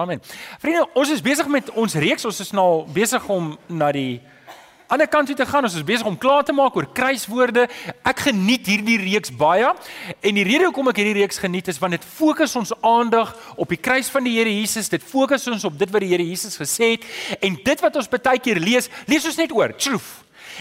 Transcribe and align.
Amen. 0.00 0.20
Vriende, 0.58 0.86
ons 0.96 1.10
is 1.12 1.20
besig 1.20 1.48
met 1.52 1.66
ons 1.76 1.94
reeks. 2.00 2.24
Ons 2.24 2.38
is 2.40 2.54
nou 2.56 2.86
besig 2.88 3.24
om 3.28 3.50
na 3.68 3.90
die 3.92 4.22
ander 4.90 5.08
kant 5.12 5.28
toe 5.28 5.36
te 5.36 5.44
gaan. 5.46 5.66
Ons 5.68 5.76
is 5.76 5.84
besig 5.84 6.08
om 6.08 6.16
klaar 6.18 6.46
te 6.46 6.54
maak 6.56 6.78
oor 6.78 6.88
kruiswoorde. 6.96 7.66
Ek 8.08 8.22
geniet 8.30 8.70
hierdie 8.70 8.96
reeks 9.02 9.34
baie. 9.42 9.68
En 10.24 10.40
die 10.40 10.46
rede 10.46 10.70
hoekom 10.70 10.88
ek 10.94 11.02
hierdie 11.02 11.18
reeks 11.20 11.42
geniet 11.42 11.68
is 11.68 11.80
want 11.82 11.98
dit 11.98 12.06
fokus 12.16 12.56
ons 12.56 12.72
aandag 12.80 13.34
op 13.60 13.68
die 13.68 13.80
kruis 13.80 14.08
van 14.14 14.24
die 14.24 14.38
Here 14.38 14.56
Jesus. 14.56 14.88
Dit 14.88 15.04
fokus 15.04 15.44
ons 15.52 15.68
op 15.68 15.76
dit 15.78 15.92
wat 15.92 16.06
die 16.06 16.10
Here 16.14 16.24
Jesus 16.24 16.56
gesê 16.56 16.94
het 16.94 17.06
en 17.44 17.60
dit 17.60 17.84
wat 17.84 18.00
ons 18.00 18.08
baie 18.16 18.40
keer 18.40 18.62
lees, 18.62 18.88
lees 19.10 19.28
ons 19.28 19.38
net 19.42 19.52
oor. 19.52 19.76
Tjoef. 19.76 20.08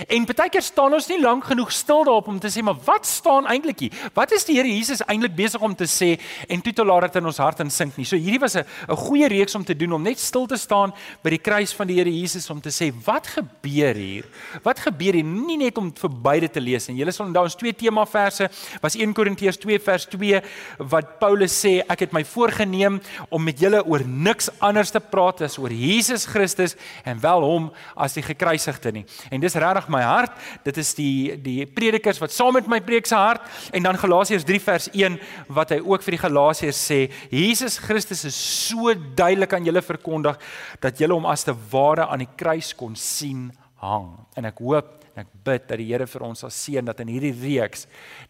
En 0.07 0.25
baie 0.25 0.49
keer 0.49 0.63
staan 0.63 0.93
ons 0.93 1.07
nie 1.11 1.19
lank 1.21 1.45
genoeg 1.49 1.71
stil 1.71 2.03
daarop 2.07 2.27
om 2.31 2.39
te 2.39 2.51
sê 2.51 2.63
maar 2.65 2.77
wat 2.85 3.07
staan 3.07 3.47
eintlik 3.49 3.79
hier? 3.79 3.97
Wat 4.13 4.31
is 4.35 4.45
die 4.47 4.57
Here 4.59 4.67
Jesus 4.69 5.01
eintlik 5.05 5.35
besig 5.35 5.61
om 5.61 5.75
te 5.75 5.87
sê 5.89 6.17
en 6.47 6.61
toe 6.61 6.73
te 6.73 6.85
laat 6.85 7.07
dit 7.07 7.19
in 7.21 7.29
ons 7.29 7.37
hart 7.37 7.59
insink 7.63 7.97
nie. 7.97 8.05
So 8.05 8.17
hierdie 8.17 8.39
was 8.39 8.55
'n 8.55 8.65
'n 8.89 8.95
goeie 8.95 9.27
reeks 9.27 9.55
om 9.55 9.63
te 9.63 9.75
doen 9.75 9.93
om 9.93 10.01
net 10.01 10.19
stil 10.19 10.45
te 10.45 10.57
staan 10.57 10.93
by 11.23 11.29
die 11.29 11.43
kruis 11.43 11.73
van 11.73 11.87
die 11.87 11.95
Here 11.95 12.09
Jesus 12.09 12.49
om 12.49 12.61
te 12.61 12.69
sê 12.69 12.91
wat 13.05 13.27
gebeur 13.27 13.95
hier? 13.95 14.25
Wat 14.63 14.79
gebeur 14.79 15.13
hier? 15.13 15.23
Nie 15.23 15.57
net 15.57 15.77
om 15.77 15.91
verby 15.93 16.39
dit 16.39 16.53
te 16.53 16.59
lees 16.59 16.89
en 16.89 16.95
julle 16.95 17.11
sal 17.11 17.27
onthou 17.27 17.43
ons 17.43 17.55
twee 17.55 17.73
tema 17.73 18.05
verse 18.05 18.49
was 18.81 18.95
1 18.95 19.13
Korintiërs 19.13 19.57
2 19.57 19.79
vers 19.79 20.05
2 20.05 20.41
wat 20.77 21.19
Paulus 21.19 21.65
sê 21.65 21.83
ek 21.87 21.99
het 21.99 22.13
my 22.13 22.23
voorgenem 22.23 22.99
om 23.29 23.43
met 23.43 23.59
julle 23.59 23.83
oor 23.85 24.03
niks 24.05 24.49
anders 24.59 24.91
te 24.91 24.99
praat 24.99 25.41
as 25.41 25.57
oor 25.57 25.71
Jesus 25.71 26.25
Christus 26.25 26.75
en 27.05 27.19
wel 27.19 27.41
hom 27.41 27.71
as 27.95 28.13
die 28.13 28.23
gekruisigde 28.23 28.91
nie. 28.91 29.05
En 29.31 29.39
dis 29.39 29.53
regtig 29.53 29.78
my 29.87 30.01
hart. 30.03 30.31
Dit 30.65 30.77
is 30.77 30.91
die 30.97 31.37
die 31.39 31.65
predikers 31.65 32.19
wat 32.19 32.33
saam 32.35 32.53
met 32.53 32.67
my 32.67 32.81
preek 32.83 33.07
se 33.07 33.15
hart 33.15 33.41
en 33.71 33.83
dan 33.83 33.97
Galasiërs 33.97 34.43
3 34.43 34.59
vers 34.59 34.89
1 34.91 35.17
wat 35.55 35.71
hy 35.71 35.79
ook 35.79 36.03
vir 36.03 36.17
die 36.17 36.23
Galasiërs 36.25 36.83
sê, 36.91 36.99
Jesus 37.31 37.79
Christus 37.79 38.25
is 38.27 38.35
so 38.35 38.93
duidelik 38.93 39.53
aan 39.53 39.65
julle 39.65 39.81
verkondig 39.85 40.39
dat 40.81 40.99
julle 40.99 41.15
hom 41.15 41.29
as 41.29 41.47
te 41.47 41.55
ware 41.71 42.09
aan 42.09 42.25
die 42.25 42.33
kruis 42.35 42.73
kon 42.75 42.95
sien 42.99 43.51
hang. 43.83 44.11
En 44.35 44.49
ek 44.49 44.59
hoop 44.59 44.95
en 45.13 45.23
ek 45.23 45.31
bid 45.45 45.67
dat 45.67 45.79
die 45.81 45.89
Here 45.89 46.07
vir 46.07 46.25
ons 46.27 46.43
sal 46.43 46.53
seën 46.53 46.85
dat 46.85 46.99
in 47.03 47.11
hierdie 47.11 47.35
reeks 47.35 47.87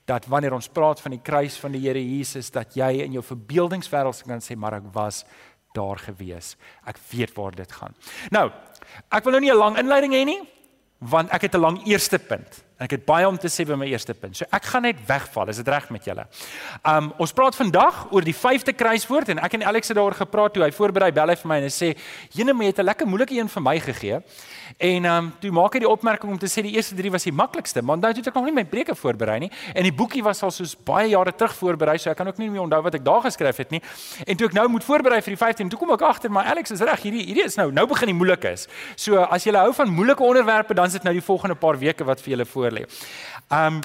dat 0.09 0.27
wanneer 0.29 0.55
ons 0.57 0.69
praat 0.71 1.01
van 1.03 1.15
die 1.15 1.23
kruis 1.23 1.57
van 1.61 1.75
die 1.75 1.83
Here 1.85 2.01
Jesus 2.01 2.51
dat 2.53 2.75
jy 2.77 3.05
in 3.05 3.17
jou 3.17 3.25
verbeeldingswêreld 3.25 4.23
kan 4.27 4.43
sê 4.43 4.57
maar 4.57 4.79
ek 4.79 4.89
was 4.93 5.23
daar 5.77 5.99
gewees. 6.01 6.55
Ek 6.89 6.97
weet 7.11 7.35
waar 7.37 7.53
dit 7.53 7.71
gaan. 7.71 7.93
Nou, 8.33 8.47
ek 9.13 9.23
wil 9.25 9.37
nou 9.37 9.41
nie 9.41 9.51
'n 9.51 9.57
lang 9.57 9.77
inleiding 9.77 10.13
hê 10.13 10.25
nie 10.25 10.41
want 10.99 11.29
ek 11.29 11.41
het 11.41 11.55
'n 11.55 11.59
lang 11.59 11.85
eerste 11.85 12.19
punt. 12.19 12.63
Ek 12.79 12.93
het 12.95 13.01
baie 13.03 13.27
om 13.27 13.35
te 13.35 13.49
sê 13.51 13.65
by 13.67 13.75
my 13.75 13.89
eerste 13.91 14.13
punt. 14.15 14.37
So 14.39 14.47
ek 14.55 14.69
gaan 14.71 14.85
net 14.87 14.99
wegval. 15.07 15.49
Is 15.51 15.57
dit 15.59 15.67
reg 15.67 15.89
met 15.91 16.05
julle? 16.07 16.23
Um 16.87 17.09
ons 17.19 17.33
praat 17.35 17.57
vandag 17.57 18.05
oor 18.15 18.23
die 18.23 18.35
5de 18.35 18.71
kruiswoord 18.71 19.33
en 19.33 19.41
ek 19.43 19.57
en 19.57 19.65
Alex 19.67 19.91
het 19.91 19.97
daaroor 19.99 20.15
gepraat 20.15 20.55
toe 20.55 20.63
hy 20.63 20.69
voorberei 20.71 21.09
bel 21.11 21.33
hy 21.33 21.35
vir 21.41 21.49
my 21.51 21.57
en 21.59 21.67
hy 21.67 21.73
sê: 21.75 21.89
"Jene, 22.31 22.55
jy 22.55 22.71
het 22.71 22.79
'n 22.79 22.87
lekker 22.87 23.07
moeilike 23.07 23.35
een 23.35 23.49
vir 23.49 23.61
my 23.61 23.79
gegee." 23.79 24.21
En 24.77 25.05
um 25.05 25.33
toe 25.41 25.51
maak 25.51 25.73
hy 25.73 25.79
die 25.79 25.89
opmerking 25.89 26.31
om 26.31 26.37
te 26.39 26.47
sê 26.47 26.61
die 26.63 26.75
eerste 26.75 26.95
3 26.95 27.11
was 27.11 27.23
die 27.23 27.33
maklikste, 27.33 27.81
maar 27.81 27.97
nou 27.97 28.13
het 28.13 28.27
ek 28.27 28.33
nog 28.33 28.45
nie 28.45 28.53
my 28.53 28.63
preke 28.63 28.95
voorberei 28.95 29.39
nie 29.39 29.51
en 29.75 29.83
die 29.83 29.91
boekie 29.91 30.23
was 30.23 30.43
al 30.43 30.51
soos 30.51 30.75
baie 30.75 31.09
jare 31.09 31.33
terug 31.35 31.53
voorberei, 31.55 31.97
so 31.97 32.09
ek 32.09 32.17
kan 32.17 32.27
ook 32.27 32.37
nie 32.37 32.49
meer 32.49 32.61
onthou 32.61 32.81
wat 32.83 32.95
ek 32.95 33.03
daar 33.03 33.21
geskryf 33.21 33.57
het 33.57 33.71
nie. 33.71 33.81
En 34.25 34.37
toe 34.37 34.47
ek 34.47 34.53
nou 34.53 34.67
moet 34.69 34.83
voorberei 34.83 35.21
vir 35.21 35.35
die 35.35 35.37
15, 35.37 35.69
toe 35.69 35.79
kom 35.79 35.91
ek 35.91 36.01
agter 36.01 36.31
maar 36.31 36.45
Alex 36.45 36.71
is 36.71 36.79
reg, 36.79 37.01
hierdie 37.01 37.25
hierdie 37.25 37.43
is 37.43 37.57
nou 37.57 37.71
nou 37.71 37.85
begin 37.87 38.07
die 38.07 38.15
moeilike 38.15 38.53
is. 38.53 38.67
So 38.95 39.19
as 39.19 39.43
jy 39.43 39.53
hou 39.53 39.73
van 39.73 39.89
moeilike 39.89 40.23
onderwerpe, 40.23 40.73
dan 40.73 40.85
is 40.85 40.93
dit 40.93 41.03
nou 41.03 41.13
die 41.13 41.25
volgende 41.25 41.55
paar 41.55 41.77
weke 41.77 42.05
wat 42.05 42.21
vir 42.21 42.37
julle 42.37 42.45
voorlê. 42.69 42.85
Um 43.49 43.81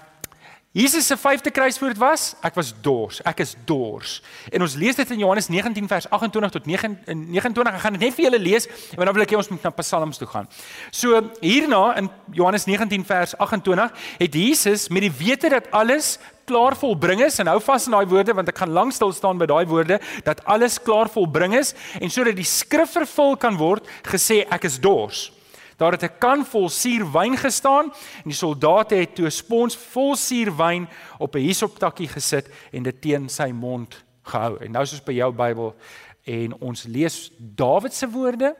Jesus 0.75 1.07
se 1.07 1.15
vyfde 1.15 1.53
kruiswoord 1.55 2.01
was 2.03 2.33
ek 2.43 2.57
was 2.59 2.73
dors, 2.83 3.21
ek 3.23 3.45
is 3.45 3.53
dors. 3.63 4.17
En 4.51 4.65
ons 4.65 4.73
lees 4.75 4.97
dit 4.99 5.11
in 5.15 5.21
Johannes 5.23 5.47
19 5.47 5.87
vers 5.87 6.09
28 6.11 6.51
tot 6.51 6.67
29. 6.67 7.69
Ek 7.71 7.85
gaan 7.85 7.95
dit 7.95 8.03
net 8.03 8.17
vir 8.17 8.25
julle 8.25 8.41
lees 8.43 8.67
en 8.97 9.05
dan 9.05 9.15
wil 9.15 9.23
ek 9.23 9.37
hê 9.37 9.39
ons 9.39 9.51
moet 9.53 9.63
na 9.63 9.71
Psalms 9.79 10.19
toe 10.19 10.27
gaan. 10.33 10.51
So 10.91 11.21
hierna 11.39 11.85
in 12.01 12.11
Johannes 12.35 12.67
19 12.67 13.07
vers 13.07 13.37
28 13.39 13.95
het 14.19 14.41
Jesus 14.41 14.89
met 14.91 15.07
die 15.07 15.13
wete 15.15 15.53
dat 15.55 15.71
alles 15.71 16.17
klaar 16.51 16.75
volbring 16.75 17.23
is 17.23 17.39
en 17.39 17.53
hou 17.55 17.61
vas 17.63 17.87
aan 17.87 17.95
daai 18.01 18.11
woorde 18.11 18.35
want 18.35 18.51
ek 18.51 18.59
gaan 18.65 18.75
lank 18.75 18.99
stil 18.99 19.15
staan 19.15 19.39
by 19.39 19.47
daai 19.47 19.63
woorde 19.71 20.01
dat 20.27 20.43
alles 20.51 20.81
klaar 20.83 21.07
volbring 21.07 21.55
is 21.55 21.71
en 22.03 22.11
sodat 22.11 22.35
die 22.35 22.51
skrif 22.51 22.99
vervul 22.99 23.39
kan 23.39 23.55
word 23.63 23.87
gesê 24.11 24.43
ek 24.51 24.67
is 24.67 24.83
dors. 24.83 25.29
Daar 25.77 25.93
het 25.93 26.03
'n 26.03 26.19
kan 26.19 26.45
vol 26.47 26.69
suurwyn 26.69 27.37
gestaan 27.37 27.93
en 28.23 28.31
die 28.31 28.33
soldate 28.33 28.95
het 28.95 29.15
toe 29.15 29.27
'n 29.27 29.31
spons 29.31 29.77
vol 29.77 30.17
suurwyn 30.17 30.89
op 31.19 31.35
'n 31.35 31.39
hisoptakkie 31.39 32.09
gesit 32.09 32.49
en 32.73 32.83
dit 32.83 33.01
teen 33.01 33.29
sy 33.29 33.51
mond 33.51 34.05
gehou. 34.23 34.59
En 34.61 34.71
nou 34.71 34.83
is 34.83 34.93
ons 34.93 35.05
by 35.05 35.13
jou 35.13 35.33
Bybel 35.33 35.75
en 36.25 36.61
ons 36.61 36.85
lees 36.85 37.31
Dawid 37.39 37.95
se 37.95 38.09
woorde 38.09 38.57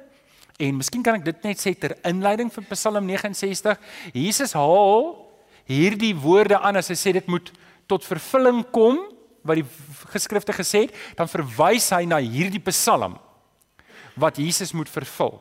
en 0.57 0.77
miskien 0.77 1.03
kan 1.03 1.15
ek 1.15 1.25
dit 1.25 1.43
net 1.43 1.59
sê 1.59 1.79
ter 1.79 1.97
inleiding 2.03 2.53
vir 2.53 2.65
Psalm 2.71 3.07
69. 3.07 3.79
Jesus 4.13 4.53
haal 4.53 5.17
hierdie 5.65 6.15
woorde 6.15 6.59
aan 6.59 6.77
as 6.77 6.89
hy 6.89 6.95
sê 6.95 7.13
dit 7.13 7.27
moet 7.27 7.53
tot 7.87 8.05
vervulling 8.05 8.65
kom 8.71 8.99
wat 9.45 9.61
die 9.61 9.67
geskrifte 10.09 10.53
gesê 10.57 10.87
het, 10.87 10.95
dan 11.17 11.29
verwys 11.29 11.91
hy 11.91 12.05
na 12.09 12.17
hierdie 12.17 12.63
Psalm 12.71 13.19
wat 14.17 14.39
Jesus 14.39 14.73
moet 14.73 14.89
vervul. 14.89 15.41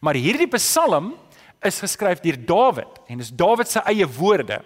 Maar 0.00 0.18
hierdie 0.18 0.48
Psalm 0.56 1.14
is 1.62 1.80
geskryf 1.80 2.20
deur 2.20 2.38
Dawid 2.46 3.00
en 3.08 3.22
dis 3.22 3.30
Dawid 3.30 3.70
se 3.70 3.82
eie 3.86 4.06
woorde. 4.18 4.60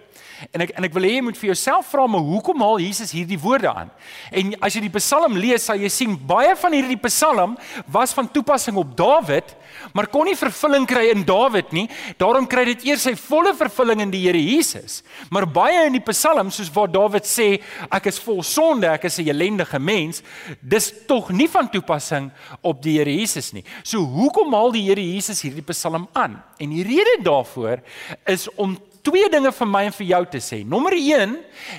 En 0.53 0.63
ek 0.65 0.73
en 0.77 0.85
ek 0.85 0.95
wil 0.97 1.07
hê 1.09 1.15
jy 1.17 1.23
moet 1.25 1.39
vir 1.39 1.51
jouself 1.51 1.89
vra 1.93 2.07
maar 2.11 2.25
hoekom 2.25 2.61
haal 2.65 2.81
Jesus 2.83 3.13
hierdie 3.15 3.39
woorde 3.41 3.71
aan? 3.71 3.91
En 4.31 4.53
as 4.65 4.77
jy 4.77 4.83
die 4.85 4.93
Psalm 4.99 5.37
lees, 5.41 5.65
sal 5.65 5.81
jy 5.81 5.91
sien 5.93 6.17
baie 6.29 6.55
van 6.59 6.77
hierdie 6.77 6.99
Psalm 7.07 7.57
was 7.93 8.13
van 8.17 8.29
toepassing 8.33 8.77
op 8.81 8.93
Dawid, 8.99 9.55
maar 9.97 10.09
kon 10.13 10.29
nie 10.29 10.37
vervulling 10.37 10.87
kry 10.89 11.07
in 11.13 11.25
Dawid 11.27 11.73
nie. 11.77 11.87
Daarom 12.21 12.49
kry 12.51 12.67
dit 12.73 12.87
eers 12.91 13.07
sy 13.09 13.15
volle 13.19 13.55
vervulling 13.57 14.03
in 14.05 14.13
die 14.13 14.25
Here 14.27 14.41
Jesus. 14.41 15.01
Maar 15.33 15.49
baie 15.49 15.87
in 15.87 15.97
die 15.97 16.05
Psalm 16.11 16.51
soos 16.55 16.73
waar 16.75 16.91
Dawid 16.93 17.29
sê 17.29 17.49
ek 17.91 18.11
is 18.13 18.21
vol 18.23 18.43
sonde, 18.47 18.91
ek 18.93 19.09
is 19.09 19.19
'n 19.19 19.31
ellendige 19.31 19.79
mens, 19.79 20.23
dis 20.61 20.93
tog 21.07 21.31
nie 21.31 21.49
van 21.49 21.69
toepassing 21.69 22.31
op 22.63 22.83
die 22.83 22.99
Here 22.99 23.11
Jesus 23.11 23.53
nie. 23.53 23.65
So 23.83 23.99
hoekom 23.99 24.53
haal 24.53 24.73
die 24.73 24.87
Here 24.89 25.03
Jesus 25.03 25.43
hierdie 25.43 25.65
Psalm 25.73 26.09
aan? 26.13 26.43
En 26.59 26.71
die 26.71 26.85
rede 26.85 27.23
daarvoor 27.23 27.81
is 28.27 28.49
om 28.57 28.77
twee 29.07 29.29
dinge 29.31 29.53
vir 29.55 29.69
my 29.71 29.85
en 29.87 29.95
vir 29.95 30.09
jou 30.11 30.21
te 30.35 30.41
sê. 30.43 30.61
Nommer 30.67 30.97
1, 30.99 31.37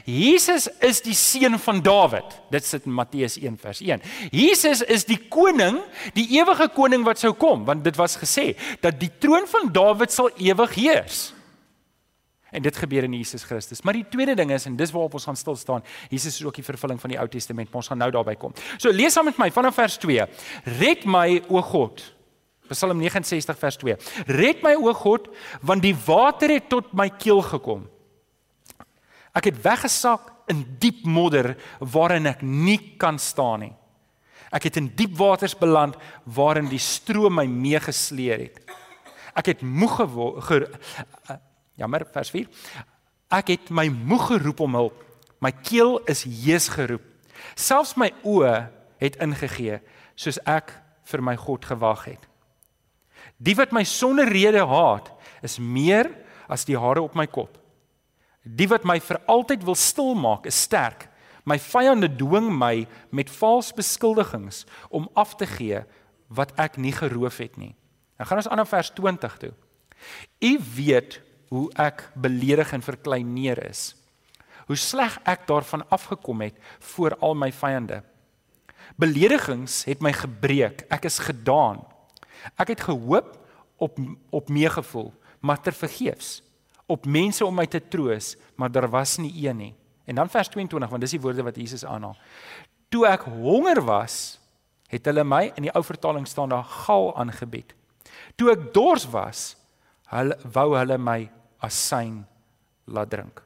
Jesus 0.07 0.67
is 0.83 1.01
die 1.03 1.15
seun 1.17 1.57
van 1.59 1.81
Dawid. 1.83 2.37
Dit 2.53 2.67
sit 2.67 2.87
in 2.87 2.95
Matteus 2.95 3.37
1 3.41 3.57
vers 3.61 3.81
1. 3.83 4.03
Jesus 4.31 4.83
is 4.87 5.03
die 5.07 5.19
koning, 5.31 5.81
die 6.15 6.27
ewige 6.37 6.69
koning 6.75 7.03
wat 7.07 7.19
sou 7.21 7.33
kom, 7.37 7.65
want 7.67 7.83
dit 7.85 7.99
was 7.99 8.17
gesê 8.19 8.53
dat 8.83 8.99
die 9.01 9.11
troon 9.19 9.47
van 9.51 9.71
Dawid 9.75 10.15
sal 10.15 10.31
ewig 10.39 10.77
heers. 10.79 11.27
En 12.55 12.63
dit 12.63 12.77
gebeur 12.79 13.03
in 13.03 13.13
Jesus 13.17 13.43
Christus. 13.43 13.83
Maar 13.83 13.99
die 13.99 14.05
tweede 14.07 14.37
ding 14.39 14.53
is 14.55 14.65
en 14.69 14.77
dis 14.79 14.91
waarop 14.95 15.17
ons 15.19 15.27
gaan 15.27 15.35
stil 15.35 15.57
staan. 15.59 15.83
Jesus 16.07 16.39
is 16.39 16.45
ook 16.47 16.55
die 16.55 16.63
vervulling 16.63 17.01
van 17.01 17.11
die 17.11 17.19
Ou 17.19 17.27
Testament, 17.27 17.67
maar 17.67 17.83
ons 17.83 17.91
gaan 17.91 17.99
nou 17.99 18.11
daarby 18.15 18.37
kom. 18.39 18.55
So 18.79 18.93
lees 18.95 19.17
saam 19.17 19.27
met 19.27 19.39
my 19.41 19.49
vanaf 19.51 19.75
vers 19.75 19.99
2. 19.99 20.29
Red 20.79 21.03
my 21.05 21.41
o 21.51 21.61
God 21.61 22.05
Psalm 22.69 22.99
69 23.01 23.59
vers 23.59 23.77
2. 23.81 23.97
Red 24.27 24.63
my 24.65 24.75
o 24.75 24.93
God, 24.93 25.27
want 25.61 25.85
die 25.85 25.95
water 26.05 26.51
het 26.53 26.69
tot 26.69 26.93
my 26.97 27.09
keel 27.09 27.41
gekom. 27.45 27.87
Ek 29.37 29.51
het 29.51 29.59
weggesak 29.61 30.31
in 30.51 30.63
diep 30.81 31.03
modder 31.05 31.55
waarin 31.79 32.29
ek 32.31 32.41
nie 32.41 32.79
kan 32.97 33.19
staan 33.21 33.67
nie. 33.67 33.73
Ek 34.53 34.69
het 34.69 34.79
in 34.79 34.87
diep 34.95 35.17
waters 35.19 35.55
beland 35.59 35.97
waarin 36.23 36.69
die 36.71 36.81
stroom 36.81 37.35
my 37.37 37.45
meegesleer 37.51 38.47
het. 38.47 38.61
Ek 39.37 39.51
het 39.51 39.61
moeg 39.61 39.99
geword. 39.99 40.77
Jammer, 41.77 42.07
vers 42.13 42.31
4. 42.33 42.47
Ek 43.37 43.51
het 43.53 43.69
my 43.69 43.89
moeg 43.91 44.31
geroep 44.31 44.63
om 44.65 44.79
hulp. 44.79 45.03
My 45.43 45.51
keel 45.51 45.99
is 46.09 46.23
hees 46.25 46.71
geroep. 46.73 47.03
Selfs 47.53 47.93
my 47.99 48.09
oë 48.25 48.55
het 49.01 49.19
ingegee 49.21 49.81
soos 50.17 50.39
ek 50.49 50.71
vir 51.11 51.21
my 51.21 51.35
God 51.37 51.67
gewag 51.67 52.07
het. 52.07 52.23
Die 53.37 53.55
wat 53.57 53.73
my 53.75 53.83
sonder 53.85 54.29
rede 54.29 54.63
haat, 54.65 55.11
is 55.45 55.59
meer 55.61 56.09
as 56.49 56.65
die 56.65 56.77
hare 56.77 57.03
op 57.05 57.15
my 57.17 57.27
kop. 57.29 57.57
Die 58.41 58.67
wat 58.71 58.85
my 58.87 58.97
vir 59.03 59.19
altyd 59.29 59.65
wil 59.67 59.77
stil 59.77 60.15
maak, 60.17 60.47
is 60.49 60.57
sterk. 60.67 61.07
My 61.47 61.59
vyande 61.61 62.09
dwing 62.19 62.49
my 62.51 62.87
met 63.15 63.31
vals 63.31 63.69
beskuldigings 63.75 64.65
om 64.89 65.07
af 65.15 65.35
te 65.39 65.47
gee 65.47 65.83
wat 66.27 66.51
ek 66.59 66.75
nie 66.81 66.91
geroof 66.95 67.39
het 67.39 67.55
nie. 67.59 67.73
Nou 68.17 68.27
gaan 68.27 68.41
ons 68.41 68.49
aan 68.49 68.59
na 68.59 68.67
vers 68.67 68.89
20 68.97 69.37
toe. 69.39 69.53
U 70.43 70.51
weet 70.75 71.21
hoe 71.53 71.69
ek 71.79 72.03
beledig 72.19 72.73
en 72.75 72.83
verkleineer 72.83 73.61
is. 73.69 73.93
Hoe 74.67 74.75
sleg 74.75 75.15
ek 75.23 75.45
daarvan 75.47 75.85
afgekom 75.93 76.43
het 76.43 76.57
voor 76.93 77.15
al 77.23 77.37
my 77.39 77.51
vyande. 77.55 78.01
Beledigings 78.99 79.85
het 79.87 80.03
my 80.03 80.11
gebreek. 80.11 80.83
Ek 80.91 81.07
is 81.07 81.21
gedaan. 81.23 81.79
Ek 82.55 82.73
het 82.75 82.81
gehoop 82.81 83.35
op 83.77 83.97
op 84.29 84.49
meegevoel, 84.49 85.13
maar 85.39 85.61
ter 85.61 85.73
vergeefs. 85.73 86.41
Op 86.85 87.05
mense 87.05 87.45
om 87.45 87.55
my 87.55 87.65
te 87.67 87.81
troos, 87.87 88.35
maar 88.55 88.71
daar 88.71 88.89
was 88.89 89.17
nie 89.17 89.33
een 89.47 89.57
nie. 89.57 89.73
En 90.05 90.15
dan 90.15 90.29
vers 90.29 90.47
22, 90.47 90.89
want 90.89 91.01
dis 91.01 91.11
die 91.17 91.21
woorde 91.21 91.43
wat 91.43 91.55
Jesus 91.55 91.85
aanhaal. 91.85 92.15
Toe 92.89 93.03
ek 93.07 93.25
honger 93.27 93.81
was, 93.83 94.39
het 94.87 95.05
hulle 95.05 95.25
my 95.27 95.49
in 95.59 95.67
die 95.67 95.73
ou 95.75 95.83
vertaling 95.83 96.27
staan 96.27 96.49
daar 96.49 96.63
gal 96.63 97.11
aangebied. 97.19 97.73
Toe 98.39 98.53
ek 98.53 98.69
dors 98.73 99.03
was, 99.11 99.49
hulle 100.13 100.37
wou 100.55 100.69
hulle 100.77 100.97
my 100.97 101.25
asyn 101.63 102.21
laat 102.87 103.11
drink. 103.11 103.43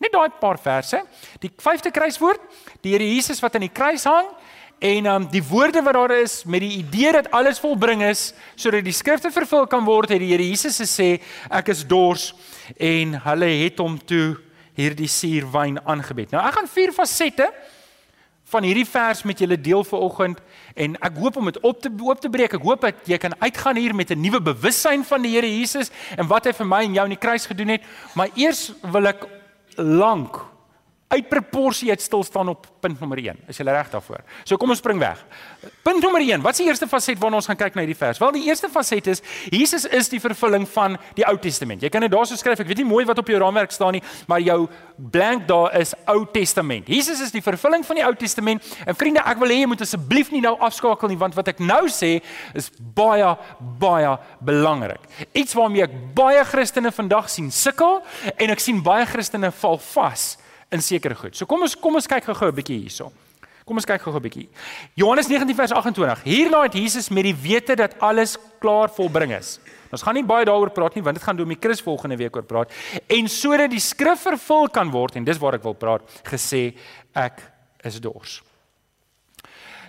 Net 0.00 0.12
daai 0.14 0.32
paar 0.40 0.56
verse. 0.60 1.02
Die 1.42 1.50
5de 1.52 1.92
kruiswoord, 1.92 2.40
die 2.80 2.94
Here 2.94 3.04
Jesus 3.04 3.42
wat 3.44 3.58
aan 3.58 3.66
die 3.66 3.74
kruis 3.74 4.06
hang 4.08 4.28
en 4.80 5.06
um 5.06 5.26
die 5.28 5.42
woorde 5.44 5.82
wat 5.84 5.94
daar 5.94 6.12
is 6.22 6.42
met 6.44 6.62
die 6.64 6.78
idee 6.80 7.12
dat 7.12 7.30
alles 7.36 7.60
volbring 7.60 8.02
is 8.02 8.30
sodat 8.56 8.84
die 8.84 8.96
skrifte 8.96 9.30
vervul 9.30 9.66
kan 9.68 9.84
word, 9.84 10.08
het 10.08 10.22
die 10.22 10.30
Here 10.32 10.46
Jesus 10.46 10.80
gesê 10.80 11.18
ek 11.52 11.68
is 11.68 11.84
dors 11.84 12.30
en 12.80 13.18
hulle 13.26 13.50
het 13.60 13.82
hom 13.82 13.98
toe 14.00 14.38
hierdie 14.78 15.10
suurwyn 15.10 15.76
aangebied. 15.84 16.32
Nou 16.32 16.40
ek 16.40 16.56
gaan 16.56 16.70
vier 16.72 16.94
fasette 16.96 17.50
van 18.50 18.64
hierdie 18.66 18.86
vers 18.88 19.20
met 19.28 19.38
julle 19.38 19.58
deel 19.60 19.84
vir 19.86 20.04
oggend 20.06 20.40
en 20.74 20.96
ek 21.04 21.18
hoop 21.20 21.36
om 21.36 21.50
dit 21.50 21.60
op 21.60 21.82
te 21.84 21.92
oop 22.00 22.22
te 22.22 22.30
breek. 22.32 22.56
Ek 22.56 22.64
hoop 22.64 22.86
dat 22.88 23.10
jy 23.10 23.18
kan 23.20 23.36
uitgaan 23.38 23.76
hier 23.76 23.94
met 23.94 24.10
'n 24.10 24.20
nuwe 24.20 24.40
bewussyn 24.40 25.04
van 25.04 25.22
die 25.22 25.34
Here 25.36 25.46
Jesus 25.46 25.90
en 26.16 26.26
wat 26.26 26.46
hy 26.46 26.52
vir 26.52 26.66
my 26.66 26.82
en 26.84 26.94
jou 26.94 27.04
in 27.04 27.16
die 27.16 27.24
kruis 27.26 27.46
gedoen 27.46 27.76
het. 27.76 27.82
Maar 28.14 28.28
eers 28.34 28.72
wil 28.82 29.06
ek 29.06 29.28
lank 29.76 30.49
uit 31.10 31.28
proporsie 31.28 31.90
uit 31.90 32.02
stil 32.02 32.22
staan 32.22 32.48
op 32.48 32.66
punt 32.80 33.00
nommer 33.00 33.18
1. 33.18 33.38
Is 33.50 33.58
jy 33.58 33.64
reg 33.66 33.88
daarvoor? 33.90 34.20
So 34.46 34.56
kom 34.60 34.70
ons 34.70 34.78
spring 34.78 35.00
weg. 35.02 35.18
Punt 35.82 35.98
nommer 36.04 36.22
1. 36.22 36.38
Wat 36.44 36.54
is 36.54 36.60
die 36.62 36.68
eerste 36.70 36.86
faset 36.86 37.18
waarna 37.18 37.40
ons 37.40 37.48
gaan 37.50 37.58
kyk 37.58 37.74
na 37.74 37.82
hierdie 37.82 37.98
vers? 37.98 38.20
Wel, 38.22 38.36
die 38.36 38.44
eerste 38.46 38.68
faset 38.70 39.08
is 39.10 39.22
Jesus 39.50 39.88
is 39.90 40.10
die 40.12 40.20
vervulling 40.22 40.68
van 40.70 40.94
die 41.18 41.24
Ou 41.26 41.34
Testament. 41.42 41.82
Jy 41.82 41.90
kan 41.90 42.04
dit 42.06 42.12
daarso 42.12 42.38
skryf. 42.38 42.62
Ek 42.62 42.68
weet 42.70 42.82
nie 42.84 42.86
mooi 42.86 43.02
wat 43.08 43.18
op 43.18 43.32
jou 43.32 43.40
raamwerk 43.42 43.74
staan 43.74 43.96
nie, 43.98 44.02
maar 44.30 44.38
jou 44.44 44.68
blank 45.10 45.48
daar 45.48 45.74
is 45.80 45.96
Ou 46.12 46.22
Testament. 46.30 46.86
Jesus 46.86 47.22
is 47.24 47.34
die 47.34 47.42
vervulling 47.42 47.82
van 47.88 47.98
die 47.98 48.04
Ou 48.06 48.12
Testament. 48.20 48.68
En 48.86 48.94
vriende, 48.94 49.24
ek 49.26 49.40
wil 49.42 49.50
hê 49.50 49.58
jy 49.64 49.70
moet 49.72 49.82
asseblief 49.82 50.30
nie 50.30 50.44
nou 50.44 50.54
afskakel 50.62 51.10
nie, 51.10 51.18
want 51.18 51.34
wat 51.34 51.50
ek 51.50 51.64
nou 51.64 51.88
sê 51.90 52.20
is 52.54 52.70
baie 52.94 53.32
baie 53.82 54.14
belangrik. 54.46 55.02
Iets 55.34 55.58
waarmee 55.58 55.88
ek 55.88 55.98
baie 56.14 56.46
Christene 56.46 56.94
vandag 56.94 57.26
sien 57.34 57.50
sukkel 57.50 57.98
en 58.36 58.54
ek 58.54 58.62
sien 58.62 58.78
baie 58.84 59.08
Christene 59.10 59.50
val 59.58 59.82
vas 59.90 60.28
in 60.70 60.82
sekere 60.82 61.14
goed. 61.14 61.36
So 61.36 61.46
kom 61.46 61.62
ons 61.66 61.76
kom 61.78 61.98
ons 61.98 62.06
kyk 62.06 62.24
gou-gou 62.24 62.48
'n 62.48 62.54
bietjie 62.54 62.80
hierso. 62.80 63.12
Kom 63.66 63.76
ons 63.76 63.86
kyk 63.86 64.02
gou-gou 64.02 64.20
'n 64.20 64.28
bietjie. 64.28 64.48
Johannes 64.94 65.28
19 65.28 65.54
vers 65.54 65.72
28. 65.72 66.22
Hierna 66.24 66.62
het 66.62 66.74
Jesus 66.74 67.08
met 67.08 67.24
die 67.24 67.34
wete 67.34 67.76
dat 67.76 67.98
alles 68.00 68.36
klaar 68.58 68.88
volbring 68.88 69.32
is. 69.32 69.58
Ons 69.90 70.02
gaan 70.02 70.14
nie 70.14 70.24
baie 70.24 70.44
daaroor 70.44 70.70
praat 70.70 70.94
nie 70.94 71.02
want 71.02 71.16
dit 71.16 71.24
gaan 71.24 71.36
Domie 71.36 71.58
Chris 71.60 71.80
volgende 71.80 72.16
week 72.16 72.36
oor 72.36 72.42
praat. 72.42 72.72
En 73.06 73.28
sodat 73.28 73.70
die 73.70 73.80
skrif 73.80 74.22
vervul 74.22 74.68
kan 74.68 74.90
word 74.90 75.16
en 75.16 75.24
dis 75.24 75.38
waar 75.38 75.54
ek 75.54 75.62
wil 75.62 75.74
praat, 75.74 76.02
gesê 76.24 76.74
ek 77.14 77.42
is 77.84 78.00
dors. 78.00 78.42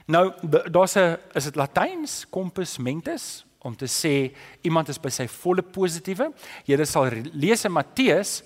Nou 0.07 0.31
daar's 0.69 0.95
'n 0.95 1.17
is 1.35 1.43
dit 1.43 1.55
Latyns 1.55 2.25
compus 2.29 2.77
mentis 2.77 3.45
om 3.61 3.75
te 3.75 3.85
sê 3.85 4.33
iemand 4.61 4.89
is 4.89 4.97
by 4.97 5.09
sy 5.09 5.27
volle 5.27 5.61
positiewe. 5.61 6.31
Jy 6.65 6.85
sal 6.85 7.09
lees 7.33 7.65
in 7.65 7.71
Matteus 7.71 8.43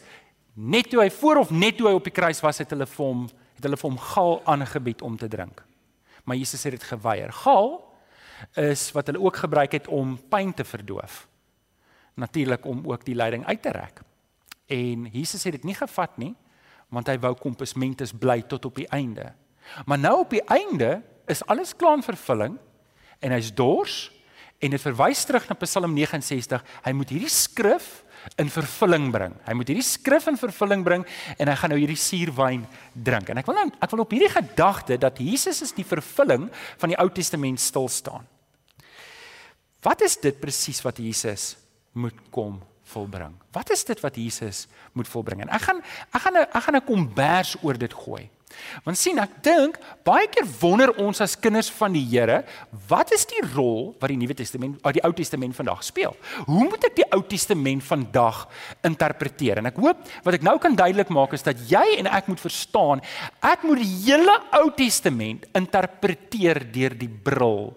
net 0.55 0.89
toe 0.89 1.01
hy 1.03 1.09
voor 1.11 1.43
of 1.43 1.51
net 1.51 1.77
toe 1.77 1.89
hy 1.89 1.95
op 1.97 2.07
die 2.07 2.15
kruis 2.15 2.39
was 2.43 2.61
het 2.63 2.71
hulle 2.71 2.87
vir 2.87 3.05
hom 3.05 3.25
het 3.55 3.63
hulle 3.63 3.79
vir 3.79 3.89
hom 3.89 3.99
gal 4.11 4.41
aangebied 4.51 5.01
om 5.05 5.15
te 5.17 5.29
drink. 5.31 5.61
Maar 6.27 6.35
Jesus 6.35 6.63
het 6.63 6.75
dit 6.75 6.83
geweier. 6.83 7.31
Gal 7.31 7.77
is 8.59 8.89
wat 8.91 9.07
hulle 9.07 9.21
ook 9.23 9.37
gebruik 9.45 9.77
het 9.77 9.87
om 9.87 10.17
pyn 10.29 10.53
te 10.53 10.65
verdoof. 10.67 11.27
Natuurlik 12.19 12.65
om 12.65 12.83
ook 12.83 13.05
die 13.05 13.15
lyding 13.15 13.45
uit 13.45 13.61
te 13.61 13.71
rek. 13.71 14.01
En 14.67 15.05
Jesus 15.11 15.43
het 15.43 15.55
dit 15.55 15.63
nie 15.63 15.77
gevat 15.77 16.17
nie 16.17 16.35
want 16.93 17.09
hy 17.09 17.15
wou 17.19 17.33
kompasmentes 17.35 18.13
bly 18.13 18.43
tot 18.47 18.65
op 18.69 18.75
die 18.77 18.87
einde. 18.93 19.31
Maar 19.89 19.99
nou 19.99 20.19
op 20.21 20.29
die 20.29 20.43
einde 20.53 21.01
is 21.27 21.41
alles 21.49 21.73
klaar 21.75 21.97
in 21.97 22.05
vervulling 22.05 22.59
en 23.19 23.33
hy's 23.33 23.49
dors 23.53 24.11
en 24.61 24.71
dit 24.71 24.81
verwys 24.81 25.25
terug 25.25 25.47
na 25.49 25.57
Psalm 25.59 25.95
69. 25.97 26.61
Hy 26.85 26.93
moet 26.95 27.11
hierdie 27.11 27.31
skrif 27.31 28.04
in 28.37 28.49
vervulling 28.49 29.11
bring. 29.13 29.33
Hy 29.45 29.53
moet 29.57 29.71
hierdie 29.71 29.85
skrif 29.85 30.27
in 30.31 30.37
vervulling 30.39 30.83
bring 30.85 31.05
en 31.37 31.51
hy 31.51 31.55
gaan 31.55 31.73
nou 31.73 31.79
hierdie 31.79 31.99
suurwyn 31.99 32.65
drink. 32.93 33.29
En 33.29 33.41
ek 33.41 33.49
wil 33.49 33.57
nou 33.59 33.67
ek 33.79 33.91
wil 33.93 34.03
op 34.05 34.15
hierdie 34.15 34.31
gedagte 34.33 34.97
dat 35.01 35.19
Jesus 35.21 35.61
is 35.65 35.73
die 35.75 35.87
vervulling 35.87 36.49
van 36.81 36.93
die 36.93 36.99
Ou 37.01 37.09
Testament 37.13 37.61
stil 37.61 37.89
staan. 37.91 38.25
Wat 39.85 40.01
is 40.01 40.17
dit 40.17 40.39
presies 40.41 40.81
wat 40.85 40.97
Jesus 40.97 41.53
moet 41.93 42.17
kom 42.33 42.57
volbring? 42.89 43.35
Wat 43.53 43.69
is 43.73 43.85
dit 43.85 43.99
wat 44.01 44.15
Jesus 44.17 44.65
moet 44.93 45.09
volbring? 45.09 45.45
En 45.45 45.53
ek 45.53 45.67
gaan 45.69 45.81
ek 46.11 46.21
gaan 46.21 46.37
'n 46.37 46.47
ek 46.49 46.63
gaan 46.63 46.75
'n 46.75 46.85
kombers 46.85 47.55
oor 47.61 47.77
dit 47.77 47.93
gooi. 47.93 48.29
Want 48.85 48.99
sien, 48.99 49.17
ek 49.19 49.39
dink 49.45 49.77
baie 50.05 50.27
keer 50.31 50.45
wonder 50.61 50.91
ons 51.01 51.21
as 51.23 51.35
kinders 51.39 51.69
van 51.73 51.95
die 51.95 52.03
Here, 52.05 52.41
wat 52.89 53.11
is 53.15 53.25
die 53.29 53.41
rol 53.53 53.93
wat 53.99 54.11
die 54.11 54.19
Nuwe 54.19 54.35
Testament, 54.37 54.77
of 54.85 54.95
die 54.95 55.03
Ou 55.05 55.11
Testament 55.17 55.57
vandag 55.57 55.83
speel? 55.85 56.15
Hoe 56.45 56.67
moet 56.67 56.87
ek 56.87 56.97
die 56.99 57.07
Ou 57.15 57.21
Testament 57.27 57.83
vandag 57.85 58.45
interpreteer? 58.85 59.61
En 59.61 59.71
ek 59.71 59.79
hoop 59.81 60.03
wat 60.27 60.37
ek 60.37 60.45
nou 60.45 60.57
kan 60.61 60.77
duidelik 60.77 61.11
maak 61.13 61.35
is 61.37 61.45
dat 61.45 61.61
jy 61.69 61.83
en 61.99 62.11
ek 62.11 62.29
moet 62.31 62.43
verstaan, 62.43 63.03
ek 63.45 63.65
moet 63.67 63.81
die 63.81 63.91
hele 64.05 64.37
Ou 64.61 64.67
Testament 64.77 65.47
interpreteer 65.57 66.61
deur 66.75 66.95
die 66.99 67.11
bril 67.11 67.73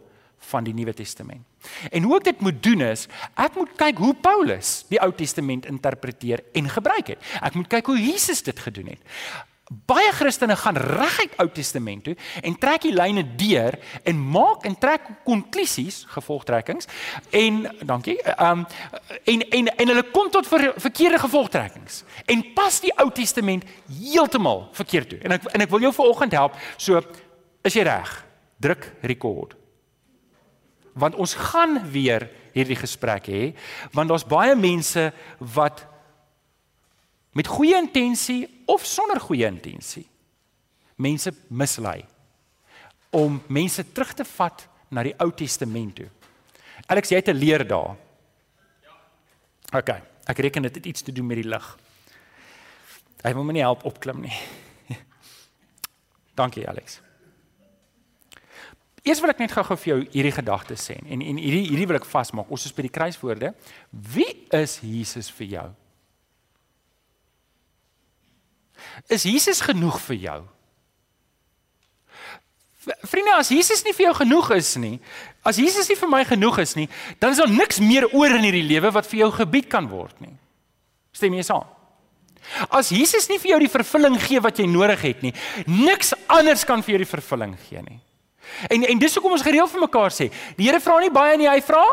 van 0.49 0.65
die 0.65 0.75
Nuwe 0.76 0.94
Testament. 0.97 1.44
En 1.91 2.06
hoe 2.06 2.17
ek 2.20 2.29
dit 2.29 2.43
moet 2.44 2.59
doen 2.62 2.85
is, 2.87 3.06
ek 3.37 3.56
moet 3.59 3.73
kyk 3.81 4.00
hoe 4.00 4.15
Paulus 4.23 4.82
die 4.93 5.00
Ou 5.03 5.11
Testament 5.17 5.67
interpreteer 5.69 6.44
en 6.56 6.70
gebruik 6.70 7.15
het. 7.15 7.31
Ek 7.43 7.59
moet 7.59 7.69
kyk 7.73 7.91
hoe 7.91 7.99
Jesus 7.99 8.44
dit 8.47 8.67
gedoen 8.69 8.93
het. 8.94 9.03
Baie 9.69 10.12
Christene 10.17 10.56
gaan 10.56 10.76
reguit 10.81 11.35
Ou 11.43 11.49
Testament 11.53 12.06
toe 12.06 12.15
en 12.41 12.55
trek 12.56 12.87
die 12.87 12.94
lyne 12.94 13.25
deur 13.37 13.76
en 14.09 14.20
maak 14.32 14.65
en 14.65 14.76
trek 14.81 15.05
konklusies, 15.26 16.06
gevolgtrekkings 16.09 16.88
en 17.37 17.67
dankie, 17.85 18.17
ehm 18.23 18.62
um, 18.62 18.67
en 19.29 19.44
en 19.59 19.69
en 19.69 19.93
hulle 19.93 20.06
kom 20.11 20.31
tot 20.32 20.49
ver, 20.49 20.73
verkeerde 20.81 21.20
gevolgtrekkings 21.20 22.03
en 22.25 22.44
pas 22.56 22.81
die 22.81 22.94
Ou 22.97 23.11
Testament 23.12 23.69
heeltemal 23.93 24.69
verkeerd 24.73 25.12
toe. 25.12 25.20
En 25.23 25.37
ek 25.37 25.50
en 25.53 25.67
ek 25.67 25.70
wil 25.75 25.85
jou 25.88 25.93
vanoggend 26.00 26.32
help. 26.32 26.56
So 26.76 27.03
is 27.62 27.76
jy 27.76 27.85
reg? 27.85 28.15
Druk 28.56 28.88
record. 29.03 29.53
Want 30.99 31.15
ons 31.15 31.35
gaan 31.35 31.82
weer 31.93 32.31
hierdie 32.56 32.79
gesprek 32.79 33.29
hê 33.29 33.44
want 33.93 34.09
daar's 34.09 34.26
baie 34.26 34.56
mense 34.56 35.11
wat 35.55 35.85
met 37.38 37.46
goeie 37.46 37.76
intensie 37.79 38.43
of 38.67 38.87
sonder 38.87 39.20
goeie 39.23 39.46
intensie 39.46 40.06
mense 40.99 41.31
mislei 41.49 42.00
om 43.14 43.38
mense 43.46 43.85
terug 43.94 44.12
te 44.19 44.26
vat 44.26 44.64
na 44.93 45.05
die 45.06 45.14
Ou 45.23 45.31
Testament 45.32 45.94
toe. 45.96 46.08
Alex, 46.89 47.12
jy 47.12 47.20
het 47.20 47.29
'n 47.29 47.39
leer 47.39 47.67
daar. 47.67 47.96
Ja. 48.82 49.79
OK, 49.79 49.89
ek 50.27 50.39
reken 50.39 50.62
dit 50.62 50.74
het 50.74 50.86
iets 50.86 51.03
te 51.03 51.12
doen 51.12 51.27
met 51.27 51.36
die 51.36 51.48
lig. 51.48 51.79
Hy 53.22 53.32
wil 53.34 53.44
my 53.44 53.53
nie 53.53 53.62
help 53.62 53.84
opklim 53.84 54.20
nie. 54.20 54.39
Dankie, 56.41 56.69
Alex. 56.69 57.01
Eers 59.03 59.20
wil 59.20 59.31
ek 59.31 59.39
net 59.39 59.53
gou-gou 59.53 59.77
vir 59.77 59.94
jou 59.94 60.06
hierdie 60.10 60.32
gedagte 60.32 60.74
sê 60.74 60.98
en 61.06 61.22
en 61.22 61.36
hierdie 61.36 61.69
hierdie 61.69 61.86
wil 61.86 61.96
ek 61.96 62.05
vasmaak. 62.05 62.51
Ons 62.51 62.65
is 62.65 62.72
by 62.72 62.82
die 62.82 62.93
kruiswoorde. 62.93 63.55
Wie 63.91 64.46
is 64.51 64.81
Jesus 64.82 65.31
vir 65.31 65.46
jou? 65.46 65.69
Is 69.08 69.27
Jesus 69.29 69.61
genoeg 69.65 70.01
vir 70.08 70.19
jou? 70.23 70.41
Vriende, 73.05 73.35
as 73.37 73.51
Jesus 73.53 73.82
nie 73.85 73.93
vir 73.93 74.08
jou 74.08 74.15
genoeg 74.23 74.51
is 74.56 74.70
nie, 74.81 74.97
as 75.44 75.58
Jesus 75.61 75.89
nie 75.91 75.97
vir 75.99 76.08
my 76.08 76.23
genoeg 76.29 76.61
is 76.63 76.75
nie, 76.79 76.87
dan 77.20 77.35
is 77.35 77.41
daar 77.43 77.51
niks 77.53 77.82
meer 77.85 78.06
oor 78.15 78.32
in 78.39 78.47
hierdie 78.47 78.65
lewe 78.65 78.93
wat 78.94 79.08
vir 79.11 79.25
jou 79.25 79.31
gebied 79.43 79.69
kan 79.73 79.89
word 79.91 80.17
nie. 80.25 80.32
Stem 81.13 81.37
jy 81.37 81.44
saam? 81.44 81.67
As 82.73 82.89
Jesus 82.94 83.29
nie 83.29 83.37
vir 83.43 83.55
jou 83.55 83.61
die 83.65 83.73
vervulling 83.73 84.17
gee 84.23 84.41
wat 84.41 84.61
jy 84.61 84.69
nodig 84.70 85.03
het 85.05 85.25
nie, 85.27 85.35
niks 85.67 86.15
anders 86.32 86.65
kan 86.65 86.85
vir 86.85 86.97
jou 86.97 87.03
die 87.03 87.11
vervulling 87.11 87.56
gee 87.69 87.82
nie. 87.85 87.99
En 88.73 88.87
en 88.89 89.01
dis 89.03 89.15
hoekom 89.19 89.35
ons 89.37 89.44
gereeld 89.44 89.70
vir 89.75 89.85
mekaar 89.85 90.15
sê, 90.15 90.31
die 90.56 90.69
Here 90.69 90.81
vra 90.81 90.97
nie 91.03 91.13
baie 91.13 91.37
nie, 91.37 91.51
hy 91.51 91.61
vra 91.67 91.85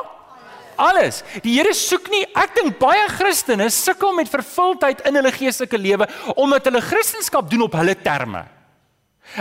alles. 0.78 1.24
Die 1.44 1.56
Here 1.58 1.74
soek 1.74 2.10
nie, 2.12 2.24
ek 2.36 2.56
dink 2.58 2.80
baie 2.82 3.06
Christene 3.16 3.70
sukkel 3.74 4.16
met 4.18 4.32
vervuldheid 4.32 5.06
in 5.08 5.20
hulle 5.20 5.32
geestelike 5.36 5.80
lewe 5.80 6.08
omdat 6.36 6.68
hulle 6.70 6.84
Christendom 6.84 7.50
doen 7.50 7.66
op 7.68 7.80
hulle 7.80 7.96
terme. 7.96 8.46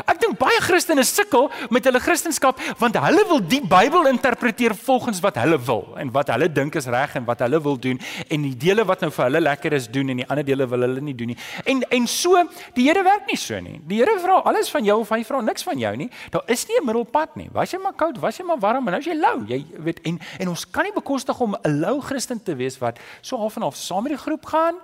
Ek 0.05 0.21
dink 0.21 0.39
baie 0.39 0.61
Christene 0.65 1.05
sukkel 1.05 1.51
met 1.75 1.85
hulle 1.89 2.01
Christendom 2.03 2.57
want 2.81 2.97
hulle 3.05 3.25
wil 3.29 3.43
die 3.45 3.61
Bybel 3.61 4.09
interpreteer 4.11 4.75
volgens 4.75 5.21
wat 5.25 5.39
hulle 5.43 5.59
wil 5.67 5.85
en 6.01 6.11
wat 6.15 6.33
hulle 6.35 6.49
dink 6.53 6.77
is 6.81 6.89
reg 6.91 7.17
en 7.19 7.27
wat 7.29 7.45
hulle 7.45 7.61
wil 7.63 7.77
doen 7.81 8.01
en 8.29 8.47
die 8.49 8.55
dele 8.67 8.85
wat 8.89 9.05
nou 9.05 9.11
vir 9.15 9.25
hulle 9.29 9.43
lekker 9.45 9.77
is 9.79 9.89
doen 9.93 10.13
en 10.15 10.23
die 10.23 10.29
ander 10.29 10.47
dele 10.47 10.67
wil 10.71 10.87
hulle 10.87 11.05
nie 11.05 11.15
doen 11.15 11.35
nie. 11.35 11.39
En 11.65 11.83
en 11.91 12.09
so 12.11 12.41
die 12.75 12.85
Here 12.85 13.03
werk 13.03 13.27
nie 13.31 13.39
so 13.41 13.59
nie. 13.61 13.81
Die 13.89 14.01
Here 14.03 14.19
vra 14.21 14.41
alles 14.45 14.69
van 14.71 14.85
jou 14.85 15.01
of 15.01 15.13
hy 15.15 15.23
vra 15.25 15.41
niks 15.41 15.65
van 15.67 15.79
jou 15.81 15.95
nie. 15.97 16.11
Daar 16.31 16.45
is 16.53 16.67
nie 16.69 16.79
'n 16.81 16.87
middelpad 16.87 17.37
nie. 17.37 17.49
Was 17.53 17.73
jy 17.73 17.79
maar 17.79 17.95
koud, 17.95 18.19
was 18.21 18.37
jy 18.39 18.45
maar 18.45 18.59
warm 18.59 18.87
en 18.87 18.93
nou 18.93 19.01
is 19.01 19.07
jy 19.07 19.15
lou. 19.15 19.45
Jy 19.47 19.65
weet 19.79 20.01
en 20.05 20.21
en 20.41 20.49
ons 20.49 20.71
kan 20.71 20.85
nie 20.85 20.93
bekostig 20.93 21.41
om 21.41 21.55
'n 21.55 21.81
lou 21.81 22.01
Christen 22.01 22.43
te 22.43 22.55
wees 22.55 22.79
wat 22.79 22.99
so 23.21 23.37
half 23.37 23.57
en 23.57 23.63
half 23.63 23.77
saam 23.77 24.03
met 24.03 24.13
die 24.13 24.19
groep 24.19 24.47
gaan 24.47 24.75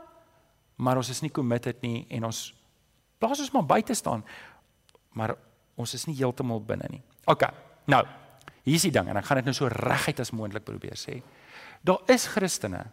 maar 0.80 0.96
ons 0.96 1.12
is 1.12 1.20
nie 1.20 1.30
committed 1.30 1.82
nie 1.84 2.06
en 2.08 2.30
ons 2.30 2.40
plaas 3.20 3.42
ons 3.44 3.52
maar 3.52 3.66
buite 3.68 3.94
staan 3.94 4.24
maar 5.16 5.34
ons 5.80 5.94
is 5.94 6.06
nie 6.06 6.16
heeltemal 6.18 6.60
binne 6.64 6.88
nie. 6.90 7.02
OK. 7.30 7.46
Nou, 7.90 8.04
Hier 8.66 8.76
is 8.76 8.84
die 8.84 8.92
ding 8.92 9.08
en 9.08 9.18
ek 9.18 9.28
gaan 9.28 9.40
dit 9.40 9.48
nou 9.48 9.56
so 9.56 9.70
reguit 9.72 10.20
as 10.20 10.32
moontlik 10.36 10.66
probeer 10.66 10.98
sê. 10.98 11.20
Daar 11.82 12.04
is 12.12 12.28
Christene 12.28 12.84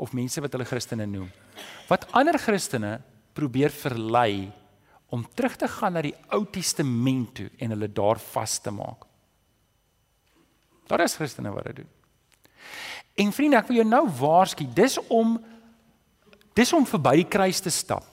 of 0.00 0.14
mense 0.16 0.40
wat 0.42 0.54
hulle 0.56 0.66
Christene 0.66 1.06
noem 1.06 1.28
wat 1.90 2.08
ander 2.16 2.38
Christene 2.40 2.96
probeer 3.36 3.72
verlei 3.74 4.48
om 5.12 5.24
terug 5.36 5.58
te 5.60 5.68
gaan 5.68 5.94
na 5.98 6.02
die 6.04 6.14
Ou 6.32 6.46
Testament 6.48 7.34
toe 7.36 7.50
en 7.60 7.74
hulle 7.74 7.90
daar 7.92 8.20
vas 8.32 8.56
te 8.64 8.72
maak. 8.72 9.04
Daar 10.88 11.04
is 11.04 11.16
Christene 11.20 11.52
wat 11.52 11.68
dit 11.68 11.82
doen. 11.82 11.90
En 13.22 13.34
vriende, 13.36 13.60
ek 13.60 13.68
wil 13.68 13.82
jou 13.82 13.88
nou 13.88 14.06
waarsku, 14.16 14.64
dis 14.72 14.96
om 15.12 15.36
dis 16.56 16.72
om 16.76 16.88
verby 16.88 17.18
die 17.20 17.28
kruis 17.28 17.60
te 17.64 17.70
stap. 17.72 18.08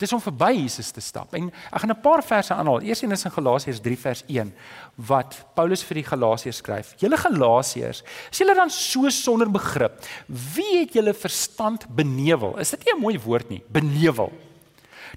Dis 0.00 0.12
om 0.16 0.20
verby 0.22 0.54
Jesus 0.56 0.88
te 0.96 1.02
stap. 1.04 1.34
En 1.36 1.50
ek 1.50 1.82
gaan 1.82 1.92
'n 1.92 2.00
paar 2.00 2.22
verse 2.24 2.54
aanhaal. 2.54 2.80
Eers 2.82 3.02
een 3.02 3.12
is 3.12 3.24
in 3.24 3.30
Galasiërs 3.30 3.80
3 3.80 3.98
vers 3.98 4.22
1 4.26 4.52
wat 4.96 5.44
Paulus 5.54 5.82
vir 5.84 5.94
die 5.94 6.04
Galasiërs 6.04 6.56
skryf. 6.56 6.94
Julle 6.96 7.16
Galasiërs, 7.16 8.02
is 8.30 8.38
julle 8.38 8.54
dan 8.54 8.70
so 8.70 9.08
sonder 9.10 9.50
begrip? 9.50 10.00
Wie 10.26 10.80
het 10.80 10.92
julle 10.92 11.14
verstand 11.14 11.86
benewel? 11.88 12.58
Is 12.58 12.70
dit 12.70 12.84
nie 12.84 12.94
'n 12.94 13.00
mooi 13.00 13.18
woord 13.18 13.50
nie? 13.50 13.62
Benewel. 13.68 14.32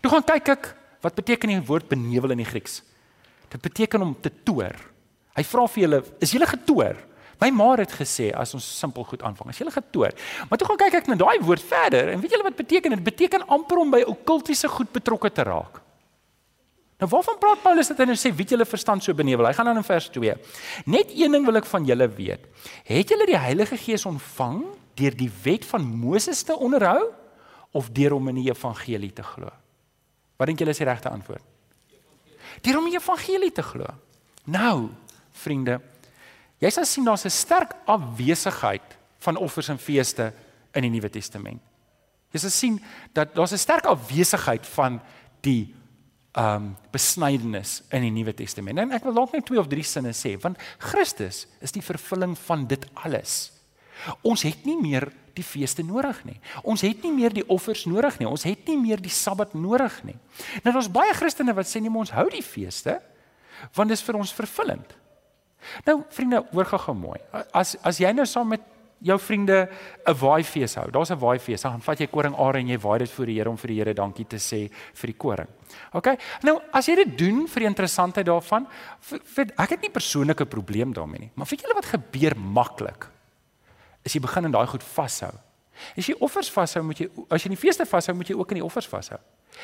Toe 0.02 0.12
gaan 0.12 0.24
kyk 0.24 0.50
ek 0.50 0.76
wat 1.02 1.16
beteken 1.16 1.50
die 1.50 1.62
woord 1.62 1.88
benewel 1.88 2.32
in 2.32 2.38
die 2.38 2.46
Grieks. 2.46 2.82
Dit 3.50 3.62
beteken 3.62 4.02
om 4.02 4.16
te 4.20 4.32
toer. 4.44 4.76
Hy 5.36 5.44
vra 5.44 5.68
vir 5.68 5.82
julle, 5.82 6.04
is 6.20 6.32
julle 6.32 6.46
getoer? 6.46 6.98
My 7.44 7.50
ma 7.52 7.74
het 7.76 7.92
gesê 7.92 8.30
as 8.32 8.54
ons 8.56 8.66
simpel 8.80 9.04
goed 9.04 9.24
aanvang, 9.28 9.50
as 9.52 9.58
jy 9.60 9.66
hulle 9.66 9.76
getoer. 9.76 10.14
Maar 10.48 10.60
toe 10.60 10.68
gaan 10.70 10.80
kyk 10.86 11.00
ek 11.02 11.10
na 11.12 11.18
daai 11.20 11.44
woord 11.44 11.64
verder 11.68 12.14
en 12.14 12.22
weet 12.24 12.32
julle 12.32 12.46
wat 12.46 12.56
beteken? 12.56 12.96
Dit 12.96 13.04
beteken 13.04 13.44
amper 13.52 13.82
om 13.82 13.92
by 13.92 14.00
okkultiese 14.08 14.70
goed 14.72 14.94
betrokke 14.96 15.32
te 15.34 15.44
raak. 15.44 15.82
Nou 17.04 17.10
waarvan 17.12 17.40
praat 17.42 17.60
Paulus 17.60 17.90
dat 17.92 18.00
hy 18.00 18.08
nou 18.08 18.16
sê 18.16 18.32
wie 18.32 18.46
julle 18.48 18.64
verstand 18.70 19.04
so 19.04 19.12
benewel? 19.18 19.50
Hy 19.50 19.58
gaan 19.58 19.68
dan 19.68 19.82
in 19.82 19.84
vers 19.84 20.08
2. 20.14 20.38
Net 20.88 21.12
een 21.12 21.36
ding 21.36 21.44
wil 21.44 21.60
ek 21.60 21.68
van 21.68 21.84
julle 21.90 22.08
weet. 22.16 22.46
Het 22.88 23.12
julle 23.12 23.28
die 23.28 23.40
Heilige 23.40 23.76
Gees 23.82 24.08
ontvang 24.08 24.62
deur 24.96 25.18
die 25.18 25.32
wet 25.44 25.68
van 25.68 25.84
Moses 25.84 26.46
te 26.48 26.56
onderhou 26.56 27.10
of 27.76 27.90
deur 27.92 28.16
om 28.16 28.32
in 28.32 28.40
die 28.40 28.48
evangelie 28.54 29.12
te 29.12 29.26
glo? 29.26 29.52
Wat 30.40 30.48
dink 30.48 30.64
julle 30.64 30.72
is 30.72 30.80
die 30.80 30.88
regte 30.88 31.12
antwoord? 31.12 31.44
Deur 32.64 32.80
om 32.80 32.88
in 32.88 32.96
die 32.96 33.02
evangelie 33.02 33.52
te 33.52 33.66
glo. 33.66 33.90
Nou, 34.48 34.94
vriende, 35.44 35.82
Jy 36.64 36.72
sal 36.72 36.86
sien 36.88 37.06
daar's 37.06 37.26
'n 37.26 37.30
sterk 37.30 37.76
afwesigheid 37.86 38.98
van 39.20 39.38
offers 39.38 39.70
en 39.70 39.78
feeste 39.78 40.34
in 40.74 40.82
die 40.82 40.90
Nuwe 40.90 41.10
Testament. 41.10 41.62
Jy 42.32 42.40
sal 42.40 42.50
sien 42.50 42.82
dat 43.14 43.36
daar's 43.36 43.52
'n 43.52 43.58
sterk 43.58 43.86
afwesigheid 43.86 44.66
van 44.66 45.02
die 45.42 45.76
ehm 46.34 46.56
um, 46.56 46.78
besnydenis 46.92 47.84
in 47.92 48.02
die 48.02 48.12
Nuwe 48.12 48.34
Testament. 48.34 48.80
En 48.80 48.92
ek 48.92 49.04
wil 49.04 49.14
dalk 49.14 49.32
net 49.32 49.46
twee 49.46 49.60
of 49.60 49.68
drie 49.68 49.84
sinne 49.84 50.14
sê, 50.14 50.40
want 50.42 50.58
Christus 50.78 51.48
is 51.62 51.72
die 51.72 51.82
vervulling 51.82 52.38
van 52.38 52.68
dit 52.68 52.86
alles. 52.94 53.52
Ons 54.22 54.42
het 54.42 54.66
nie 54.66 54.82
meer 54.82 55.12
die 55.34 55.44
feeste 55.44 55.84
nodig 55.84 56.24
nie. 56.26 56.40
Ons 56.64 56.82
het 56.82 57.04
nie 57.04 57.12
meer 57.12 57.34
die 57.34 57.46
offers 57.50 57.86
nodig 57.86 58.20
nie. 58.20 58.28
Ons 58.28 58.44
het 58.44 58.68
nie 58.68 58.78
meer 58.78 59.02
die 59.02 59.12
Sabbat 59.14 59.54
nodig 59.54 60.04
nie. 60.04 60.18
Nou 60.64 60.74
daar's 60.74 60.92
baie 60.92 61.14
Christene 61.14 61.54
wat 61.54 61.68
sê 61.68 61.82
nee, 61.82 61.94
ons 61.94 62.12
hou 62.12 62.30
die 62.30 62.44
feeste 62.44 63.02
want 63.74 63.90
dit 63.90 63.98
is 63.98 64.04
vir 64.04 64.16
ons 64.16 64.34
vervullend. 64.34 64.98
Nou 65.86 66.02
vriende, 66.10 66.44
hoor 66.52 66.66
gou-gou 66.66 66.96
mooi. 66.96 67.20
As 67.52 67.76
as 67.84 68.00
jy 68.02 68.12
nou 68.12 68.26
saam 68.26 68.48
met 68.48 68.62
jou 69.04 69.20
vriende 69.20 69.70
'n 70.08 70.16
waaifees 70.16 70.76
hou. 70.76 70.92
Daar's 70.92 71.12
'n 71.12 71.20
waaifees. 71.20 71.62
Dan 71.62 71.82
vat 71.82 72.00
jy 72.00 72.08
koring 72.08 72.36
are 72.36 72.58
en 72.60 72.68
jy 72.68 72.78
waai 72.80 73.00
dit 73.00 73.12
voor 73.12 73.26
die 73.26 73.36
Here 73.36 73.50
om 73.50 73.58
vir 73.58 73.68
die 73.68 73.78
Here 73.78 73.94
dankie 73.94 74.26
te 74.26 74.38
sê 74.38 74.72
vir 74.94 75.08
die 75.08 75.18
koring. 75.18 75.48
OK? 75.94 76.08
Nou, 76.44 76.62
as 76.72 76.88
jy 76.88 76.96
dit 76.96 77.18
doen 77.18 77.48
vir 77.48 77.60
die 77.60 77.68
interessantheid 77.68 78.26
daarvan, 78.26 78.68
vir, 79.00 79.46
ek 79.58 79.70
het 79.70 79.82
nie 79.82 79.90
persoonlike 79.90 80.46
probleem 80.46 80.94
daarmee 80.94 81.20
nie. 81.20 81.32
Maar 81.36 81.48
weet 81.50 81.62
julle 81.62 81.74
wat 81.74 81.86
gebeur 81.86 82.38
maklik? 82.38 83.10
Is 84.04 84.14
jy 84.14 84.22
begin 84.22 84.46
in 84.46 84.52
daai 84.52 84.68
goed 84.68 84.84
vashou. 84.84 85.32
As 85.98 86.08
jy 86.08 86.16
offers 86.20 86.52
vashou, 86.52 86.84
moet 86.84 87.00
jy 87.00 87.10
as 87.30 87.44
jy 87.44 87.50
die 87.50 87.58
feeste 87.58 87.86
vashou, 87.86 88.16
moet 88.16 88.28
jy 88.28 88.36
ook 88.36 88.52
in 88.52 88.56
die 88.56 88.66
offers 88.66 88.88
vashou. 88.88 89.20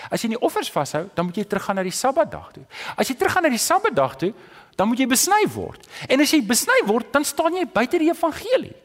As 0.10 0.22
jy 0.22 0.30
in 0.30 0.36
die 0.38 0.42
offers 0.46 0.70
vashou, 0.72 1.08
dan 1.16 1.26
moet 1.28 1.38
jy 1.38 1.46
teruggaan 1.50 1.80
na 1.80 1.84
die 1.84 1.96
Sabbatdag 1.96 2.52
toe. 2.56 2.66
As 2.96 3.10
jy 3.10 3.16
teruggaan 3.20 3.48
na 3.48 3.54
die 3.54 3.62
Sabbatdag 3.62 4.18
toe, 4.22 4.34
dan 4.80 4.88
moet 4.88 5.02
jy 5.02 5.08
besny 5.12 5.42
word. 5.54 5.88
En 6.08 6.22
as 6.24 6.32
jy 6.34 6.42
besny 6.46 6.78
word, 6.88 7.10
dan 7.14 7.26
staan 7.28 7.58
jy 7.60 7.66
buite 7.66 8.00
die 8.00 8.12
evangelie. 8.12 8.76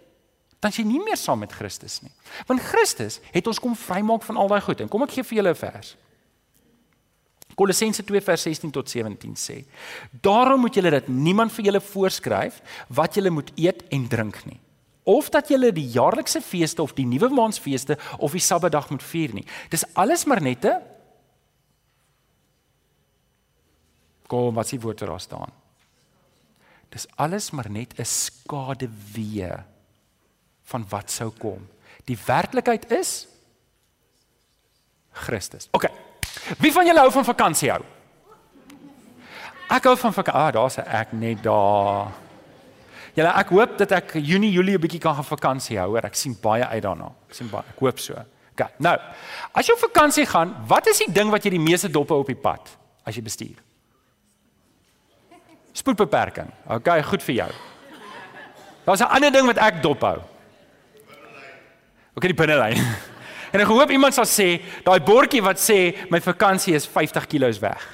Dan 0.58 0.72
is 0.72 0.80
jy 0.80 0.86
nie 0.88 1.02
meer 1.04 1.20
saam 1.20 1.42
met 1.44 1.52
Christus 1.52 2.00
nie. 2.02 2.12
Want 2.48 2.64
Christus 2.64 3.20
het 3.34 3.46
ons 3.46 3.60
kom 3.60 3.76
vrymaak 3.76 4.24
van 4.24 4.40
al 4.40 4.50
daai 4.50 4.62
goed. 4.64 4.80
En 4.80 4.90
kom 4.90 5.04
ek 5.06 5.18
gee 5.18 5.26
vir 5.28 5.42
julle 5.42 5.54
'n 5.54 5.60
vers. 5.60 5.96
Kolossense 7.54 8.02
2 8.02 8.20
vers 8.20 8.42
16 8.42 8.70
tot 8.70 8.88
17 8.88 9.36
sê: 9.36 9.64
Daarom 10.10 10.60
moet 10.60 10.74
julle 10.74 10.90
dat 10.90 11.08
niemand 11.08 11.52
vir 11.52 11.64
julle 11.66 11.80
voorskryf 11.80 12.60
wat 12.88 13.14
julle 13.14 13.30
moet 13.30 13.52
eet 13.54 13.84
en 13.90 14.08
drink 14.08 14.44
nie 14.46 14.60
of 15.04 15.28
dat 15.28 15.48
julle 15.48 15.72
die 15.72 15.86
jaarlikse 15.92 16.40
feeste 16.40 16.82
of 16.82 16.94
die 16.96 17.06
nuwe 17.06 17.28
maansfeeste 17.28 17.98
of 18.18 18.32
die 18.32 18.40
Sabbatdag 18.40 18.88
moet 18.90 19.02
vier 19.04 19.34
nie. 19.36 19.44
Dis 19.68 19.84
alles 19.92 20.24
maar 20.24 20.40
net 20.42 20.64
'n 20.64 20.80
Kom, 24.26 24.54
wat 24.54 24.68
s'ie 24.68 24.80
woord 24.80 24.98
daar 24.98 25.20
staan? 25.20 25.52
Dis 26.94 27.06
alles 27.16 27.50
maar 27.50 27.70
net 27.70 27.98
'n 27.98 28.04
skaduwee 28.04 29.52
van 30.64 30.86
wat 30.88 31.10
sou 31.10 31.30
kom. 31.30 31.68
Die 32.04 32.18
werklikheid 32.26 32.90
is 32.90 33.26
Christus. 35.12 35.68
OK. 35.70 35.88
Wie 36.58 36.72
van 36.72 36.86
julle 36.86 37.00
hou 37.00 37.10
van 37.12 37.24
vakansie 37.24 37.70
hou? 37.70 37.82
Ek 39.70 39.84
hou 39.84 39.96
van 39.96 40.12
vakansie. 40.12 40.42
Ah, 40.42 40.52
daar's 40.52 40.78
ek 40.78 41.12
net 41.12 41.42
daar. 41.42 42.12
Julle, 43.14 43.30
ek 43.30 43.48
hoop 43.54 43.78
dat 43.78 43.92
ek 43.92 44.12
Junie, 44.18 44.52
Julie 44.52 44.76
'n 44.76 44.80
bietjie 44.80 45.00
kan 45.00 45.14
gaan 45.14 45.24
vakansie 45.24 45.78
hou. 45.78 45.96
Ek 45.96 46.14
sien 46.14 46.36
baie 46.40 46.66
uit 46.66 46.82
daarna. 46.82 47.12
Ek 47.28 47.34
sien 47.34 47.48
baie. 47.48 47.64
Ek 47.68 47.78
hoop 47.78 47.98
so. 47.98 48.12
OK. 48.52 48.70
Nou, 48.78 48.98
as 49.52 49.66
jy 49.66 49.72
op 49.72 49.78
vakansie 49.78 50.26
gaan, 50.26 50.54
wat 50.66 50.86
is 50.86 50.98
die 50.98 51.12
ding 51.12 51.30
wat 51.30 51.44
jy 51.44 51.50
die 51.50 51.60
meeste 51.60 51.88
dop 51.90 52.08
hou 52.08 52.20
op 52.20 52.26
die 52.26 52.38
pad 52.38 52.68
as 53.04 53.14
jy 53.14 53.22
bestuur? 53.22 53.63
Spoedbeperking. 55.74 56.52
OK, 56.70 56.90
goed 57.08 57.22
vir 57.26 57.34
jou. 57.34 57.50
Daar's 58.84 59.00
'n 59.00 59.10
ander 59.10 59.32
ding 59.32 59.46
wat 59.46 59.58
ek 59.58 59.82
dophou. 59.82 60.22
OK, 62.14 62.26
die 62.26 62.34
binnelyn. 62.34 62.78
En 63.54 63.60
ek 63.62 63.70
hoop 63.70 63.90
iemand 63.94 64.14
sal 64.16 64.26
sê, 64.26 64.58
daai 64.82 64.98
bordjie 64.98 65.38
wat 65.42 65.60
sê 65.62 65.94
my 66.10 66.18
vakansie 66.18 66.74
is 66.74 66.88
50 66.90 67.28
kg 67.30 67.52
weg. 67.62 67.84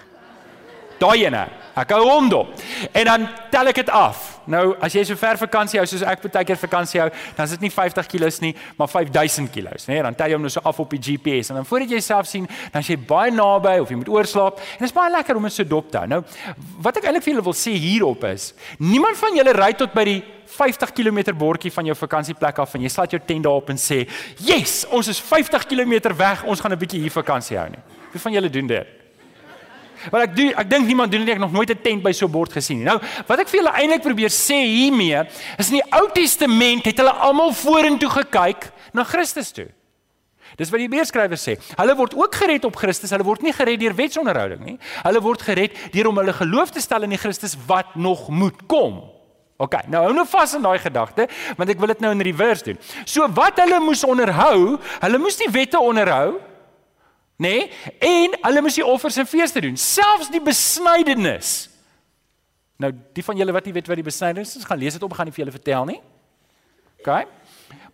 Daai 0.98 1.26
ene. 1.26 1.42
Ek 1.78 1.92
hou 1.94 2.02
hom 2.08 2.28
dop. 2.28 2.52
En 2.92 3.04
dan 3.04 3.28
tel 3.50 3.70
ek 3.70 3.82
dit 3.82 3.90
af. 3.94 4.40
Nou, 4.50 4.72
as 4.82 4.94
jy 4.96 5.04
so 5.06 5.18
ver 5.20 5.38
vakansie 5.38 5.78
hou 5.78 5.86
soos 5.86 6.02
ek 6.02 6.24
baie 6.24 6.46
keer 6.48 6.58
vakansie 6.58 7.00
hou, 7.02 7.08
dan 7.36 7.46
is 7.46 7.54
dit 7.54 7.66
nie 7.68 7.70
50 7.70 8.08
kg 8.10 8.30
nie, 8.42 8.50
maar 8.78 8.90
5000 8.90 9.52
kg, 9.52 9.76
né? 9.76 9.92
Nee, 9.92 10.02
dan 10.06 10.16
tel 10.18 10.32
jy 10.32 10.38
hom 10.38 10.46
nou 10.46 10.52
so 10.52 10.62
af 10.66 10.80
op 10.82 10.90
die 10.96 11.00
GPS 11.04 11.52
en 11.52 11.60
dan 11.60 11.68
voordat 11.68 11.94
jy 11.94 12.00
self 12.04 12.26
sien, 12.30 12.48
dan 12.72 12.82
as 12.82 12.90
jy 12.90 12.98
baie 12.98 13.30
naby 13.34 13.76
of 13.84 13.92
jy 13.92 14.00
moet 14.00 14.10
oorslaap, 14.10 14.58
en 14.58 14.82
dit 14.82 14.88
is 14.88 14.96
baie 14.96 15.12
lekker 15.14 15.38
om 15.38 15.46
dit 15.46 15.54
so 15.54 15.68
dop 15.68 15.90
te 15.92 16.02
hou. 16.02 16.10
Nou, 16.10 16.20
wat 16.82 16.98
ek 16.98 17.08
eintlik 17.08 17.26
vir 17.26 17.34
julle 17.34 17.46
wil 17.46 17.58
sê 17.60 17.76
hierop 17.78 18.26
is, 18.30 18.50
niemand 18.82 19.20
van 19.20 19.38
julle 19.38 19.56
ry 19.56 19.72
tot 19.78 19.94
by 19.94 20.06
die 20.08 20.20
50 20.50 20.94
km 20.96 21.20
bordjie 21.38 21.70
van 21.72 21.86
jou 21.86 21.94
vakansieplek 21.96 22.58
af 22.58 22.74
en 22.74 22.82
jy 22.82 22.90
slaat 22.90 23.14
jou 23.14 23.20
tent 23.22 23.46
daarop 23.46 23.70
en 23.70 23.78
sê, 23.78 24.06
"Yes, 24.42 24.84
ons 24.90 25.08
is 25.08 25.20
50 25.20 25.66
km 25.66 26.16
weg, 26.16 26.44
ons 26.44 26.60
gaan 26.60 26.72
'n 26.72 26.78
bietjie 26.78 27.00
hier 27.00 27.10
vakansie 27.10 27.56
hou 27.56 27.68
nie." 27.68 27.82
Wie 28.12 28.20
van 28.20 28.32
julle 28.32 28.50
doen 28.50 28.66
dit? 28.66 28.99
Want 30.10 30.24
ek 30.24 30.36
doen 30.36 30.52
ek 30.56 30.70
dink 30.70 30.86
niemand 30.86 31.12
doen 31.12 31.24
dit 31.26 31.34
ek 31.34 31.42
nog 31.42 31.52
nooit 31.52 31.70
'n 31.70 31.82
tent 31.82 32.02
by 32.02 32.12
so 32.12 32.26
'n 32.26 32.32
bord 32.32 32.52
gesien 32.52 32.78
nie. 32.78 32.84
Nou, 32.84 33.00
wat 33.26 33.40
ek 33.40 33.48
vir 33.48 33.60
julle 33.60 33.74
eintlik 33.74 34.02
probeer 34.02 34.30
sê 34.30 34.64
hiermee, 34.64 35.26
is 35.58 35.70
in 35.70 35.80
die 35.80 35.92
Ou 35.92 36.08
Testament 36.12 36.84
het 36.84 36.96
hulle 36.96 37.12
almal 37.12 37.52
vorentoe 37.52 38.08
gekyk 38.08 38.72
na 38.92 39.04
Christus 39.04 39.52
toe. 39.52 39.68
Dis 40.56 40.70
wat 40.70 40.80
die 40.82 40.88
Hebreërskrywer 40.88 41.38
sê. 41.38 41.56
Hulle 41.78 41.94
word 41.96 42.14
ook 42.18 42.34
gered 42.34 42.64
op 42.64 42.76
Christus. 42.76 43.10
Hulle 43.10 43.24
word 43.24 43.42
nie 43.42 43.52
gered 43.52 43.80
deur 43.80 43.94
wetsonderhouding 43.94 44.64
nie. 44.64 44.78
Hulle 45.04 45.22
word 45.22 45.42
gered 45.42 45.76
deur 45.94 46.10
om 46.10 46.16
hulle 46.16 46.32
geloof 46.32 46.70
te 46.74 46.80
stel 46.80 47.06
in 47.06 47.14
die 47.14 47.20
Christus 47.20 47.56
wat 47.66 47.94
nog 47.94 48.28
moet 48.28 48.66
kom. 48.66 49.00
OK, 49.60 49.76
nou 49.92 50.06
hou 50.06 50.12
nou 50.16 50.24
vas 50.24 50.54
in 50.56 50.64
daai 50.64 50.78
gedagte, 50.80 51.26
want 51.58 51.68
ek 51.68 51.80
wil 51.82 51.90
dit 51.92 52.00
nou 52.00 52.14
in 52.14 52.22
reverse 52.24 52.64
doen. 52.64 52.78
So 53.04 53.26
wat 53.36 53.60
hulle 53.60 53.76
moes 53.84 54.00
onderhou, 54.08 54.78
hulle 55.02 55.20
moes 55.20 55.36
die 55.36 55.50
wette 55.52 55.80
onderhou, 55.80 56.38
nê? 57.40 57.56
Nee? 57.56 57.98
En 58.04 58.36
hulle 58.44 58.62
moes 58.64 58.78
die 58.78 58.86
offers 58.86 59.18
en 59.20 59.28
feeste 59.28 59.62
doen, 59.64 59.76
selfs 59.80 60.30
die 60.32 60.42
besnydenis. 60.44 61.68
Nou, 62.80 62.92
die 63.16 63.24
van 63.24 63.36
julle 63.40 63.52
wat 63.52 63.66
nie 63.68 63.74
weet 63.76 63.88
wat 63.90 64.00
die 64.00 64.06
besnydenis 64.06 64.56
is, 64.56 64.66
gaan 64.68 64.80
lees 64.80 64.96
dit 64.96 65.04
op, 65.04 65.16
gaan 65.16 65.28
nie 65.28 65.34
vir 65.34 65.44
julle 65.44 65.56
vertel 65.56 65.88
nie. 65.88 65.98
OK? 67.00 67.10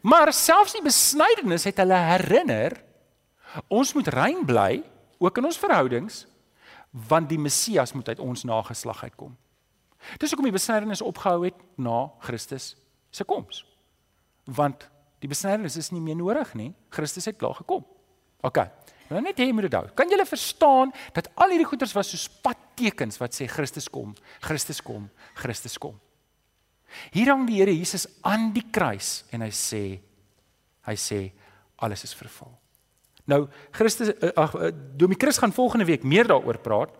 Maar 0.07 0.33
selfs 0.35 0.77
die 0.77 0.85
besnydenis 0.85 1.67
het 1.67 1.79
hulle 1.83 1.99
herinner 2.13 2.81
ons 3.73 3.95
moet 3.97 4.09
rein 4.13 4.43
bly 4.47 4.83
ook 5.23 5.39
in 5.41 5.49
ons 5.49 5.59
verhoudings 5.59 6.25
want 7.09 7.29
die 7.29 7.41
Messias 7.41 7.93
moet 7.93 8.09
uit 8.09 8.21
ons 8.25 8.45
nageslag 8.49 9.03
uitkom. 9.05 9.35
Dis 10.21 10.31
hoekom 10.33 10.47
die 10.49 10.55
besnydenis 10.55 11.03
opgehou 11.05 11.43
het 11.45 11.59
na 11.77 12.07
Christus 12.25 12.75
se 13.11 13.25
koms. 13.25 13.65
Want 14.45 14.87
die 15.21 15.29
besnydenis 15.29 15.77
is 15.77 15.91
nie 15.93 16.01
meer 16.01 16.17
nodig 16.17 16.55
nie. 16.55 16.71
Christus 16.95 17.27
het 17.29 17.37
klaar 17.41 17.57
gekom. 17.59 17.85
OK. 18.47 18.63
Nou 19.11 19.23
net 19.23 19.39
hê 19.39 19.47
jy 19.47 19.55
moet 19.55 19.69
dit 19.69 19.77
hou. 19.79 19.87
Kan 19.99 20.11
julle 20.11 20.27
verstaan 20.27 20.93
dat 21.15 21.29
al 21.39 21.55
hierdie 21.55 21.69
goeders 21.69 21.95
was 21.97 22.11
soos 22.11 22.27
padtekens 22.43 23.21
wat 23.23 23.37
sê 23.37 23.47
Christus 23.51 23.89
kom, 23.93 24.15
Christus 24.45 24.83
kom, 24.85 25.09
Christus 25.39 25.79
kom. 25.83 25.97
Hier 27.15 27.31
hang 27.33 27.47
die 27.49 27.61
Here 27.61 27.75
Jesus 27.75 28.07
aan 28.27 28.51
die 28.55 28.65
kruis 28.73 29.25
en 29.35 29.45
hy 29.47 29.53
sê 29.55 29.83
hy 30.87 30.95
sê 30.95 31.21
alles 31.83 32.05
is 32.07 32.15
vervul. 32.15 32.53
Nou 33.27 33.47
Christus 33.75 34.13
eh, 34.15 34.31
ag 34.39 34.55
uh, 34.55 34.71
Domie 34.71 35.19
Chris 35.19 35.39
gaan 35.43 35.55
volgende 35.55 35.87
week 35.89 36.07
meer 36.07 36.29
daaroor 36.31 36.61
praat. 36.63 36.95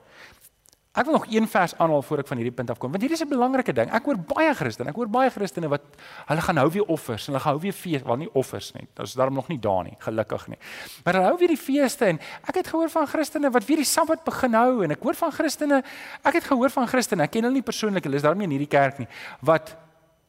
Ek 0.97 1.05
wil 1.05 1.19
nog 1.19 1.27
een 1.29 1.45
vers 1.49 1.75
aanhaal 1.77 2.03
voor 2.03 2.23
ek 2.23 2.29
van 2.31 2.39
hierdie 2.41 2.55
punt 2.57 2.71
afkom 2.73 2.95
want 2.95 3.03
hierdie 3.05 3.19
is 3.19 3.25
'n 3.25 3.29
belangrike 3.29 3.73
ding. 3.73 3.91
Ek 3.93 4.05
hoor 4.05 4.17
baie 4.17 4.55
Christene, 4.55 4.89
ek 4.91 4.97
hoor 4.97 5.09
baie 5.09 5.31
Christene 5.31 5.69
wat 5.69 5.83
hulle 6.27 6.41
gaan 6.41 6.57
hou 6.57 6.71
weer 6.71 6.87
offers 6.89 7.29
en 7.29 7.33
hulle 7.33 7.43
gaan 7.43 7.53
hou 7.53 7.61
weer 7.61 7.73
fees, 7.73 8.03
wel 8.03 8.17
nie 8.17 8.31
offers 8.33 8.73
nie. 8.73 8.89
Dit 8.95 9.07
is 9.07 9.13
daarom 9.13 9.35
nog 9.35 9.49
nie 9.49 9.59
daar 9.59 9.85
nie, 9.85 9.97
gelukkig 9.99 10.49
nie. 10.49 10.59
Maar 11.05 11.15
hulle 11.15 11.27
hou 11.27 11.39
weer 11.39 11.49
die 11.49 11.61
feeste 11.61 12.05
en 12.07 12.21
ek 12.49 12.55
het 12.55 12.67
gehoor 12.67 12.89
van 12.89 13.07
Christene 13.07 13.51
wat 13.51 13.65
weer 13.67 13.77
die 13.77 13.85
Sabbat 13.85 14.25
begin 14.25 14.55
hou 14.55 14.85
en 14.85 14.91
ek 14.91 15.03
hoor 15.03 15.15
van 15.15 15.33
Christene, 15.33 15.83
ek 16.25 16.35
het 16.35 16.45
gehoor 16.45 16.71
van 16.71 16.87
Christene, 16.87 17.23
ek 17.23 17.31
ken 17.31 17.43
hulle 17.43 17.55
nie 17.55 17.63
persoonlik, 17.63 18.05
hulle 18.05 18.17
is 18.17 18.23
daarom 18.23 18.39
nie 18.39 18.47
in 18.47 18.57
hierdie 18.57 18.79
kerk 18.79 18.99
nie, 18.99 19.09
wat 19.41 19.77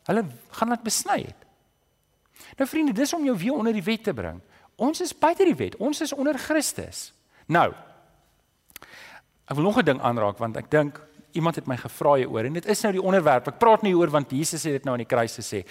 hulle 0.03 0.25
gaan 0.51 0.69
laat 0.69 0.83
besny 0.83 1.23
het. 1.23 1.47
Nou 2.57 2.67
vriende, 2.67 2.93
dis 2.93 3.13
om 3.13 3.23
jou 3.23 3.37
weer 3.37 3.53
onder 3.53 3.73
die 3.73 3.83
wet 3.83 4.03
te 4.03 4.13
bring. 4.13 4.41
Ons 4.75 5.01
is 5.01 5.13
buite 5.17 5.45
die 5.45 5.55
wet. 5.55 5.75
Ons 5.81 6.01
is 6.01 6.13
onder 6.13 6.37
Christus. 6.37 7.13
Nou. 7.47 7.73
Ek 9.47 9.55
wil 9.55 9.63
nog 9.63 9.79
'n 9.79 9.85
ding 9.85 10.01
aanraak 10.01 10.37
want 10.37 10.57
ek 10.57 10.71
dink 10.71 10.99
iemand 11.31 11.55
het 11.55 11.67
my 11.67 11.77
gevra 11.77 12.15
hieroor 12.15 12.45
en 12.45 12.53
dit 12.53 12.65
is 12.65 12.81
nou 12.81 12.91
die 12.91 13.01
onderwerp. 13.01 13.47
Ek 13.47 13.59
praat 13.59 13.81
nie 13.81 13.93
hieroor 13.93 14.09
want 14.09 14.31
Jesus 14.31 14.63
het 14.63 14.73
dit 14.73 14.83
nou 14.83 14.95
aan 14.95 15.05
die 15.05 15.15
kruis 15.15 15.37
gesê. 15.37 15.63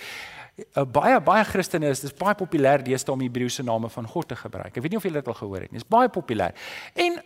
Uh, 0.57 0.85
baie 0.85 1.21
baie 1.21 1.45
Christene 1.45 1.89
is 1.89 2.01
dis 2.01 2.15
baie 2.17 2.35
populêr 2.35 2.83
deesdae 2.83 3.13
om 3.13 3.21
Hebreëse 3.21 3.63
name 3.63 3.89
van 3.89 4.07
God 4.07 4.29
te 4.29 4.37
gebruik. 4.37 4.77
Ek 4.77 4.83
weet 4.83 4.91
nie 4.91 4.97
of 4.97 5.03
julle 5.03 5.21
dit 5.21 5.29
al 5.29 5.35
gehoor 5.35 5.61
het 5.61 5.73
nie. 5.73 5.81
Dis 5.81 5.89
baie 5.89 6.09
populêr. 6.09 6.55
En 6.95 7.19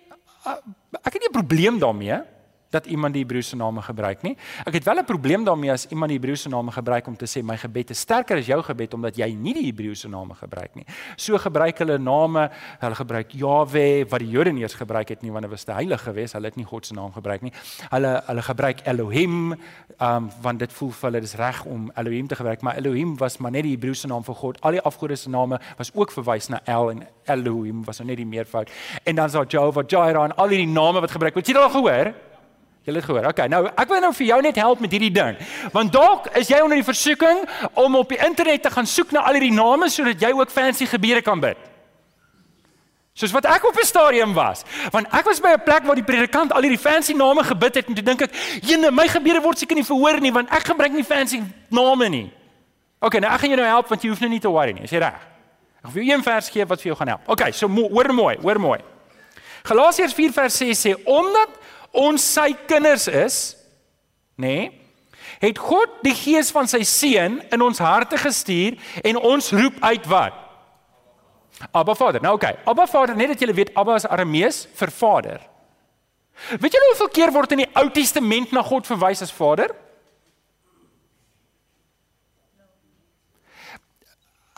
uh, 0.47 0.57
ek 1.05 1.13
het 1.13 1.21
nie 1.21 1.29
'n 1.29 1.39
probleem 1.39 1.79
daarmee 1.79 2.23
dat 2.71 2.87
iemand 2.87 3.15
die 3.15 3.23
Hebreëse 3.23 3.57
name 3.57 3.83
gebruik 3.83 4.23
nie. 4.23 4.37
Ek 4.65 4.73
het 4.73 4.85
wel 4.85 4.99
'n 4.99 5.05
probleem 5.05 5.45
daarmee 5.45 5.73
as 5.73 5.87
iemand 5.91 6.11
die 6.11 6.19
Hebreëse 6.19 6.49
name 6.49 6.71
gebruik 6.71 7.07
om 7.07 7.17
te 7.17 7.27
sê 7.27 7.43
my 7.43 7.57
gebed 7.57 7.91
is 7.91 7.99
sterker 7.99 8.37
as 8.37 8.47
jou 8.47 8.63
gebed 8.63 8.95
omdat 8.95 9.17
jy 9.17 9.35
nie 9.35 9.55
die 9.55 9.67
Hebreëse 9.67 10.09
name 10.09 10.35
gebruik 10.35 10.75
nie. 10.75 10.87
So 11.17 11.39
gebruik 11.39 11.79
hulle 11.79 11.99
name, 11.99 12.51
hulle 12.79 12.95
gebruik 12.95 13.33
Jahwe 13.33 14.07
wat 14.09 14.21
die 14.21 14.31
Jode 14.31 14.53
nie 14.53 14.63
eens 14.63 14.75
gebruik 14.75 15.09
het 15.09 15.23
nie 15.23 15.33
want 15.33 15.43
dit 15.43 15.51
was 15.51 15.65
te 15.65 15.73
heilig 15.73 16.03
geweest. 16.03 16.33
Hulle 16.33 16.47
het 16.47 16.57
nie 16.57 16.65
God 16.65 16.87
se 16.87 16.95
naam 16.95 17.13
gebruik 17.13 17.43
nie. 17.43 17.53
Hulle 17.91 18.23
hulle 18.27 18.43
gebruik 18.43 18.81
Elohim, 18.87 19.57
um 19.99 20.31
want 20.43 20.59
dit 20.59 20.73
voel 20.73 20.91
vir 20.91 21.11
hulle 21.11 21.21
dis 21.21 21.35
reg 21.35 21.65
om 21.65 21.91
Elohim 21.97 22.29
te 22.29 22.37
gebruik, 22.37 22.63
maar 22.63 22.79
Elohim 22.79 23.17
was 23.19 23.39
maar 23.39 23.51
net 23.51 23.67
die 23.67 23.75
Hebreëse 23.77 24.09
naam 24.09 24.25
vir 24.25 24.35
God. 24.35 24.61
Al 24.61 24.79
die 24.79 24.83
afgode 24.83 25.17
se 25.17 25.31
name 25.31 25.61
was 25.79 25.93
ook 25.95 26.13
verwys 26.13 26.49
na 26.49 26.61
El 26.65 26.91
en 26.91 27.07
Elohim 27.27 27.85
was 27.85 27.99
nou 27.99 28.09
net 28.09 28.17
die 28.17 28.27
meervoud. 28.27 28.71
En 29.05 29.15
dan 29.15 29.27
is 29.27 29.33
daar 29.33 29.47
Jehovah 29.47 29.85
Jireh 29.87 30.25
en 30.25 30.37
al 30.37 30.49
die 30.49 30.67
name 30.67 31.01
wat 31.01 31.11
gebruik 31.11 31.35
word. 31.35 31.47
Jy 31.47 31.55
het 31.55 31.63
al 31.63 31.71
gehoor? 31.71 32.15
Jy 32.85 32.95
het 32.95 33.05
gehoor. 33.05 33.27
Okay, 33.29 33.49
nou 33.53 33.67
ek 33.69 33.89
wil 33.89 34.01
nou 34.01 34.13
vir 34.17 34.27
jou 34.27 34.39
net 34.43 34.57
help 34.57 34.81
met 34.81 34.93
hierdie 34.95 35.13
ding. 35.13 35.37
Want 35.75 35.93
dalk 35.93 36.31
is 36.41 36.49
jy 36.49 36.63
onder 36.65 36.81
die 36.81 36.87
versoeking 36.87 37.43
om 37.77 37.99
op 38.01 38.09
die 38.09 38.21
internet 38.25 38.63
te 38.65 38.71
gaan 38.73 38.89
soek 38.89 39.13
na 39.13 39.27
al 39.29 39.37
hierdie 39.37 39.53
name 39.53 39.91
sodat 39.93 40.23
jy 40.23 40.31
ook 40.33 40.51
fancy 40.51 40.89
gebede 40.89 41.21
kan 41.23 41.41
bid. 41.41 41.59
Soos 43.13 43.35
wat 43.37 43.45
ek 43.45 43.67
op 43.69 43.77
'n 43.77 43.85
stadium 43.85 44.33
was. 44.33 44.65
Want 44.91 45.07
ek 45.13 45.25
was 45.25 45.41
by 45.41 45.53
'n 45.53 45.63
plek 45.65 45.85
waar 45.85 45.95
die 45.95 46.05
predikant 46.05 46.53
al 46.53 46.63
hierdie 46.63 46.81
fancy 46.81 47.13
name 47.13 47.45
gebid 47.45 47.75
het 47.75 47.87
en 47.89 47.95
toe 47.95 48.05
dink 48.05 48.23
ek, 48.23 48.33
"Jene, 48.63 48.91
my 48.91 49.09
gebede 49.09 49.43
word 49.43 49.59
seker 49.59 49.77
nie 49.77 49.85
verhoor 49.85 50.21
nie 50.21 50.33
want 50.33 50.51
ek 50.51 50.65
gebruik 50.65 50.93
nie 50.93 51.05
fancy 51.05 51.43
name 51.69 52.09
nie." 52.09 52.33
Okay, 53.01 53.21
nou 53.21 53.33
ek 53.33 53.41
gaan 53.41 53.51
jou 53.51 53.61
nou 53.61 53.69
help 53.69 53.89
want 53.89 54.03
jy 54.03 54.09
hoef 54.09 54.21
nou 54.21 54.31
nie 54.31 54.41
te 54.41 54.49
worry 54.49 54.73
nie. 54.73 54.83
Is 54.83 54.91
jy 54.91 54.99
reg? 54.99 55.15
Ek 55.15 55.85
gaan 55.85 55.93
vir 55.93 56.03
jou 56.03 56.15
een 56.15 56.23
vers 56.23 56.49
gee 56.49 56.65
wat 56.65 56.81
vir 56.81 56.93
jou 56.93 56.97
gaan 56.97 57.09
help. 57.09 57.29
Okay, 57.29 57.53
so 57.53 57.69
hoor 57.69 58.13
mooi, 58.13 58.37
hoor 58.41 58.61
mooi. 58.61 58.81
Galasiërs 59.63 60.15
4 60.15 60.33
vers 60.33 60.57
6 60.57 60.87
sê 60.87 60.95
omdat 61.05 61.49
ons 61.93 62.33
sy 62.35 62.53
kinders 62.67 63.09
is, 63.09 63.41
nê? 64.37 64.57
Nee, 64.57 64.77
het 65.41 65.59
God 65.59 66.03
die 66.05 66.15
gees 66.17 66.51
van 66.53 66.69
sy 66.69 66.83
seun 66.85 67.39
in 67.53 67.63
ons 67.65 67.81
harte 67.81 68.19
gestuur 68.21 68.77
en 69.07 69.17
ons 69.17 69.53
roep 69.57 69.79
uit 69.81 70.09
wat? 70.11 70.37
Abba 71.73 71.95
Vader. 71.97 72.21
Nou 72.25 72.35
oké, 72.37 72.51
okay. 72.51 72.65
Abba 72.69 72.87
Vader, 72.89 73.17
net 73.17 73.33
dat 73.33 73.41
julle 73.41 73.57
weet 73.57 73.73
Abba 73.77 73.97
is 74.01 74.09
Aramees 74.09 74.67
vir 74.77 74.93
Vader. 74.93 75.41
Weet 76.61 76.73
julle 76.73 76.91
hoeveel 76.93 77.13
keer 77.13 77.33
word 77.33 77.53
in 77.57 77.65
die 77.65 77.71
Ou 77.81 77.89
Testament 77.93 78.53
na 78.53 78.63
God 78.65 78.89
verwys 78.89 79.23
as 79.25 79.33
Vader? 79.33 79.73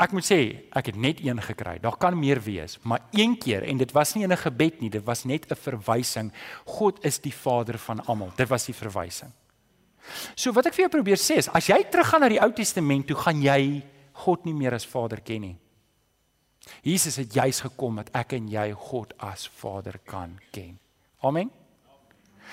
Ek 0.03 0.11
moet 0.11 0.27
sê, 0.27 0.39
ek 0.75 0.89
het 0.91 0.97
net 0.99 1.21
een 1.23 1.39
gekry. 1.39 1.77
Daar 1.83 1.95
kan 2.01 2.17
meer 2.19 2.41
wees, 2.43 2.79
maar 2.83 3.05
een 3.15 3.37
keer 3.39 3.63
en 3.69 3.79
dit 3.79 3.93
was 3.95 4.15
nie 4.15 4.25
in 4.25 4.33
'n 4.33 4.37
gebed 4.37 4.81
nie, 4.81 4.91
dit 4.91 5.05
was 5.05 5.25
net 5.25 5.47
'n 5.47 5.55
verwysing. 5.55 6.33
God 6.65 7.05
is 7.05 7.19
die 7.21 7.35
Vader 7.35 7.79
van 7.79 8.05
almal. 8.07 8.33
Dit 8.37 8.49
was 8.49 8.65
die 8.65 8.75
verwysing. 8.75 9.31
So 10.35 10.53
wat 10.53 10.67
ek 10.67 10.75
vir 10.75 10.89
jou 10.89 10.91
probeer 10.91 11.17
sê 11.17 11.37
is, 11.37 11.49
as 11.49 11.67
jy 11.67 11.85
teruggaan 11.85 12.21
na 12.21 12.29
die 12.29 12.41
Ou 12.41 12.53
Testament, 12.53 13.07
toe 13.07 13.17
gaan 13.17 13.43
jy 13.43 13.83
God 14.13 14.45
nie 14.45 14.55
meer 14.55 14.75
as 14.75 14.87
Vader 14.87 15.21
ken 15.21 15.41
nie. 15.41 15.59
Jesus 16.83 17.17
het 17.17 17.33
juis 17.33 17.61
gekom 17.61 17.97
dat 17.97 18.11
ek 18.13 18.33
en 18.33 18.49
jy 18.49 18.73
God 18.73 19.15
as 19.19 19.47
Vader 19.47 20.01
kan 20.05 20.39
ken. 20.51 20.79
Amen. 21.23 21.51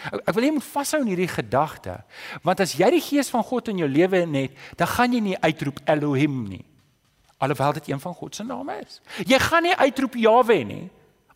Ek 0.03 0.33
wil 0.33 0.43
hê 0.43 0.47
jy 0.47 0.53
moet 0.53 0.63
vashou 0.63 1.01
in 1.01 1.07
hierdie 1.07 1.27
gedagte, 1.27 2.03
want 2.43 2.59
as 2.59 2.73
jy 2.73 2.89
die 2.89 3.01
gees 3.01 3.29
van 3.29 3.43
God 3.43 3.67
in 3.67 3.77
jou 3.77 3.87
lewe 3.87 4.25
het, 4.37 4.51
dan 4.77 4.87
gaan 4.87 5.13
jy 5.13 5.19
nie 5.19 5.41
uitroep 5.41 5.79
Elohim 5.85 6.47
nie 6.47 6.68
alhoewel 7.39 7.73
dit 7.79 7.89
een 7.89 7.99
van 7.99 8.13
God 8.13 8.35
se 8.35 8.43
name 8.43 8.77
is. 8.83 9.01
Jy 9.25 9.39
gaan 9.39 9.63
nie 9.65 9.75
uitroep 9.75 10.15
Jawe 10.19 10.63
nie 10.63 10.89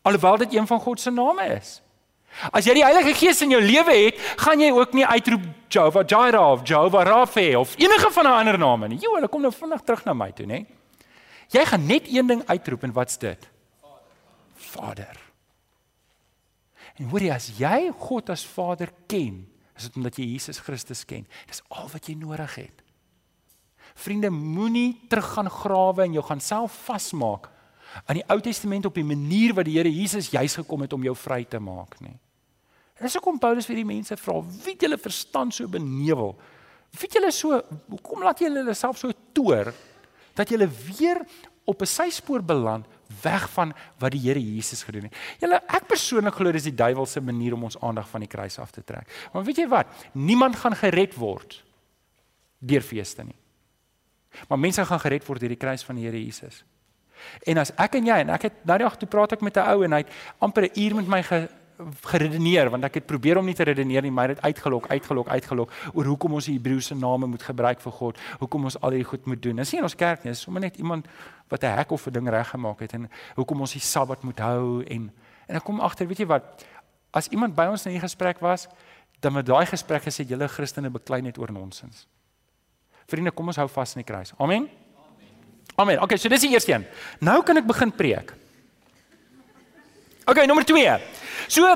alhoewel 0.03 0.37
dit 0.37 0.53
een 0.53 0.67
van 0.67 0.79
God 0.79 0.99
se 0.99 1.11
name 1.11 1.45
is. 1.55 1.79
As 2.51 2.65
jy 2.65 2.73
die 2.79 2.83
Heilige 2.83 3.13
Gees 3.15 3.41
in 3.45 3.53
jou 3.53 3.61
lewe 3.61 3.93
het, 3.93 4.21
gaan 4.41 4.59
jy 4.59 4.71
ook 4.73 4.95
nie 4.97 5.05
uitroep 5.05 5.43
Jehovah 5.71 6.03
Jireh 6.09 6.41
of 6.41 6.63
Jehovah 6.67 7.05
Rapha 7.07 7.59
of 7.59 7.75
enige 7.77 8.11
van 8.11 8.25
'n 8.25 8.37
ander 8.39 8.57
name 8.57 8.87
nie. 8.87 8.99
Jo, 8.99 9.13
hulle 9.15 9.27
kom 9.27 9.41
nou 9.41 9.51
vinnig 9.53 9.81
terug 9.81 10.03
na 10.05 10.13
my 10.13 10.31
toe, 10.31 10.45
nê? 10.45 10.65
Jy 11.49 11.65
gaan 11.65 11.85
net 11.85 12.07
een 12.07 12.27
ding 12.27 12.43
uitroep 12.45 12.83
en 12.83 12.91
wat's 12.91 13.17
dit? 13.17 13.49
Vader. 14.55 15.19
En 16.95 17.05
hoor 17.05 17.21
jy 17.21 17.33
as 17.33 17.51
jy 17.57 17.91
God 17.97 18.29
as 18.29 18.45
Vader 18.45 18.89
ken, 19.07 19.47
is 19.77 19.83
dit 19.83 19.95
omdat 19.95 20.17
jy 20.17 20.25
Jesus 20.25 20.59
Christus 20.59 21.05
ken. 21.05 21.27
Dis 21.47 21.61
al 21.69 21.89
wat 21.93 22.07
jy 22.07 22.15
nodig 22.15 22.55
het. 22.55 22.82
Vriende, 23.95 24.29
moenie 24.29 25.01
teruggaan 25.09 25.49
grawe 25.49 26.03
en 26.03 26.13
jou 26.13 26.23
gaan 26.25 26.41
self 26.41 26.75
vasmaak 26.85 27.49
aan 28.05 28.17
die 28.17 28.25
Ou 28.33 28.39
Testament 28.41 28.87
op 28.89 28.95
die 28.97 29.05
manier 29.05 29.53
wat 29.53 29.67
die 29.69 29.77
Here 29.77 29.91
Jesus 29.91 30.31
juis 30.33 30.55
gekom 30.57 30.81
het 30.81 30.93
om 30.93 31.03
jou 31.05 31.13
vry 31.15 31.43
te 31.45 31.59
maak 31.61 31.99
nie. 32.01 32.15
Dis 33.01 33.17
hoekom 33.17 33.39
Paulus 33.41 33.67
vir 33.67 33.81
die 33.81 33.87
mense 33.87 34.17
vra, 34.17 34.39
wie 34.41 34.73
het 34.75 34.85
julle 34.85 34.97
verstand 35.01 35.55
so 35.55 35.67
benewel? 35.69 36.35
Wie 36.93 37.07
het 37.07 37.17
julle 37.17 37.31
so 37.33 37.59
hoekom 37.89 38.23
laat 38.25 38.41
julle 38.41 38.61
hulle 38.61 38.75
self 38.77 39.01
so 39.01 39.13
toer 39.33 39.73
dat 40.37 40.49
julle 40.49 40.69
weer 40.69 41.21
op 41.65 41.81
'n 41.81 41.85
syspoor 41.85 42.43
beland 42.43 42.85
weg 43.21 43.49
van 43.49 43.73
wat 43.99 44.11
die 44.11 44.21
Here 44.21 44.39
Jesus 44.39 44.83
gedoen 44.83 45.03
het. 45.03 45.15
Julle 45.39 45.61
ek 45.67 45.87
persoonlik 45.87 46.33
glo 46.33 46.51
dis 46.51 46.63
die 46.63 46.75
duiwel 46.75 47.05
se 47.05 47.21
manier 47.21 47.53
om 47.53 47.63
ons 47.63 47.79
aandag 47.79 48.09
van 48.09 48.19
die 48.19 48.29
kruis 48.29 48.59
af 48.59 48.71
te 48.71 48.83
trek. 48.83 49.29
Maar 49.33 49.43
weet 49.43 49.57
jy 49.57 49.67
wat? 49.67 49.87
Niemand 50.11 50.55
gaan 50.55 50.75
gered 50.75 51.15
word 51.15 51.63
deur 52.59 52.81
feeste 52.81 53.23
nie. 53.23 53.42
Maar 54.47 54.59
mense 54.59 54.85
gaan 54.85 54.99
gered 54.99 55.25
word 55.25 55.39
deur 55.39 55.49
die 55.49 55.57
kruis 55.57 55.83
van 55.83 55.95
die 55.95 56.05
Here 56.05 56.23
Jesus. 56.25 56.63
En 57.47 57.57
as 57.57 57.71
ek 57.79 57.95
en 57.95 58.05
jy 58.05 58.21
en 58.25 58.29
ek 58.29 58.41
het 58.41 58.63
nou 58.67 58.77
die 58.77 58.87
dag 58.87 58.97
toe 58.97 59.09
praat 59.09 59.31
ek 59.31 59.41
met 59.41 59.57
'n 59.57 59.67
ou 59.73 59.83
en 59.83 59.91
hy 59.91 59.97
het 59.97 60.11
amper 60.39 60.63
'n 60.63 60.79
uur 60.79 60.95
met 60.95 61.07
my 61.07 61.23
ge, 61.23 61.49
geredeneer 62.05 62.69
want 62.69 62.85
ek 62.87 62.99
het 62.99 63.05
probeer 63.09 63.39
om 63.39 63.45
nie 63.45 63.55
te 63.57 63.63
redeneer 63.63 64.01
nie, 64.05 64.11
maar 64.11 64.33
het 64.33 64.41
uitgelok, 64.41 64.87
uitgelok, 64.87 65.27
uitgelok 65.27 65.71
oor 65.93 66.05
hoekom 66.05 66.33
ons 66.33 66.45
die 66.45 66.55
Hebreëse 66.57 66.95
name 66.95 67.27
moet 67.27 67.43
gebruik 67.43 67.81
vir 67.81 67.91
God, 67.91 68.19
hoekom 68.39 68.69
ons 68.69 68.77
al 68.81 68.95
hierdie 68.95 69.09
goed 69.09 69.25
moet 69.25 69.41
doen. 69.41 69.61
Dis 69.61 69.71
nie 69.73 69.81
in 69.81 69.87
ons 69.89 69.95
kerk 69.95 70.23
nie, 70.23 70.31
dis 70.31 70.41
sommer 70.41 70.61
net 70.61 70.77
iemand 70.77 71.07
wat 71.49 71.63
'n 71.63 71.77
hek 71.77 71.91
of 71.91 72.07
'n 72.07 72.11
ding 72.11 72.29
reggemaak 72.29 72.79
het 72.79 72.93
en 72.93 73.09
hoekom 73.35 73.61
ons 73.61 73.73
die 73.73 73.81
Sabbat 73.81 74.23
moet 74.23 74.39
hou 74.39 74.83
en 74.83 75.11
en 75.47 75.55
ek 75.55 75.63
kom 75.63 75.79
agter, 75.79 76.07
weet 76.07 76.19
jy 76.19 76.25
wat? 76.25 76.65
As 77.11 77.27
iemand 77.27 77.55
by 77.55 77.65
ons 77.65 77.85
in 77.85 77.93
'n 77.93 77.99
gesprek 77.99 78.39
was, 78.39 78.67
dan 79.19 79.33
met 79.33 79.45
daai 79.45 79.65
gesprek 79.65 80.03
gesê 80.03 80.25
julle 80.25 80.47
Christene 80.47 80.89
beklei 80.89 81.21
net 81.21 81.37
oor 81.37 81.51
nonsens. 81.51 82.07
Vriende, 83.09 83.33
kom 83.35 83.51
ons 83.51 83.59
hou 83.61 83.67
vas 83.69 83.95
in 83.95 84.03
die 84.03 84.07
kruis. 84.07 84.33
Amen. 84.37 84.69
Amen. 85.75 86.01
Okay, 86.05 86.17
so 86.17 86.29
dis 86.29 86.45
die 86.45 86.53
eerste 86.53 86.73
een. 86.75 86.85
Nou 87.19 87.41
kan 87.43 87.57
ek 87.57 87.67
begin 87.67 87.91
preek. 87.91 88.33
Okay, 90.29 90.45
nommer 90.47 90.65
2. 90.65 90.99
So 91.51 91.67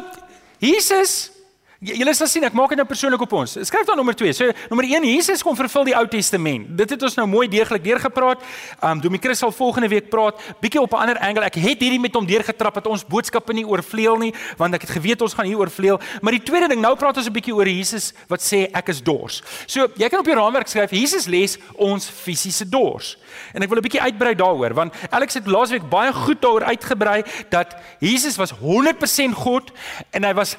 Jesus 0.62 1.37
Julle 1.78 2.10
sal 2.18 2.26
sien 2.26 2.42
ek 2.42 2.56
maak 2.58 2.72
dit 2.74 2.80
nou 2.80 2.88
persoonlik 2.90 3.22
op 3.22 3.34
ons. 3.38 3.52
Skryf 3.70 3.86
dan 3.86 4.00
nommer 4.00 4.16
2. 4.18 4.32
So 4.34 4.54
nommer 4.72 4.86
1 4.88 5.04
Jesus 5.12 5.44
kom 5.46 5.54
vervul 5.54 5.84
die 5.86 5.94
Ou 5.94 6.08
Testament. 6.10 6.72
Dit 6.80 6.96
het 6.96 7.04
ons 7.06 7.18
nou 7.20 7.28
mooi 7.30 7.46
deeglik 7.54 7.84
deurgepraat. 7.84 8.42
Um 8.82 9.04
Domie 9.04 9.22
Chris 9.22 9.44
sal 9.44 9.54
volgende 9.54 9.92
week 9.92 10.08
praat 10.10 10.42
bietjie 10.58 10.82
op 10.82 10.96
'n 10.98 11.04
ander 11.06 11.20
angle. 11.22 11.46
Ek 11.46 11.54
het 11.54 11.78
hierdie 11.78 12.00
met 12.02 12.16
hom 12.16 12.26
deurgetrap 12.26 12.74
dat 12.74 12.88
ons 12.88 13.06
boodskappe 13.06 13.54
nie 13.54 13.66
oorvleuel 13.66 14.18
nie, 14.18 14.34
want 14.58 14.74
ek 14.74 14.82
het 14.82 14.90
geweet 14.90 15.22
ons 15.22 15.34
gaan 15.34 15.46
hier 15.46 15.60
oorvleuel. 15.60 16.00
Maar 16.22 16.32
die 16.32 16.44
tweede 16.44 16.68
ding, 16.68 16.82
nou 16.82 16.96
praat 16.96 17.18
ons 17.18 17.28
'n 17.28 17.34
bietjie 17.34 17.54
oor 17.54 17.68
Jesus 17.68 18.14
wat 18.28 18.42
sê 18.42 18.72
ek 18.74 18.90
is 18.90 19.04
dors. 19.04 19.44
So 19.68 19.88
jy 19.98 20.10
kan 20.10 20.20
op 20.20 20.26
jou 20.26 20.36
raamwerk 20.36 20.68
skryf 20.68 20.90
Jesus 20.90 21.28
les 21.28 21.58
ons 21.76 22.10
fisiese 22.10 22.66
dors. 22.70 23.18
En 23.54 23.62
ek 23.62 23.70
wil 23.70 23.78
'n 23.78 23.82
bietjie 23.84 24.02
uitbrei 24.02 24.34
daaroor 24.34 24.74
want 24.74 24.94
Alex 25.12 25.34
het 25.34 25.46
laasweek 25.46 25.90
baie 25.90 26.12
goed 26.12 26.42
daaroor 26.42 26.64
uitgebrei 26.64 27.24
dat 27.50 27.76
Jesus 28.00 28.36
was 28.36 28.52
100% 28.52 29.36
God 29.36 29.72
en 30.12 30.24
hy 30.24 30.34
was 30.34 30.58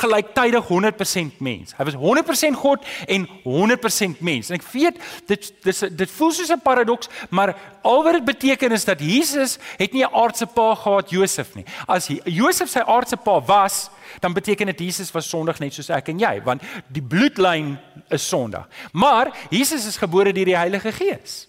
gelyktydig 0.00 0.66
100% 0.68 1.38
mens. 1.44 1.74
Hy 1.76 1.86
was 1.88 1.98
100% 1.98 2.58
God 2.60 2.86
en 3.06 3.26
100% 3.44 4.22
mens. 4.24 4.50
En 4.50 4.58
ek 4.58 4.66
weet 4.72 4.98
dit 5.30 5.50
dis 5.66 5.84
dit 6.02 6.10
voel 6.16 6.32
soos 6.32 6.52
'n 6.52 6.62
paradoks, 6.64 7.08
maar 7.30 7.54
al 7.82 8.04
wat 8.04 8.18
dit 8.18 8.24
beteken 8.24 8.72
is 8.72 8.84
dat 8.84 9.00
Jesus 9.00 9.58
het 9.76 9.92
nie 9.92 10.04
'n 10.04 10.14
aardse 10.14 10.46
pa 10.46 10.74
gehad 10.74 11.10
Josef 11.10 11.54
nie. 11.54 11.64
As 11.86 12.08
Josef 12.24 12.68
sy 12.68 12.80
aardse 12.80 13.16
pa 13.16 13.40
was, 13.40 13.90
dan 14.20 14.32
beteken 14.32 14.66
dit 14.66 14.78
Jesus 14.78 15.10
was 15.10 15.28
sondig 15.28 15.58
net 15.58 15.74
soos 15.74 15.88
ek 15.88 16.08
en 16.08 16.18
jy, 16.18 16.42
want 16.42 16.62
die 16.88 17.02
bloedlyn 17.02 17.78
is 18.08 18.28
sondig. 18.28 18.68
Maar 18.92 19.36
Jesus 19.50 19.86
is 19.86 19.96
gebore 19.96 20.32
deur 20.32 20.44
die 20.44 20.56
Heilige 20.56 20.92
Gees. 20.92 21.48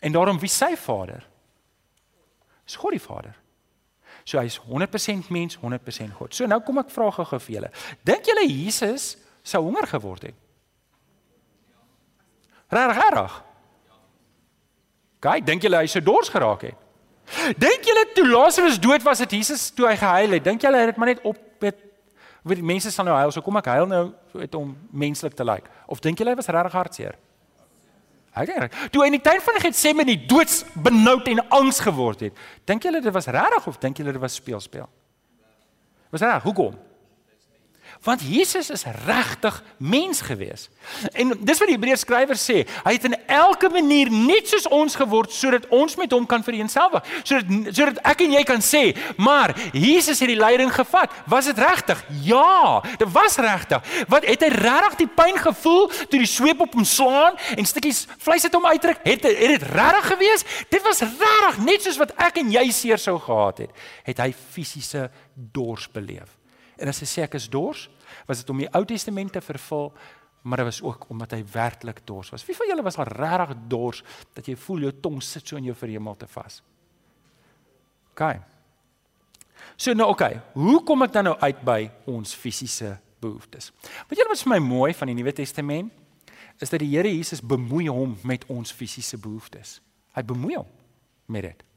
En 0.00 0.12
daarom 0.12 0.38
wie 0.38 0.48
sy 0.48 0.76
Vader? 0.76 1.26
Is 2.66 2.76
God 2.76 2.90
die 2.90 3.00
Vader. 3.00 3.34
So 4.28 4.40
hy's 4.42 4.58
100% 4.60 5.30
mens, 5.32 5.56
100% 5.56 6.12
God. 6.18 6.34
So 6.36 6.48
nou 6.50 6.60
kom 6.60 6.82
ek 6.82 6.92
vra 6.92 7.08
gou 7.16 7.24
vir 7.46 7.54
julle. 7.54 7.70
Dink 8.04 8.28
julle 8.28 8.44
Jesus 8.44 9.14
sou 9.40 9.62
honger 9.64 9.88
geword 9.88 10.28
het? 10.28 10.36
Rarig, 12.68 13.00
rarig. 13.00 13.38
Kyk, 15.24 15.46
dink 15.48 15.64
julle 15.64 15.80
hy 15.80 15.88
sou 15.88 16.02
dors 16.04 16.28
geraak 16.28 16.66
het? 16.68 16.84
Dink 17.60 17.88
julle 17.88 18.04
toe 18.16 18.26
Lazarus 18.28 18.76
dood 18.80 19.04
was 19.04 19.22
het 19.24 19.32
Jesus 19.32 19.70
toe 19.72 19.88
hy 19.88 19.96
gehuil 19.96 20.36
het? 20.36 20.44
Dink 20.44 20.62
julle 20.64 20.80
hy 20.80 20.90
het 20.90 21.00
maar 21.00 21.14
net 21.14 21.24
op 21.24 21.40
met 21.64 21.80
weet 22.48 22.60
mense 22.64 22.92
sal 22.92 23.04
nou 23.08 23.16
huil, 23.18 23.32
so 23.34 23.44
kom 23.44 23.58
ek 23.60 23.72
huil 23.74 23.88
nou 23.90 24.04
om 24.56 24.76
menslik 24.92 25.34
te 25.36 25.44
lyk. 25.44 25.66
Of 25.90 26.00
dink 26.04 26.20
julle 26.20 26.32
hy 26.32 26.38
was 26.38 26.48
regtig 26.52 26.76
hartseer? 26.76 27.16
Hy 28.36 28.44
dink 28.46 28.74
toe 28.92 29.02
hy 29.02 29.08
in 29.10 29.16
die 29.16 29.24
tuin 29.24 29.40
van 29.44 29.60
Getsemane 29.62 30.16
doods 30.28 30.62
benoud 30.74 31.28
en 31.28 31.40
angs 31.48 31.80
geword 31.84 32.26
het. 32.28 32.44
Dink 32.68 32.84
julle 32.86 33.00
dit 33.02 33.14
was 33.14 33.26
regtig 33.26 33.66
of 33.66 33.78
dink 33.82 33.98
julle 33.98 34.12
dit 34.12 34.22
was 34.22 34.34
speelspel? 34.34 34.88
Was 36.10 36.24
reg, 36.24 36.42
hoekom? 36.42 36.76
Want 38.02 38.22
Jesus 38.22 38.70
is 38.70 38.84
regtig 39.04 39.62
mens 39.76 40.20
gewees. 40.20 40.68
En 41.12 41.32
dis 41.40 41.58
wat 41.58 41.66
die 41.66 41.74
Hebreërs 41.74 42.04
skrywer 42.06 42.38
sê, 42.38 42.62
hy 42.84 42.92
het 42.94 43.08
in 43.08 43.16
elke 43.26 43.68
manier 43.74 44.10
net 44.12 44.46
soos 44.48 44.68
ons 44.70 44.94
geword 44.96 45.34
sodat 45.34 45.66
ons 45.74 45.96
met 45.98 46.14
hom 46.14 46.26
kan 46.30 46.44
vereenselwig. 46.46 47.02
Sodat 47.26 47.74
sodat 47.74 47.98
ek 48.06 48.22
en 48.22 48.36
jy 48.38 48.44
kan 48.46 48.62
sê, 48.62 48.84
maar 49.18 49.54
Jesus 49.74 50.22
het 50.22 50.30
die 50.30 50.38
lyding 50.38 50.70
gevat. 50.74 51.12
Was 51.26 51.50
dit 51.50 51.58
regtig? 51.58 52.04
Ja, 52.22 52.78
dit 53.02 53.10
was 53.12 53.36
regtig. 53.42 53.82
Wat 54.08 54.26
het 54.30 54.46
hy 54.46 54.52
regtig 54.54 54.98
die 55.02 55.10
pyn 55.18 55.42
gevoel 55.42 55.90
toe 55.90 56.22
die 56.22 56.30
sweep 56.30 56.62
op 56.64 56.78
hom 56.78 56.86
slaan 56.86 57.34
en 57.56 57.66
stukkies 57.66 58.06
vleis 58.22 58.46
het 58.46 58.54
hom 58.54 58.70
uitdruk? 58.70 59.02
Het 59.02 59.26
het 59.26 59.42
dit 59.58 59.68
regtig 59.74 60.10
gewees? 60.14 60.46
Dit 60.70 60.86
was 60.86 61.02
regtig 61.02 61.62
net 61.66 61.82
soos 61.82 61.98
wat 61.98 62.14
ek 62.30 62.44
en 62.44 62.54
jy 62.54 62.68
seer 62.70 63.02
sou 63.02 63.18
gehad 63.26 63.66
het. 63.66 63.86
Het 64.06 64.22
hy 64.22 64.32
fisiese 64.54 65.08
dors 65.34 65.90
beleef. 65.90 66.37
En 66.78 66.90
as 66.90 67.02
hy 67.02 67.08
sê 67.10 67.24
ek 67.26 67.36
is 67.38 67.48
dors, 67.50 67.88
was 68.28 68.42
dit 68.42 68.50
om 68.52 68.62
die 68.62 68.70
Ou 68.76 68.84
Testament 68.88 69.32
te 69.34 69.42
vervul, 69.42 69.90
maar 70.46 70.62
dit 70.62 70.68
was 70.68 70.82
ook 70.82 71.08
omdat 71.10 71.34
hy 71.34 71.42
werklik 71.52 72.00
dors 72.06 72.30
was. 72.30 72.44
Wie 72.46 72.56
van 72.56 72.70
julle 72.70 72.84
was 72.86 72.98
al 72.98 73.10
regtig 73.10 73.56
dors 73.68 74.02
dat 74.36 74.46
jy 74.46 74.54
voel 74.56 74.86
jou 74.86 74.92
tong 75.02 75.18
sit 75.24 75.48
so 75.48 75.58
in 75.58 75.66
jou 75.68 75.76
verhemelte 75.76 76.28
vas? 76.30 76.62
OK. 78.14 78.24
So 79.76 79.94
nou 79.94 80.08
OK, 80.14 80.24
hoe 80.54 80.78
kom 80.86 81.04
ek 81.06 81.14
dan 81.14 81.28
nou 81.30 81.36
uit 81.42 81.62
by 81.66 81.80
ons 82.10 82.34
fisiese 82.38 82.96
behoeftes? 83.22 83.72
Wat 84.08 84.16
julle 84.18 84.30
wat 84.30 84.44
vir 84.46 84.54
my 84.54 84.62
mooi 84.62 84.92
van 84.96 85.10
die 85.10 85.18
Nuwe 85.18 85.34
Testament 85.36 85.92
is 86.58 86.70
dat 86.70 86.82
die 86.82 86.90
Here 86.90 87.10
Jesus 87.10 87.42
bemoei 87.42 87.86
hom 87.90 88.16
met 88.26 88.46
ons 88.50 88.72
fisiese 88.74 89.18
behoeftes. 89.22 89.78
Hy 90.16 90.24
bemoei 90.26 90.56
hom 90.58 90.70
met 91.30 91.50
dit. 91.50 91.67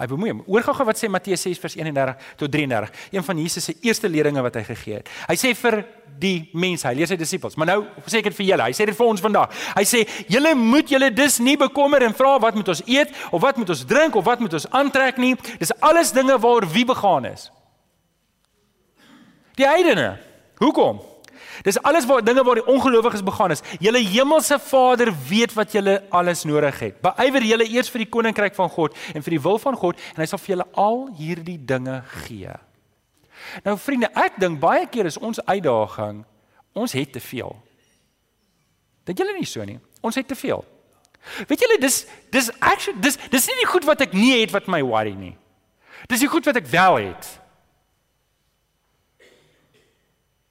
Hy 0.00 0.06
bemoei 0.08 0.30
hom. 0.32 0.40
Oor 0.48 0.64
gou-gou 0.64 0.86
wat 0.88 0.96
sê 0.96 1.08
Matteus 1.12 1.42
6 1.44 1.58
vers 1.60 1.74
31 1.76 2.30
tot 2.40 2.52
33. 2.52 2.92
Een 3.12 3.24
van 3.26 3.40
Jesus 3.42 3.66
se 3.68 3.74
eerste 3.84 4.08
leringe 4.08 4.42
wat 4.42 4.56
hy 4.56 4.62
gegee 4.70 5.00
het. 5.00 5.10
Hy 5.28 5.36
sê 5.36 5.52
vir 5.58 5.82
die 6.22 6.48
mense, 6.56 6.86
hy 6.88 6.94
leer 6.96 7.10
sy 7.10 7.18
disippels, 7.20 7.56
maar 7.58 7.68
nou 7.68 7.78
sê 8.06 8.20
ek 8.20 8.30
dit 8.30 8.38
vir 8.40 8.48
julle. 8.52 8.66
Hy 8.70 8.76
sê 8.76 8.86
dit 8.88 8.96
vir 8.96 9.10
ons 9.12 9.24
vandag. 9.24 9.52
Hy 9.76 9.84
sê 9.88 10.02
julle 10.32 10.54
moet 10.56 10.90
julle 10.94 11.10
dus 11.12 11.38
nie 11.44 11.58
bekommer 11.60 12.06
en 12.06 12.16
vra 12.16 12.38
wat 12.42 12.56
moet 12.56 12.72
ons 12.72 12.82
eet 12.88 13.12
of 13.30 13.42
wat 13.44 13.60
moet 13.60 13.72
ons 13.74 13.84
drink 13.88 14.16
of 14.16 14.26
wat 14.26 14.40
moet 14.40 14.56
ons 14.56 14.68
aantrek 14.80 15.20
nie. 15.20 15.34
Dis 15.60 15.74
alles 15.80 16.14
dinge 16.16 16.38
waaroor 16.40 16.68
wie 16.72 16.86
begaan 16.88 17.28
is. 17.28 17.50
Die 19.60 19.68
heidene. 19.68 20.14
Hoekom? 20.62 21.02
Dis 21.66 21.78
alles 21.82 22.06
waar 22.08 22.24
dinge 22.24 22.44
waar 22.44 22.60
die 22.60 22.66
ongelowiges 22.66 23.22
begaan 23.22 23.54
is. 23.54 23.62
Julle 23.80 24.00
hemelse 24.00 24.58
Vader 24.58 25.12
weet 25.28 25.52
wat 25.52 25.72
julle 25.72 26.02
alles 26.10 26.44
nodig 26.48 26.78
het. 26.80 27.00
Beywer 27.04 27.44
julle 27.44 27.68
eers 27.68 27.90
vir 27.92 28.04
die 28.06 28.10
koninkryk 28.10 28.56
van 28.56 28.70
God 28.72 28.96
en 29.14 29.22
vir 29.22 29.36
die 29.36 29.42
wil 29.44 29.58
van 29.62 29.76
God 29.76 30.00
en 30.14 30.22
hy 30.24 30.28
sal 30.30 30.40
vir 30.42 30.56
julle 30.56 30.68
al 30.80 31.02
hierdie 31.18 31.58
dinge 31.58 32.00
gee. 32.24 32.54
Nou 33.66 33.76
vriende, 33.78 34.08
ek 34.16 34.38
dink 34.40 34.60
baie 34.62 34.86
keer 34.90 35.08
is 35.10 35.20
ons 35.20 35.42
uitdaging 35.44 36.24
ons 36.72 36.94
het 36.96 37.12
te 37.12 37.20
veel. 37.20 37.52
Dink 39.04 39.18
julle 39.20 39.34
nie 39.36 39.48
so 39.48 39.64
nie? 39.66 39.76
Ons 40.00 40.16
het 40.16 40.28
te 40.28 40.38
veel. 40.38 40.64
Weet 41.50 41.62
julle 41.62 41.78
dis 41.82 42.02
dis 42.34 42.48
actually 42.58 42.98
dis 43.02 43.18
dis 43.30 43.46
nie 43.50 43.60
die 43.60 43.70
goed 43.70 43.86
wat 43.86 44.00
ek 44.02 44.14
nie 44.16 44.40
het 44.40 44.54
wat 44.54 44.70
my 44.72 44.80
worry 44.82 45.14
nie. 45.14 45.34
Dis 46.10 46.24
die 46.24 46.30
goed 46.30 46.46
wat 46.48 46.58
ek 46.58 46.66
wel 46.72 46.98
het. 47.10 47.28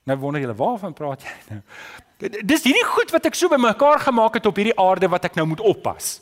Nou 0.09 0.17
wonder 0.17 0.41
julle 0.41 0.55
waarvan 0.57 0.93
praat 0.97 1.25
jy 1.25 1.35
nou? 1.51 1.61
Dis 2.45 2.65
hierdie 2.65 2.85
goed 2.85 3.11
wat 3.13 3.25
ek 3.25 3.37
so 3.37 3.49
bymekaar 3.49 4.01
gemaak 4.01 4.37
het 4.37 4.45
op 4.49 4.57
hierdie 4.57 4.77
aarde 4.77 5.09
wat 5.09 5.25
ek 5.29 5.37
nou 5.37 5.47
moet 5.53 5.61
oppas. 5.65 6.19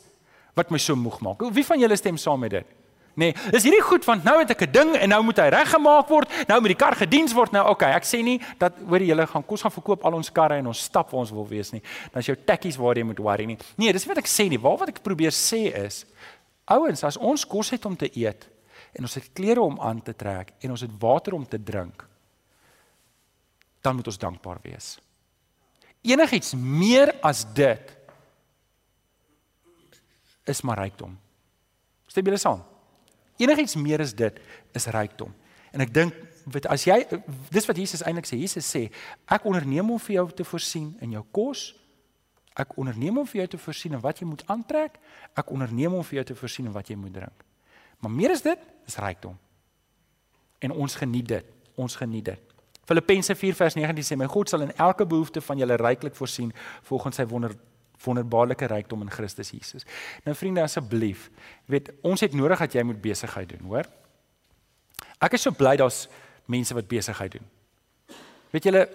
Wat 0.56 0.72
my 0.72 0.80
so 0.80 0.96
moeg 0.96 1.20
maak. 1.24 1.42
Wie 1.52 1.64
van 1.64 1.80
julle 1.80 1.96
stem 1.96 2.16
saam 2.20 2.40
met 2.40 2.54
dit? 2.56 2.76
Nee, 3.20 3.34
dis 3.52 3.66
hierdie 3.66 3.82
goed 3.84 4.04
want 4.06 4.24
nou 4.24 4.36
het 4.38 4.52
ek 4.54 4.62
'n 4.68 4.72
ding 4.72 4.90
en 4.96 5.08
nou 5.08 5.22
moet 5.22 5.36
hy 5.36 5.48
reggemaak 5.48 6.08
word. 6.08 6.28
Nou 6.48 6.60
moet 6.60 6.72
die 6.72 6.78
kar 6.84 6.96
gediens 6.96 7.32
word. 7.32 7.52
Nou 7.52 7.68
okay, 7.68 7.92
ek 7.92 8.04
sê 8.04 8.22
nie 8.22 8.40
dat 8.58 8.72
hoor 8.88 9.02
julle 9.02 9.26
gaan 9.26 9.44
kos 9.44 9.62
gaan 9.62 9.72
verkoop 9.72 10.04
al 10.04 10.14
ons 10.14 10.30
karre 10.30 10.56
en 10.56 10.66
ons 10.66 10.82
stap 10.82 11.10
waar 11.10 11.20
ons 11.20 11.30
wil 11.30 11.46
wees 11.48 11.72
nie. 11.72 11.82
Dan 12.12 12.20
is 12.20 12.26
jou 12.26 12.36
tekkies 12.36 12.76
waar 12.76 12.96
jy 12.96 13.04
moet 13.04 13.18
worry 13.18 13.44
nie. 13.44 13.58
Nee, 13.76 13.92
dis 13.92 14.06
wat 14.06 14.18
ek 14.18 14.26
sê 14.26 14.48
nie. 14.48 14.58
Waar 14.58 14.78
wat 14.78 14.88
ek 14.88 15.02
probeer 15.02 15.32
sê 15.32 15.74
is 15.84 16.06
ouens, 16.64 17.04
as 17.04 17.16
ons 17.16 17.44
kos 17.44 17.70
het 17.70 17.84
om 17.84 17.96
te 17.96 18.10
eet 18.14 18.48
en 18.94 19.02
ons 19.02 19.14
het 19.14 19.32
klere 19.34 19.60
om 19.60 19.80
aan 19.80 20.02
te 20.02 20.14
trek 20.14 20.52
en 20.60 20.70
ons 20.70 20.80
het 20.80 20.90
water 20.98 21.34
om 21.34 21.46
te 21.46 21.58
drink 21.62 22.06
dan 23.80 23.96
moet 23.96 24.06
ons 24.06 24.18
dankbaar 24.20 24.60
wees. 24.62 24.98
Enigiets 26.00 26.54
meer 26.56 27.12
as 27.24 27.44
dit 27.54 27.96
is 30.48 30.62
maar 30.64 30.80
rykdom. 30.80 31.16
Stem 32.08 32.26
julle 32.26 32.40
saam? 32.40 32.62
Enigiets 33.40 33.76
meer 33.76 34.02
as 34.04 34.14
dit 34.16 34.40
is 34.76 34.88
rykdom. 34.92 35.32
En 35.70 35.84
ek 35.84 35.92
dink 35.94 36.16
weet 36.50 36.66
as 36.72 36.86
jy 36.88 36.96
dis 37.52 37.68
wat 37.68 37.78
Jesus 37.78 38.02
eintlik 38.04 38.28
sê. 38.28 38.38
Jesus 38.40 38.66
sê 38.66 38.86
ek 39.30 39.46
onderneem 39.48 39.92
om 39.92 40.00
vir 40.00 40.18
jou 40.18 40.26
te 40.40 40.46
voorsien 40.46 40.90
in 41.04 41.14
jou 41.18 41.22
kos. 41.36 41.70
Ek 42.58 42.74
onderneem 42.80 43.20
om 43.20 43.28
vir 43.28 43.44
jou 43.44 43.52
te 43.54 43.60
voorsien 43.62 43.94
in 43.96 44.02
wat 44.02 44.20
jy 44.20 44.28
moet 44.28 44.42
aantrek. 44.50 44.98
Ek 45.38 45.52
onderneem 45.52 45.94
om 45.94 46.04
vir 46.04 46.20
jou 46.20 46.26
te 46.32 46.38
voorsien 46.40 46.68
in 46.68 46.74
wat 46.74 46.90
jy 46.90 46.98
moet 46.98 47.14
drink. 47.14 47.46
Maar 48.00 48.12
meer 48.12 48.34
as 48.34 48.44
dit 48.44 48.68
is 48.88 48.98
rykdom. 49.00 49.36
En 50.60 50.72
ons 50.72 50.96
geniet 50.96 51.28
dit. 51.28 51.56
Ons 51.80 51.96
geniet 51.96 52.32
dit. 52.32 52.49
Filippense 52.90 53.34
4 53.38 53.54
vers 53.54 53.76
19 53.78 54.02
sê 54.02 54.16
my 54.18 54.26
God 54.26 54.50
sal 54.50 54.64
in 54.64 54.72
elke 54.74 55.04
behoefte 55.06 55.38
van 55.46 55.60
julle 55.62 55.76
ryklik 55.78 56.16
voorsien 56.18 56.48
volgens 56.88 57.20
sy 57.20 57.26
wonder 57.30 57.54
wonderbaarlike 58.00 58.66
rykdom 58.66 59.04
in 59.04 59.10
Christus 59.12 59.52
Jesus. 59.52 59.84
Nou 60.24 60.34
vriende 60.34 60.62
asseblief, 60.64 61.28
weet 61.70 61.92
ons 62.02 62.24
het 62.24 62.34
nodig 62.34 62.58
dat 62.58 62.74
jy 62.74 62.82
moet 62.88 62.98
besigheid 63.04 63.48
doen, 63.52 63.62
hoor? 63.68 63.86
Ek 65.20 65.36
is 65.36 65.44
so 65.44 65.54
bly 65.54 65.76
daar's 65.78 66.06
mense 66.50 66.74
wat 66.74 66.88
besigheid 66.90 67.36
doen. 67.36 67.46
Weet 68.50 68.66
julle 68.66 68.86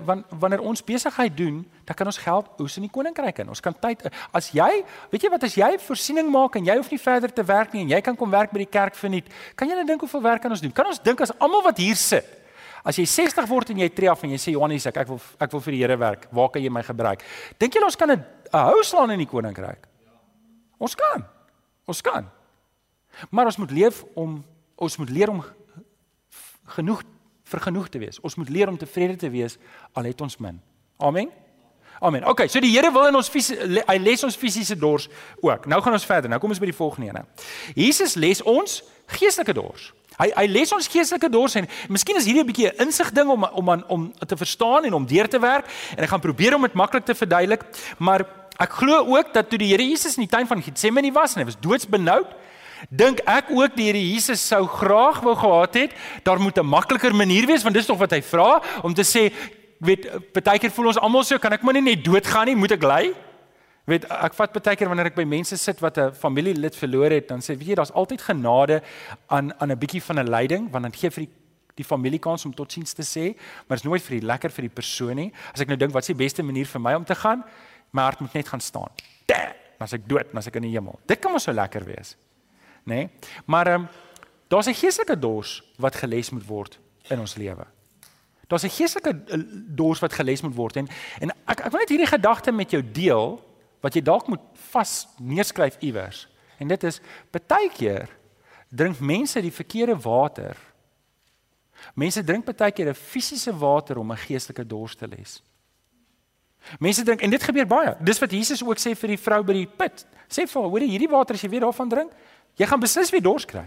wanneer 0.42 0.66
ons 0.66 0.84
besigheid 0.84 1.38
doen, 1.38 1.62
dan 1.88 1.96
kan 1.96 2.12
ons 2.12 2.20
geld 2.20 2.50
oes 2.60 2.76
in 2.82 2.90
die 2.90 2.92
koninkryk 2.92 3.44
in. 3.46 3.54
Ons 3.54 3.64
kan 3.64 3.78
tyd 3.80 4.10
as 4.36 4.50
jy, 4.52 4.72
weet 5.14 5.24
jy 5.24 5.32
wat 5.38 5.46
as 5.48 5.56
jy 5.56 5.70
voorsiening 5.86 6.28
maak 6.34 6.58
en 6.60 6.68
jy 6.68 6.76
hoef 6.82 6.92
nie 6.92 7.00
verder 7.00 7.32
te 7.32 7.46
werk 7.48 7.72
nie 7.78 7.86
en 7.86 7.94
jy 7.96 8.02
kan 8.04 8.18
kom 8.20 8.34
werk 8.34 8.52
by 8.52 8.66
die 8.66 8.74
kerk 8.74 9.00
verniet. 9.00 9.32
Kan 9.56 9.72
jy 9.72 9.80
net 9.80 9.88
dink 9.94 10.04
hoeveel 10.04 10.26
werk 10.26 10.44
kan 10.44 10.52
ons 10.52 10.66
doen? 10.66 10.76
Kan 10.76 10.92
ons 10.92 11.00
dink 11.00 11.24
as 11.24 11.32
almal 11.40 11.64
wat 11.70 11.80
hier 11.80 11.96
sit 11.96 12.42
As 12.86 13.00
jy 13.02 13.06
60 13.10 13.48
word 13.50 13.72
en 13.74 13.80
jy 13.82 13.90
tree 13.90 14.10
af 14.12 14.22
en 14.24 14.30
jy 14.30 14.38
sê 14.38 14.54
Johannes 14.54 14.86
ek 14.86 15.00
ek 15.02 15.10
wil 15.10 15.22
ek 15.42 15.54
wil 15.56 15.64
vir 15.66 15.74
die 15.74 15.82
Here 15.82 15.98
werk. 15.98 16.28
Waar 16.32 16.52
kan 16.54 16.62
jy 16.62 16.70
my 16.70 16.84
gebruik? 16.86 17.24
Dink 17.58 17.74
jy 17.74 17.82
ons 17.82 17.98
kan 17.98 18.12
'n 18.12 18.24
hou 18.54 18.84
slaan 18.84 19.12
in 19.12 19.20
die 19.20 19.30
koninkryk? 19.30 19.88
Ons 20.78 20.96
kan. 20.96 21.26
Ons 21.88 22.02
kan. 22.02 22.30
Maar 23.32 23.46
ons 23.46 23.58
moet 23.58 23.72
leef 23.72 24.04
om 24.14 24.44
ons 24.76 24.98
moet 24.98 25.10
leer 25.10 25.30
om 25.30 25.44
genoeg 26.76 27.04
vergenoeg 27.44 27.90
te 27.90 28.00
wees. 28.00 28.20
Ons 28.20 28.36
moet 28.36 28.50
leer 28.50 28.68
om 28.68 28.78
tevrede 28.78 29.16
te 29.16 29.30
wees 29.30 29.58
al 29.94 30.04
het 30.04 30.22
ons 30.22 30.38
min. 30.38 30.62
Amen. 30.98 31.32
Amen. 32.00 32.26
Okay, 32.28 32.48
so 32.48 32.60
die 32.60 32.74
Here 32.74 32.92
wil 32.92 33.08
in 33.08 33.16
ons 33.16 33.30
hy 33.32 33.98
les 33.98 34.24
ons 34.24 34.36
fisiese 34.36 34.76
dors 34.76 35.08
ook. 35.42 35.66
Nou 35.66 35.82
gaan 35.82 35.96
ons 35.96 36.06
verder. 36.06 36.30
Nou 36.30 36.40
kom 36.44 36.52
ons 36.52 36.60
by 36.60 36.70
die 36.70 36.76
volgende 36.76 37.14
ene. 37.14 37.24
Jesus 37.76 38.18
les 38.20 38.42
ons 38.44 38.82
geestelike 39.16 39.56
dors. 39.56 39.94
Hy 40.16 40.30
hy 40.32 40.46
les 40.48 40.72
ons 40.72 40.88
geestelike 40.88 41.30
dors 41.32 41.58
en 41.60 41.68
miskien 41.92 42.16
is 42.16 42.28
hierdie 42.28 42.44
'n 42.44 42.48
bietjie 42.48 42.70
'n 42.72 42.88
insig 42.88 43.12
ding 43.12 43.30
om 43.30 43.44
om 43.44 43.70
aan 43.70 43.84
om 43.88 44.14
te 44.28 44.38
verstaan 44.38 44.86
en 44.86 44.94
om 44.94 45.06
deur 45.06 45.28
te 45.28 45.40
werk 45.40 45.66
en 45.98 46.04
ek 46.04 46.10
gaan 46.10 46.22
probeer 46.22 46.56
om 46.56 46.62
dit 46.62 46.74
maklik 46.74 47.06
te 47.06 47.16
verduidelik, 47.16 47.64
maar 47.98 48.26
ek 48.60 48.72
glo 48.72 49.18
ook 49.18 49.34
dat 49.34 49.50
toe 49.50 49.60
die 49.60 49.68
Here 49.68 49.84
Jesus 49.84 50.16
in 50.16 50.24
die 50.24 50.32
tuin 50.32 50.48
van 50.48 50.62
Getsemane 50.62 51.12
was 51.12 51.36
en 51.36 51.42
hy 51.42 51.46
was 51.46 51.60
doodsbenoud, 51.60 52.28
dink 52.90 53.20
ek 53.26 53.52
ook 53.52 53.76
die 53.76 53.86
Here 53.86 54.00
Jesus 54.00 54.48
sou 54.48 54.66
graag 54.68 55.20
wou 55.22 55.36
gehad 55.36 55.74
het, 55.74 55.92
daar 56.24 56.40
moet 56.40 56.58
'n 56.58 56.66
makliker 56.66 57.14
manier 57.16 57.46
wees 57.46 57.64
want 57.64 57.76
dis 57.76 57.86
tog 57.86 57.98
wat 57.98 58.12
hy 58.12 58.22
vra 58.22 58.62
om 58.84 58.94
te 58.94 59.04
sê, 59.04 59.34
weet 59.80 60.32
partykeer 60.32 60.72
voel 60.72 60.88
ons 60.88 61.00
almal 61.00 61.24
so, 61.24 61.38
kan 61.38 61.54
ek 61.54 61.62
maar 61.62 61.74
nie 61.74 61.82
net 61.82 62.04
doodgaan 62.04 62.46
nie, 62.46 62.56
moet 62.56 62.72
ek 62.72 62.84
ly? 62.84 63.14
Weet 63.86 64.06
ek 64.10 64.34
vat 64.34 64.54
baie 64.54 64.76
keer 64.76 64.90
wanneer 64.90 65.12
ek 65.12 65.16
by 65.16 65.24
mense 65.30 65.58
sit 65.58 65.80
wat 65.80 65.98
'n 65.98 66.14
familielid 66.14 66.76
verloor 66.76 67.12
het, 67.12 67.28
dan 67.28 67.40
sê 67.40 67.58
weet 67.58 67.68
jy 67.68 67.76
daar's 67.76 67.94
altyd 67.94 68.22
genade 68.22 68.82
aan 69.28 69.54
aan 69.60 69.72
'n 69.72 69.78
bietjie 69.78 70.02
van 70.02 70.20
'n 70.20 70.30
lyding 70.30 70.72
want 70.72 70.84
dan 70.84 70.94
gee 70.94 71.10
vir 71.10 71.26
die 71.26 71.34
die 71.76 71.84
familie 71.84 72.20
kans 72.20 72.46
om 72.46 72.54
totsiens 72.56 72.94
te 72.94 73.04
sê, 73.04 73.36
maar 73.68 73.78
is 73.78 73.84
nooit 73.84 74.04
vir 74.04 74.20
die 74.20 74.26
lekker 74.26 74.50
vir 74.50 74.62
die 74.62 74.76
persoon 74.78 75.16
nie. 75.16 75.32
As 75.54 75.62
ek 75.62 75.68
nou 75.68 75.78
dink 75.78 75.94
wat 75.96 76.04
is 76.04 76.14
die 76.14 76.24
beste 76.24 76.44
manier 76.44 76.66
vir 76.66 76.82
my 76.82 76.94
om 76.96 77.06
te 77.06 77.16
gaan? 77.16 77.44
My 77.92 78.02
hart 78.08 78.22
moet 78.24 78.34
net 78.34 78.48
gaan 78.48 78.64
staan. 78.64 78.92
Dan 79.28 79.52
as 79.80 79.94
ek 79.94 80.08
dood, 80.08 80.32
dan 80.32 80.38
as 80.38 80.48
ek 80.48 80.56
in 80.56 80.70
die 80.70 80.72
hemel. 80.72 81.00
Dit 81.06 81.20
kan 81.20 81.32
mos 81.32 81.44
so 81.44 81.52
lekker 81.52 81.84
wees. 81.86 82.16
Nê? 82.86 82.96
Nee? 82.96 83.10
Maar 83.46 83.68
ehm 83.68 83.82
um, 83.82 83.88
daar's 84.48 84.68
'n 84.68 84.74
geestelike 84.74 85.20
dors 85.20 85.64
wat 85.78 85.96
geles 85.96 86.30
moet 86.32 86.46
word 86.46 86.80
in 87.10 87.20
ons 87.20 87.36
lewe. 87.36 87.66
Daar's 88.48 88.64
'n 88.64 88.70
geestelike 88.70 89.10
eh, 89.28 89.40
dors 89.76 90.00
wat 90.00 90.14
geles 90.14 90.42
moet 90.42 90.56
word 90.56 90.76
en 90.76 90.88
en 91.20 91.32
ek 91.46 91.66
ek 91.66 91.72
wil 91.72 91.80
net 91.80 91.90
hierdie 91.90 92.14
gedagte 92.14 92.52
met 92.52 92.72
jou 92.72 92.84
deel 92.92 93.42
wat 93.86 93.94
jy 93.94 94.02
dalk 94.02 94.30
moet 94.32 94.42
vas 94.72 94.94
neerskryf 95.22 95.78
iewers. 95.86 96.26
En 96.58 96.72
dit 96.72 96.86
is 96.90 97.02
baie 97.32 97.70
keer 97.70 98.10
drink 98.74 99.00
mense 99.00 99.42
die 99.42 99.54
verkeerde 99.54 99.96
water. 100.02 100.58
Mense 101.94 102.24
drink 102.26 102.48
baie 102.50 102.72
keer 102.72 102.90
'n 102.90 102.98
fisiese 102.98 103.54
water 103.54 104.00
om 104.00 104.12
'n 104.12 104.18
geestelike 104.18 104.66
dors 104.66 104.96
te 104.96 105.08
les. 105.08 105.42
Mense 106.80 107.04
drink 107.04 107.22
en 107.22 107.30
dit 107.30 107.44
gebeur 107.44 107.68
baie. 107.68 107.96
Dis 108.02 108.20
wat 108.20 108.32
Jesus 108.32 108.64
ook 108.64 108.78
sê 108.78 108.96
vir 108.96 109.08
die 109.14 109.22
vrou 109.22 109.44
by 109.44 109.54
die 109.54 109.68
put. 109.68 110.06
Sê 110.28 110.48
vir 110.48 110.62
haar, 110.62 110.70
hoor 110.70 110.82
jy 110.82 110.90
hierdie 110.90 111.12
water 111.12 111.36
as 111.36 111.42
jy 111.42 111.50
weer 111.50 111.62
daarvan 111.62 111.90
drink, 111.90 112.12
Jy 112.56 112.70
gaan 112.70 112.80
beslis 112.80 113.10
weer 113.12 113.20
dors 113.20 113.44
kry. 113.44 113.66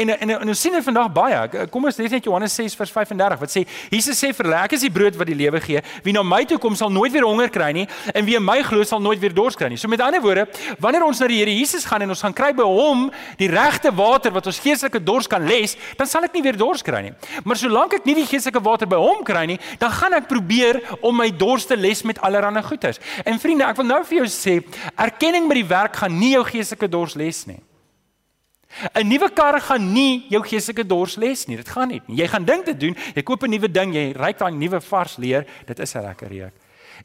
En 0.00 0.08
en 0.08 0.30
en 0.32 0.48
ons 0.48 0.60
sien 0.60 0.72
dit 0.72 0.84
vandag 0.84 1.10
baie. 1.12 1.66
Kom 1.68 1.84
ons 1.84 1.96
lees 2.00 2.12
net 2.12 2.24
Johannes 2.24 2.54
6 2.56 2.72
vers 2.78 2.92
35 2.94 3.40
wat 3.42 3.52
sê 3.52 3.64
Jesus 3.92 4.16
sê 4.16 4.30
vir 4.32 4.48
ek 4.62 4.72
is 4.78 4.84
die 4.86 4.90
brood 4.92 5.18
wat 5.20 5.28
die 5.28 5.36
lewe 5.36 5.60
gee. 5.60 5.82
Wie 6.06 6.14
na 6.16 6.22
my 6.24 6.38
toe 6.48 6.56
kom 6.58 6.72
sal 6.72 6.88
nooit 6.88 7.12
weer 7.12 7.26
honger 7.28 7.52
kry 7.52 7.68
nie 7.76 7.84
en 8.14 8.24
wie 8.24 8.38
in 8.38 8.44
my 8.44 8.62
glo 8.64 8.80
sal 8.88 9.02
nooit 9.04 9.20
weer 9.20 9.34
dors 9.36 9.58
kry 9.60 9.68
nie. 9.68 9.76
So 9.76 9.92
met 9.92 10.00
ander 10.00 10.22
woorde, 10.24 10.46
wanneer 10.80 11.04
ons 11.04 11.20
na 11.20 11.28
die 11.28 11.42
Here 11.42 11.52
Jesus 11.52 11.84
gaan 11.84 12.06
en 12.06 12.14
ons 12.14 12.22
gaan 12.24 12.32
kry 12.32 12.54
by 12.56 12.64
hom 12.64 13.10
die 13.36 13.50
regte 13.52 13.92
water 13.92 14.32
wat 14.32 14.48
ons 14.48 14.62
geestelike 14.64 15.02
dors 15.04 15.28
kan 15.28 15.44
les, 15.44 15.76
dan 15.98 16.08
sal 16.08 16.24
ek 16.24 16.32
nie 16.38 16.44
weer 16.46 16.56
dors 16.56 16.80
kry 16.86 17.02
nie. 17.10 17.12
Maar 17.44 17.60
solank 17.60 17.98
ek 17.98 18.08
nie 18.08 18.16
die 18.22 18.26
geestelike 18.30 18.64
water 18.64 18.88
by 18.88 19.02
hom 19.04 19.20
kry 19.28 19.44
nie, 19.52 19.58
dan 19.82 19.92
gaan 19.92 20.16
ek 20.16 20.30
probeer 20.32 20.80
om 21.04 21.20
my 21.20 21.28
dors 21.28 21.68
te 21.68 21.76
les 21.76 22.00
met 22.08 22.22
allerlei 22.24 22.64
goeders. 22.64 23.02
En 23.28 23.36
vriende, 23.42 23.68
ek 23.68 23.82
wil 23.82 23.90
nou 23.90 24.00
vir 24.08 24.22
jou 24.22 24.32
sê, 24.32 24.58
erkenning 24.96 25.50
by 25.50 25.60
die 25.60 25.68
werk 25.76 26.00
gaan 26.00 26.16
nie 26.16 26.32
jou 26.38 26.46
geestelike 26.48 26.88
dors 26.88 27.20
les 27.20 27.44
nie. 27.52 27.60
'n 28.94 29.08
Nuwe 29.08 29.30
kar 29.30 29.60
gaan 29.60 29.92
nie 29.92 30.26
jou 30.28 30.42
geestelike 30.42 30.86
dors 30.86 31.16
les 31.16 31.46
nie. 31.46 31.56
Dit 31.56 31.68
gaan 31.68 31.88
nie. 31.88 32.02
Jy 32.06 32.28
gaan 32.28 32.44
dink 32.44 32.64
dit 32.64 32.80
doen. 32.80 32.96
Jy 33.14 33.22
koop 33.22 33.42
'n 33.42 33.50
nuwe 33.50 33.70
ding, 33.70 33.94
jy 33.94 34.12
ry 34.12 34.32
daai 34.32 34.52
nuwe 34.52 34.80
vars 34.80 35.16
leer, 35.16 35.46
dit 35.66 35.78
is 35.78 35.94
'n 35.94 36.02
lekker 36.02 36.28
reuk. 36.28 36.52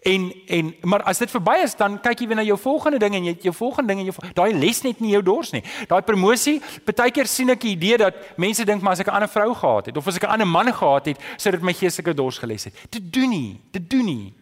En 0.01 0.34
en 0.47 0.75
maar 0.82 1.01
as 1.03 1.17
dit 1.17 1.32
verby 1.32 1.58
is, 1.63 1.75
dan 1.75 1.97
kyk 2.01 2.19
jy 2.19 2.27
weer 2.27 2.36
na 2.39 2.43
jou 2.43 2.58
volgende 2.58 2.99
ding 2.99 3.15
en 3.15 3.25
jy 3.25 3.36
jou 3.41 3.53
volgende 3.53 3.88
ding 3.93 3.99
en 3.99 4.12
jou 4.12 4.34
daai 4.34 4.53
les 4.53 4.82
net 4.82 4.99
nie 4.99 5.12
jou 5.12 5.21
dors 5.23 5.51
nie. 5.51 5.63
Daai 5.88 6.01
promosie, 6.01 6.62
baie 6.86 7.12
keer 7.12 7.27
sien 7.27 7.49
ek 7.49 7.62
die 7.65 7.73
idee 7.75 7.97
dat 7.97 8.15
mense 8.38 8.65
dink 8.65 8.82
maar 8.82 8.93
as 8.95 8.99
ek 8.99 9.08
'n 9.08 9.17
ander 9.17 9.29
vrou 9.29 9.53
gehad 9.53 9.86
het 9.86 9.97
of 9.97 10.08
as 10.08 10.15
ek 10.15 10.23
'n 10.23 10.32
ander 10.32 10.47
man 10.47 10.73
gehad 10.73 11.05
het, 11.05 11.17
sou 11.38 11.51
dit 11.51 11.62
my 11.62 11.73
geestelike 11.73 12.13
dors 12.13 12.38
geles 12.38 12.63
het. 12.63 12.73
Dit 12.89 13.13
doen 13.13 13.29
nie, 13.29 13.62
dit 13.71 13.89
doen 13.89 14.05
nie. 14.05 14.34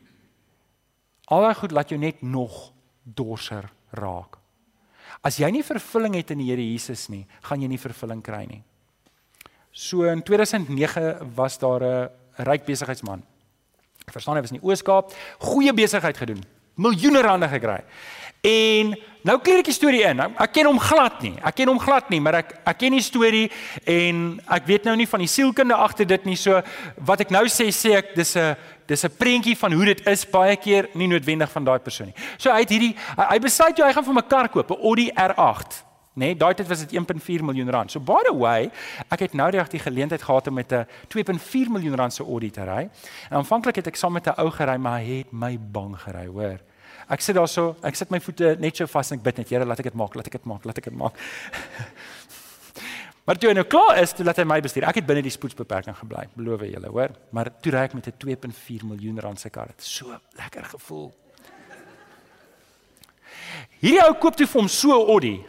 Al 1.25 1.41
daai 1.41 1.55
goed 1.55 1.71
laat 1.71 1.89
jou 1.89 1.99
net 1.99 2.21
nog 2.21 2.71
dorser 3.03 3.69
raak. 3.91 4.37
As 5.23 5.38
jy 5.38 5.49
nie 5.51 5.63
vervulling 5.63 6.15
het 6.15 6.32
in 6.32 6.39
die 6.39 6.49
Here 6.51 6.62
Jesus 6.62 7.08
nie, 7.10 7.25
gaan 7.41 7.62
jy 7.62 7.67
nie 7.67 7.82
vervulling 7.82 8.21
kry 8.23 8.45
nie. 8.45 8.63
So 9.71 10.03
in 10.10 10.23
2009 10.23 11.34
was 11.36 11.58
daar 11.58 11.84
'n 11.84 12.10
ryk 12.38 12.65
besigheidsman. 12.65 13.23
Ek 14.08 14.13
verstaan 14.13 14.36
hy 14.36 14.41
was 14.41 14.51
in 14.51 14.60
die 14.60 14.67
Oos-Kaap, 14.67 15.12
goeie 15.39 15.73
besigheid 15.73 16.17
gedoen, 16.17 16.43
miljoene 16.75 17.21
rande 17.21 17.47
gekry. 17.47 17.84
En 18.41 18.93
nou 19.21 19.36
kleer 19.43 19.60
ek 19.60 19.65
die 19.71 19.75
storie 19.75 20.03
in. 20.08 20.21
Ek 20.21 20.53
ken 20.53 20.69
hom 20.69 20.80
glad 20.80 21.21
nie. 21.25 21.34
Ek 21.43 21.58
ken 21.58 21.67
hom 21.67 21.80
glad 21.82 22.10
nie, 22.13 22.19
maar 22.23 22.36
ek 22.39 22.53
ek 22.69 22.77
ken 22.77 22.95
die 22.95 23.03
storie 23.03 23.49
en 23.84 24.39
ek 24.53 24.67
weet 24.69 24.86
nou 24.88 24.95
nie 24.95 25.10
van 25.10 25.19
die 25.19 25.32
sielkunde 25.32 25.75
agter 25.75 26.08
dit 26.08 26.25
nie. 26.25 26.38
So 26.39 26.62
wat 27.10 27.25
ek 27.25 27.34
nou 27.34 27.43
sê, 27.51 27.67
sê 27.73 27.97
ek 27.97 28.15
dis 28.15 28.36
'n 28.38 28.56
dis 28.88 29.04
'n 29.04 29.17
prentjie 29.17 29.58
van 29.58 29.71
hoe 29.71 29.86
dit 29.86 30.08
is 30.08 30.26
baie 30.30 30.56
keer 30.56 30.89
nie 30.93 31.08
noodwendig 31.08 31.52
van 31.52 31.63
daai 31.63 31.80
persoon 31.80 32.08
nie. 32.08 32.15
So 32.38 32.52
hy 32.52 32.60
het 32.60 32.69
hierdie 32.69 32.95
hy, 33.17 33.26
hy 33.30 33.39
besluit 33.39 33.78
jy 33.78 33.86
hy 33.86 33.93
gaan 33.93 34.04
vir 34.04 34.13
'n 34.13 34.28
kar 34.28 34.50
koop, 34.50 34.71
'n 34.71 34.84
Audi 34.84 35.12
R8. 35.12 35.84
Nee, 36.17 36.34
daai 36.34 36.56
tyd 36.58 36.67
was 36.67 36.80
dit 36.80 36.93
1.4 36.97 37.43
miljoen 37.45 37.69
rand. 37.69 37.91
So 37.91 38.00
by 38.00 38.23
the 38.26 38.34
way, 38.34 38.71
ek 39.13 39.19
het 39.19 39.34
nou 39.34 39.50
reg 39.54 39.67
die 39.69 39.80
geleentheid 39.80 40.21
gehad 40.21 40.47
om 40.47 40.54
met 40.54 40.71
'n 40.73 40.88
2.4 41.08 41.69
miljoen 41.69 41.95
rand 41.95 42.13
se 42.13 42.23
Audi 42.23 42.50
te 42.50 42.63
ry. 42.63 42.89
En 43.30 43.38
aanvanklik 43.38 43.76
het 43.76 43.88
ek 43.88 43.95
saam 43.95 44.13
met 44.13 44.26
'n 44.26 44.34
ou 44.41 44.50
gery, 44.50 44.78
maar 44.78 45.00
hy 45.00 45.17
het 45.17 45.32
my 45.32 45.60
bang 45.60 46.00
gery, 46.00 46.26
hoor. 46.26 46.60
Ek 47.10 47.21
sit 47.21 47.36
daar 47.36 47.47
so, 47.47 47.76
ek 47.84 47.95
sit 47.95 48.10
my 48.10 48.19
voete 48.19 48.56
net 48.60 48.76
so 48.76 48.86
vas 48.86 49.12
en 49.12 49.17
ek 49.17 49.23
bid 49.23 49.38
net, 49.38 49.50
Here, 49.50 49.65
laat 49.65 49.80
ek 49.80 49.84
dit 49.84 49.93
maak, 49.93 50.15
laat 50.15 50.26
ek 50.26 50.32
dit 50.32 50.45
maak, 50.45 50.65
laat 50.65 50.78
ek 50.78 50.84
dit 50.84 50.95
maak. 50.95 51.13
Maar 53.27 53.35
toe 53.35 53.49
hy 53.49 53.57
nou 53.57 53.65
klaar 53.67 53.97
is, 53.99 54.13
toe 54.15 54.23
laat 54.23 54.37
hy 54.39 54.45
my 54.47 54.61
bestuur. 54.63 54.85
Ek 54.87 55.01
het 55.01 55.07
binne 55.07 55.19
die 55.25 55.33
spoedsbeperking 55.33 55.97
gebly, 55.99 56.21
beloof 56.37 56.61
julle, 56.63 56.91
hoor. 56.95 57.11
Maar 57.35 57.49
toe 57.59 57.73
ry 57.75 57.81
ek 57.89 57.95
met 57.97 58.07
'n 58.07 58.15
2.4 58.23 58.87
miljoen 58.87 59.19
rand 59.19 59.39
se 59.39 59.49
kar. 59.49 59.67
Dit 59.67 59.83
so 59.83 60.15
lekker 60.39 60.63
gevoel. 60.63 61.11
Hierdie 63.81 64.05
ou 64.05 64.13
koop 64.13 64.35
toe 64.35 64.47
vir 64.47 64.61
hom 64.61 64.67
so 64.67 64.95
'n 64.95 65.09
Audi. 65.09 65.45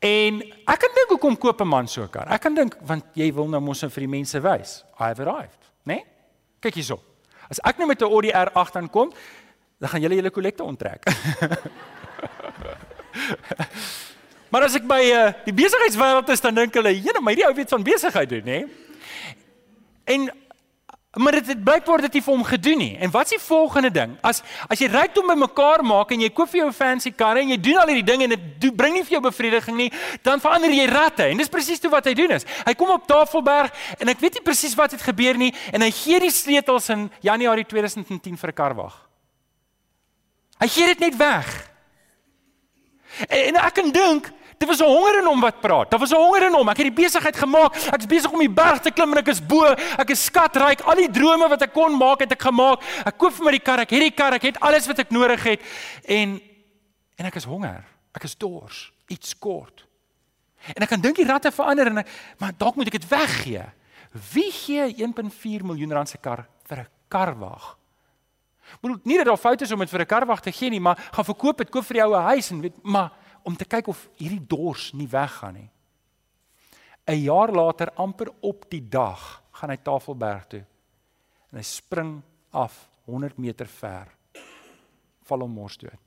En 0.00 0.42
ek 0.42 0.78
kan 0.80 0.90
dink 0.94 1.08
hoekom 1.08 1.36
koop 1.36 1.60
'n 1.60 1.68
man 1.68 1.86
so 1.86 2.02
'n 2.02 2.08
kar? 2.08 2.32
Ek 2.32 2.40
kan 2.40 2.54
dink 2.54 2.76
want 2.80 3.04
jy 3.14 3.32
wil 3.32 3.48
nou 3.48 3.60
mos 3.60 3.80
vir 3.80 4.00
die 4.00 4.08
mense 4.08 4.40
wys, 4.40 4.84
I 4.98 5.12
have 5.12 5.20
arrived, 5.20 5.60
né? 5.84 5.94
Nee? 5.94 6.04
Kyk 6.60 6.74
hierso. 6.74 7.02
As 7.50 7.60
ek 7.64 7.78
nou 7.78 7.86
met 7.86 8.00
'n 8.00 8.04
Audi 8.04 8.30
R8 8.30 8.76
aankom, 8.76 9.12
dan 9.78 9.88
gaan 9.88 10.00
julle 10.00 10.14
julle 10.14 10.30
kollekte 10.30 10.64
onttrek. 10.64 11.04
Maar 14.52 14.68
as 14.68 14.76
ek 14.76 14.84
by 14.84 15.00
uh, 15.08 15.28
die 15.46 15.54
besigheidswêreld 15.56 16.28
is, 16.28 16.42
dan 16.44 16.54
dink 16.54 16.74
hulle, 16.76 16.92
"Jene, 16.92 17.20
maar 17.24 17.32
hierdie 17.32 17.48
ou 17.48 17.54
weet 17.56 17.72
van 17.72 17.82
besigheid 17.82 18.28
doen, 18.28 18.44
nê?" 18.44 18.58
En 20.04 20.30
maar 21.12 21.32
dit 21.32 21.46
het 21.46 21.64
blykbaar 21.64 22.00
dit 22.00 22.12
nie 22.12 22.22
vir 22.24 22.32
hom 22.32 22.44
gedoen 22.44 22.78
nie. 22.78 22.92
En 22.96 23.10
wat 23.12 23.28
is 23.28 23.36
die 23.36 23.44
volgende 23.44 23.90
ding? 23.92 24.14
As 24.24 24.40
as 24.68 24.80
jy 24.80 24.88
rykdom 24.88 25.26
bymekaar 25.28 25.84
maak 25.84 26.12
en 26.12 26.20
jy 26.24 26.30
koop 26.32 26.48
vir 26.48 26.60
jou 26.60 26.68
'n 26.68 26.72
fancy 26.72 27.10
kar 27.12 27.36
en 27.36 27.48
jy 27.48 27.60
doen 27.60 27.76
al 27.76 27.86
hierdie 27.86 28.04
dinge 28.04 28.24
en 28.24 28.30
dit 28.58 28.76
bring 28.76 28.94
nie 28.94 29.04
vir 29.04 29.12
jou 29.12 29.20
bevrediging 29.20 29.76
nie, 29.76 29.92
dan 30.22 30.40
verander 30.40 30.70
jy 30.70 30.86
ratte. 30.86 31.24
En 31.24 31.36
dis 31.36 31.48
presies 31.48 31.80
toe 31.80 31.90
wat 31.90 32.04
hy 32.04 32.14
doen 32.14 32.30
is. 32.30 32.44
Hy 32.64 32.74
kom 32.74 32.90
op 32.90 33.06
Tafelberg 33.06 33.72
en 33.98 34.08
ek 34.08 34.20
weet 34.20 34.34
nie 34.34 34.42
presies 34.42 34.74
wat 34.74 34.90
het 34.90 35.02
gebeur 35.02 35.36
nie 35.36 35.54
en 35.72 35.80
hy 35.82 35.90
gee 35.90 36.20
die 36.20 36.30
sleutels 36.30 36.88
in 36.88 37.10
Januarie 37.20 37.64
2010 37.64 38.36
vir 38.36 38.48
'n 38.48 38.54
karwag. 38.54 39.08
Hy 40.60 40.68
gee 40.68 40.86
dit 40.86 40.98
net 40.98 41.16
weg. 41.16 41.70
En, 43.28 43.38
en 43.38 43.56
ek 43.56 43.74
kan 43.74 43.90
dink 43.90 44.32
Dit 44.62 44.70
was 44.70 44.80
'n 44.80 44.84
honger 44.94 45.18
in 45.18 45.26
hom 45.26 45.40
wat 45.40 45.60
praat. 45.60 45.90
Daar 45.90 45.98
was 45.98 46.10
'n 46.10 46.14
honger 46.16 46.42
in 46.46 46.54
hom. 46.54 46.68
Ek 46.68 46.76
het 46.76 46.94
die 46.94 47.02
besigheid 47.02 47.36
gemaak. 47.36 47.74
Ek's 47.74 48.06
besig 48.06 48.30
om 48.30 48.38
die 48.38 48.50
berg 48.50 48.78
te 48.80 48.90
klim 48.90 49.10
en 49.10 49.18
ek 49.18 49.28
is 49.28 49.46
bo. 49.46 49.64
Ek 49.98 50.10
is 50.10 50.24
skatryk. 50.24 50.80
Al 50.80 50.94
die 50.94 51.10
drome 51.10 51.48
wat 51.48 51.62
ek 51.62 51.72
kon 51.72 51.96
maak, 51.96 52.20
het 52.20 52.32
ek 52.32 52.42
gemaak. 52.42 52.82
Ek 53.04 53.18
koop 53.18 53.32
vir 53.32 53.44
my 53.44 53.50
die 53.50 53.60
kar. 53.60 53.80
Ek 53.80 53.90
het 53.90 54.00
die 54.00 54.10
kar. 54.10 54.32
Ek 54.32 54.42
het 54.42 54.60
alles 54.60 54.86
wat 54.86 54.98
ek 54.98 55.10
nodig 55.10 55.42
het. 55.42 55.60
En 56.04 56.40
en 57.16 57.26
ek 57.26 57.34
is 57.34 57.44
honger. 57.44 57.84
Ek 58.14 58.22
is 58.22 58.36
dors. 58.36 58.92
Iets 59.08 59.38
kort. 59.38 59.84
En 60.66 60.82
ek 60.82 60.88
kan 60.88 61.00
dink 61.00 61.16
die 61.16 61.26
ratte 61.26 61.50
verander 61.50 61.86
en 61.86 61.98
ek, 61.98 62.08
maar 62.38 62.52
dalk 62.56 62.76
moet 62.76 62.86
ek 62.86 63.00
dit 63.00 63.08
weggee. 63.08 63.64
Wie 64.32 64.50
gee 64.52 64.94
1.4 64.94 65.64
miljoen 65.64 65.92
rand 65.92 66.08
se 66.08 66.18
kar 66.18 66.46
vir 66.68 66.78
'n 66.78 66.88
karwag? 67.08 67.76
Moet 68.80 69.04
nie 69.04 69.16
dat 69.16 69.26
daar 69.26 69.36
foute 69.36 69.64
is 69.64 69.72
om 69.72 69.78
dit 69.78 69.90
vir 69.90 70.00
'n 70.00 70.06
karwag 70.06 70.40
te 70.40 70.52
gee 70.52 70.70
nie, 70.70 70.80
maar 70.80 71.08
gaan 71.10 71.24
verkoop 71.24 71.58
dit, 71.58 71.70
koop 71.70 71.84
vir 71.84 71.96
jou 71.96 72.14
'n 72.14 72.22
huis 72.22 72.50
en 72.50 72.60
weet, 72.60 72.82
maar 72.82 73.10
om 73.44 73.56
te 73.56 73.64
kyk 73.64 73.88
of 73.92 74.08
hierdie 74.16 74.42
dors 74.46 74.92
nie 74.92 75.08
weggaan 75.08 75.54
nie. 75.54 75.70
'n 77.06 77.22
Jaar 77.22 77.50
later, 77.50 77.90
amper 77.98 78.30
op 78.40 78.64
die 78.70 78.88
dag, 78.88 79.42
gaan 79.50 79.70
hy 79.70 79.76
Tafelberg 79.76 80.46
toe. 80.46 80.64
En 81.50 81.58
hy 81.58 81.62
spring 81.62 82.22
af 82.50 82.88
100 83.04 83.38
meter 83.38 83.66
ver. 83.66 84.08
Val 85.26 85.40
hom 85.40 85.50
mors 85.50 85.76
dood. 85.76 85.98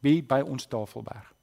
Wie 0.00 0.22
by 0.22 0.40
ons 0.40 0.66
Tafelberg. 0.66 1.34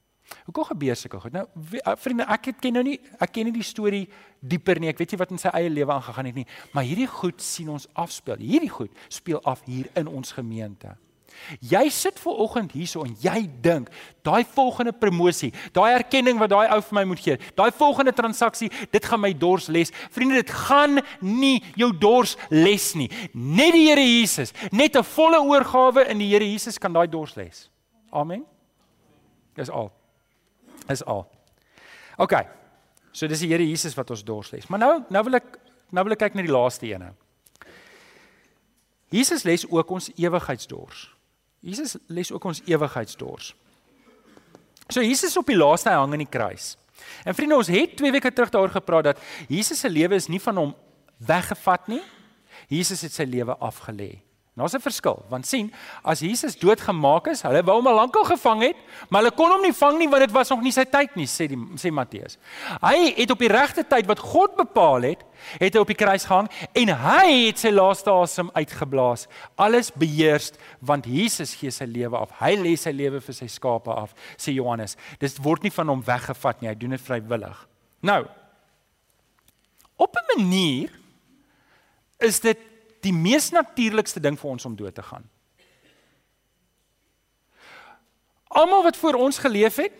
Hoekom 0.44 0.64
gebeur 0.64 0.96
sulke 0.96 1.20
goed? 1.22 1.32
Nou 1.32 1.46
uh, 1.56 1.94
vriende, 1.96 2.26
ek 2.28 2.50
het 2.50 2.58
ken 2.60 2.74
nou 2.76 2.84
nie 2.84 2.98
ek 3.16 3.32
ken 3.32 3.48
nie 3.48 3.54
die 3.54 3.64
storie 3.64 4.04
dieper 4.40 4.80
nie. 4.80 4.90
Ek 4.92 5.00
weet 5.00 5.14
nie 5.14 5.20
wat 5.22 5.32
in 5.32 5.40
sy 5.40 5.52
eie 5.56 5.70
lewe 5.72 5.94
aangegaan 5.94 6.28
het 6.28 6.36
nie, 6.36 6.46
maar 6.74 6.84
hierdie 6.84 7.08
goed 7.08 7.40
sien 7.44 7.70
ons 7.72 7.88
afspeel. 7.96 8.42
Hierdie 8.42 8.72
goed 8.72 8.92
speel 9.08 9.40
af 9.48 9.64
hier 9.68 9.88
in 9.96 10.10
ons 10.10 10.34
gemeente. 10.36 10.98
Jy 11.60 11.88
sit 11.90 12.18
ver 12.20 12.40
oggend 12.44 12.72
hierso 12.72 13.04
en 13.06 13.16
jy 13.22 13.50
dink, 13.62 13.90
daai 14.26 14.44
volgende 14.44 14.92
promosie, 14.92 15.52
daai 15.72 15.94
erkenning 15.94 16.38
wat 16.38 16.50
daai 16.50 16.68
ou 16.76 16.80
vir 16.80 16.98
my 16.98 17.04
moet 17.04 17.22
gee, 17.24 17.38
daai 17.56 17.70
volgende 17.72 18.12
transaksie, 18.12 18.70
dit 18.92 19.04
gaan 19.04 19.20
my 19.20 19.32
dors 19.32 19.68
les. 19.68 19.92
Vriende, 20.10 20.42
dit 20.42 20.50
gaan 20.50 21.00
nie 21.20 21.62
jou 21.76 21.92
dors 21.92 22.36
les 22.50 22.94
nie. 22.94 23.10
Net 23.32 23.72
die 23.72 23.86
Here 23.88 24.04
Jesus, 24.04 24.52
net 24.72 24.96
'n 24.96 25.02
volle 25.02 25.40
oorgawe 25.40 26.08
in 26.10 26.18
die 26.18 26.28
Here 26.28 26.44
Jesus 26.44 26.78
kan 26.78 26.92
daai 26.92 27.08
dors 27.08 27.36
les. 27.36 27.70
Amen. 28.12 28.44
Dis 29.54 29.70
al 29.70 29.92
is 30.92 31.04
al. 31.04 31.26
OK. 32.16 32.34
So 33.12 33.28
dis 33.28 33.42
die 33.44 33.50
Here 33.52 33.64
Jesus 33.64 33.96
wat 33.98 34.10
ons 34.14 34.24
dors 34.24 34.50
les. 34.54 34.66
Maar 34.68 34.82
nou 34.82 34.92
nou 35.08 35.24
wil 35.28 35.40
ek 35.40 35.58
nou 35.94 36.04
wil 36.04 36.16
ek 36.16 36.26
kyk 36.26 36.36
na 36.36 36.44
die 36.44 36.52
laaste 36.52 36.88
ene. 36.90 37.12
Jesus 39.12 39.44
les 39.48 39.64
ook 39.68 39.90
ons 39.96 40.10
ewigheidsdors. 40.16 41.08
Jesus 41.60 41.96
les 42.06 42.32
ook 42.32 42.44
ons 42.44 42.62
ewigheidsdors. 42.66 43.54
So 44.88 45.02
Jesus 45.04 45.36
op 45.36 45.46
die 45.46 45.56
laaste 45.58 45.90
hang 45.92 46.12
aan 46.12 46.22
die 46.22 46.30
kruis. 46.30 46.76
En 47.24 47.34
vriende, 47.34 47.56
ons 47.56 47.70
het 47.70 47.96
2 47.96 48.12
weke 48.14 48.32
terug 48.32 48.50
daaroor 48.50 48.72
gepraat 48.74 49.10
dat 49.12 49.20
Jesus 49.48 49.80
se 49.80 49.90
lewe 49.90 50.14
is 50.14 50.26
nie 50.26 50.40
van 50.40 50.56
hom 50.56 50.72
weggevat 51.18 51.88
nie. 51.88 52.02
Jesus 52.68 53.02
het 53.06 53.14
sy 53.14 53.26
lewe 53.28 53.54
afgelê. 53.62 54.18
Daar's 54.58 54.74
'n 54.74 54.80
verskil, 54.80 55.24
want 55.28 55.46
sien, 55.46 55.72
as 56.02 56.20
Jesus 56.20 56.56
doodgemaak 56.58 57.28
is, 57.28 57.42
hulle 57.42 57.62
wou 57.62 57.76
hom 57.76 57.86
al 57.86 57.94
lankal 57.94 58.24
gevang 58.24 58.62
het, 58.62 58.76
maar 59.08 59.22
hulle 59.22 59.34
kon 59.34 59.50
hom 59.50 59.62
nie 59.62 59.72
vang 59.72 59.98
nie 59.98 60.08
want 60.08 60.20
dit 60.26 60.32
was 60.32 60.48
nog 60.50 60.62
nie 60.62 60.72
sy 60.72 60.84
tyd 60.84 61.14
nie, 61.16 61.26
sê 61.26 61.46
die 61.46 61.56
sê 61.76 61.92
Matteus. 61.92 62.38
Hy 62.82 63.14
het 63.16 63.30
op 63.30 63.38
die 63.38 63.48
regte 63.48 63.84
tyd 63.84 64.06
wat 64.06 64.18
God 64.18 64.56
bepaal 64.56 65.02
het, 65.02 65.24
het 65.60 65.74
hy 65.74 65.80
op 65.80 65.86
die 65.86 65.96
kruis 65.96 66.24
gehang 66.24 66.48
en 66.74 66.88
hy 66.88 67.46
het 67.46 67.58
sy 67.58 67.70
laaste 67.70 68.10
asem 68.10 68.50
uitgeblaas. 68.54 69.28
Alles 69.56 69.90
beheers 69.90 70.52
want 70.80 71.06
Jesus 71.06 71.54
gee 71.54 71.70
sy 71.70 71.84
lewe 71.84 72.18
af. 72.18 72.34
Hy 72.40 72.56
lê 72.56 72.76
sy 72.76 72.90
lewe 72.90 73.20
vir 73.20 73.34
sy 73.34 73.46
skape 73.46 73.90
af, 73.94 74.14
sê 74.36 74.52
Johannes. 74.52 74.96
Dit 75.20 75.38
word 75.38 75.62
nie 75.62 75.70
van 75.70 75.88
hom 75.88 76.02
weggevat 76.02 76.60
nie, 76.60 76.68
hy 76.68 76.74
doen 76.74 76.90
dit 76.90 77.00
vrywillig. 77.00 77.68
Nou, 78.02 78.26
op 79.96 80.16
'n 80.16 80.36
manier 80.36 80.90
is 82.18 82.40
dit 82.40 82.58
die 83.00 83.12
mees 83.12 83.50
natuurlikste 83.50 84.20
ding 84.20 84.38
vir 84.38 84.50
ons 84.50 84.64
om 84.64 84.76
dood 84.76 84.94
te 84.94 85.02
gaan. 85.02 85.24
Almal 88.48 88.82
wat 88.82 88.96
voor 88.96 89.14
ons 89.14 89.38
geleef 89.38 89.76
het, 89.76 89.92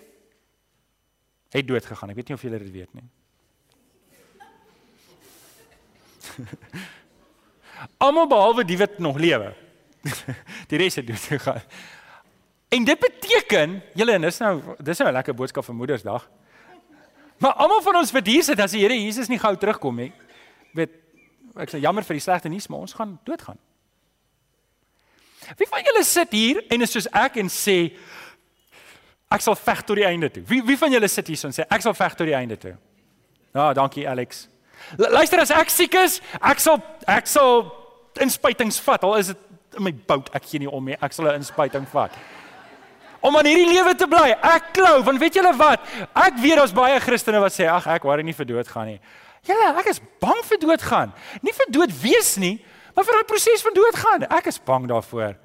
het 1.52 1.68
dood 1.68 1.84
gegaan. 1.84 2.11
Ek 2.11 2.16
weet 2.16 2.28
nie 2.28 2.37
of 2.37 2.42
julle 2.44 2.58
dit 2.58 2.72
weet 2.72 2.94
nie. 2.96 3.06
Almal 8.04 8.26
behalwe 8.28 8.64
die 8.66 8.78
wat 8.80 8.98
nog 8.98 9.16
lewe. 9.20 9.54
Die 10.70 10.78
res 10.78 10.94
het 11.00 11.06
dood 11.06 11.24
gegaan. 11.30 11.62
En 12.68 12.84
dit 12.84 12.98
beteken, 13.00 13.78
julle 13.96 14.12
en 14.18 14.26
dis 14.26 14.38
nou 14.42 14.61
dis 14.84 14.98
nou 15.00 15.08
'n 15.08 15.16
lekker 15.16 15.34
boodskap 15.34 15.64
vir 15.64 15.74
Moedersdag. 15.74 16.28
Maar 17.38 17.52
almal 17.52 17.82
van 17.82 17.96
ons 17.96 18.12
wat 18.12 18.26
hier 18.26 18.42
sit 18.42 18.61
as 18.61 18.74
die 18.74 18.80
Here 18.82 18.94
Jesus 18.94 19.28
nie 19.28 19.38
gou 19.38 19.56
terugkom 19.56 19.96
nie, 19.96 20.12
weet 20.74 20.90
ek 21.59 21.73
sê 21.73 21.81
jammer 21.83 22.07
vir 22.07 22.18
die 22.18 22.25
slegte 22.25 22.49
nuus, 22.49 22.68
maar 22.68 22.85
ons 22.87 22.94
gaan 22.94 23.18
doodgaan. 23.27 23.59
Wie 25.57 25.68
van 25.71 25.85
julle 25.87 26.05
sit 26.05 26.33
hier 26.33 26.62
en 26.68 26.85
is 26.85 26.92
soos 26.92 27.09
ek 27.12 27.38
en 27.40 27.49
sê 27.53 27.79
ek 29.33 29.44
sal 29.44 29.57
veg 29.57 29.83
tot 29.87 29.97
die 29.97 30.07
einde 30.09 30.31
toe? 30.33 30.42
Wie 30.49 30.62
wie 30.66 30.77
van 30.77 30.92
julle 30.92 31.09
sit 31.09 31.31
hier 31.31 31.44
en 31.49 31.57
sê 31.57 31.66
ek 31.68 31.85
sal 31.85 31.97
veg 31.97 32.16
tot 32.18 32.29
die 32.29 32.37
einde 32.37 32.59
toe? 32.61 32.75
Ja, 33.55 33.73
dankie 33.77 34.09
Alex. 34.09 34.47
L 34.99 35.09
luister 35.12 35.40
as 35.42 35.53
ek 35.55 35.71
siek 35.73 35.94
is, 35.99 36.21
ek 36.40 36.61
sal 36.62 36.81
ek 37.09 37.31
sal 37.31 37.68
inspuitings 38.23 38.81
vat. 38.85 39.05
Al 39.05 39.16
is 39.21 39.33
dit 39.33 39.47
in 39.79 39.85
my 39.85 39.92
bout, 39.92 40.29
ek 40.35 40.47
gee 40.49 40.62
nie 40.62 40.71
om 40.71 40.85
nie. 40.85 40.97
Ek 41.01 41.12
sal 41.12 41.29
'n 41.29 41.40
inspuiting 41.40 41.87
vat. 41.92 42.12
Om 43.21 43.37
aan 43.37 43.47
hierdie 43.47 43.73
lewe 43.75 43.94
te 43.99 44.07
bly. 44.07 44.31
Ek 44.31 44.73
klou, 44.73 45.03
want 45.03 45.18
weet 45.18 45.35
julle 45.35 45.57
wat? 45.59 45.81
Ek 46.14 46.38
weet 46.38 46.57
daar's 46.57 46.73
baie 46.73 47.01
Christene 47.01 47.40
wat 47.40 47.53
sê 47.53 47.66
ag 47.66 47.87
ek 47.87 48.05
worry 48.05 48.23
nie 48.23 48.33
vir 48.33 48.47
dood 48.47 48.68
gaan 48.68 48.87
nie. 48.87 49.01
Ja, 49.48 49.72
ek 49.80 49.90
is 49.94 50.00
bang 50.20 50.40
vir 50.44 50.61
doodgaan. 50.61 51.12
Nie 51.42 51.54
vir 51.56 51.70
dood 51.72 51.92
wees 52.02 52.34
nie, 52.40 52.58
maar 52.94 53.06
vir 53.08 53.18
daai 53.18 53.28
proses 53.30 53.64
van 53.64 53.76
doodgaan. 53.76 54.26
Ek 54.38 54.50
is 54.50 54.61
bang 54.61 54.88
daarvoor. 54.90 55.37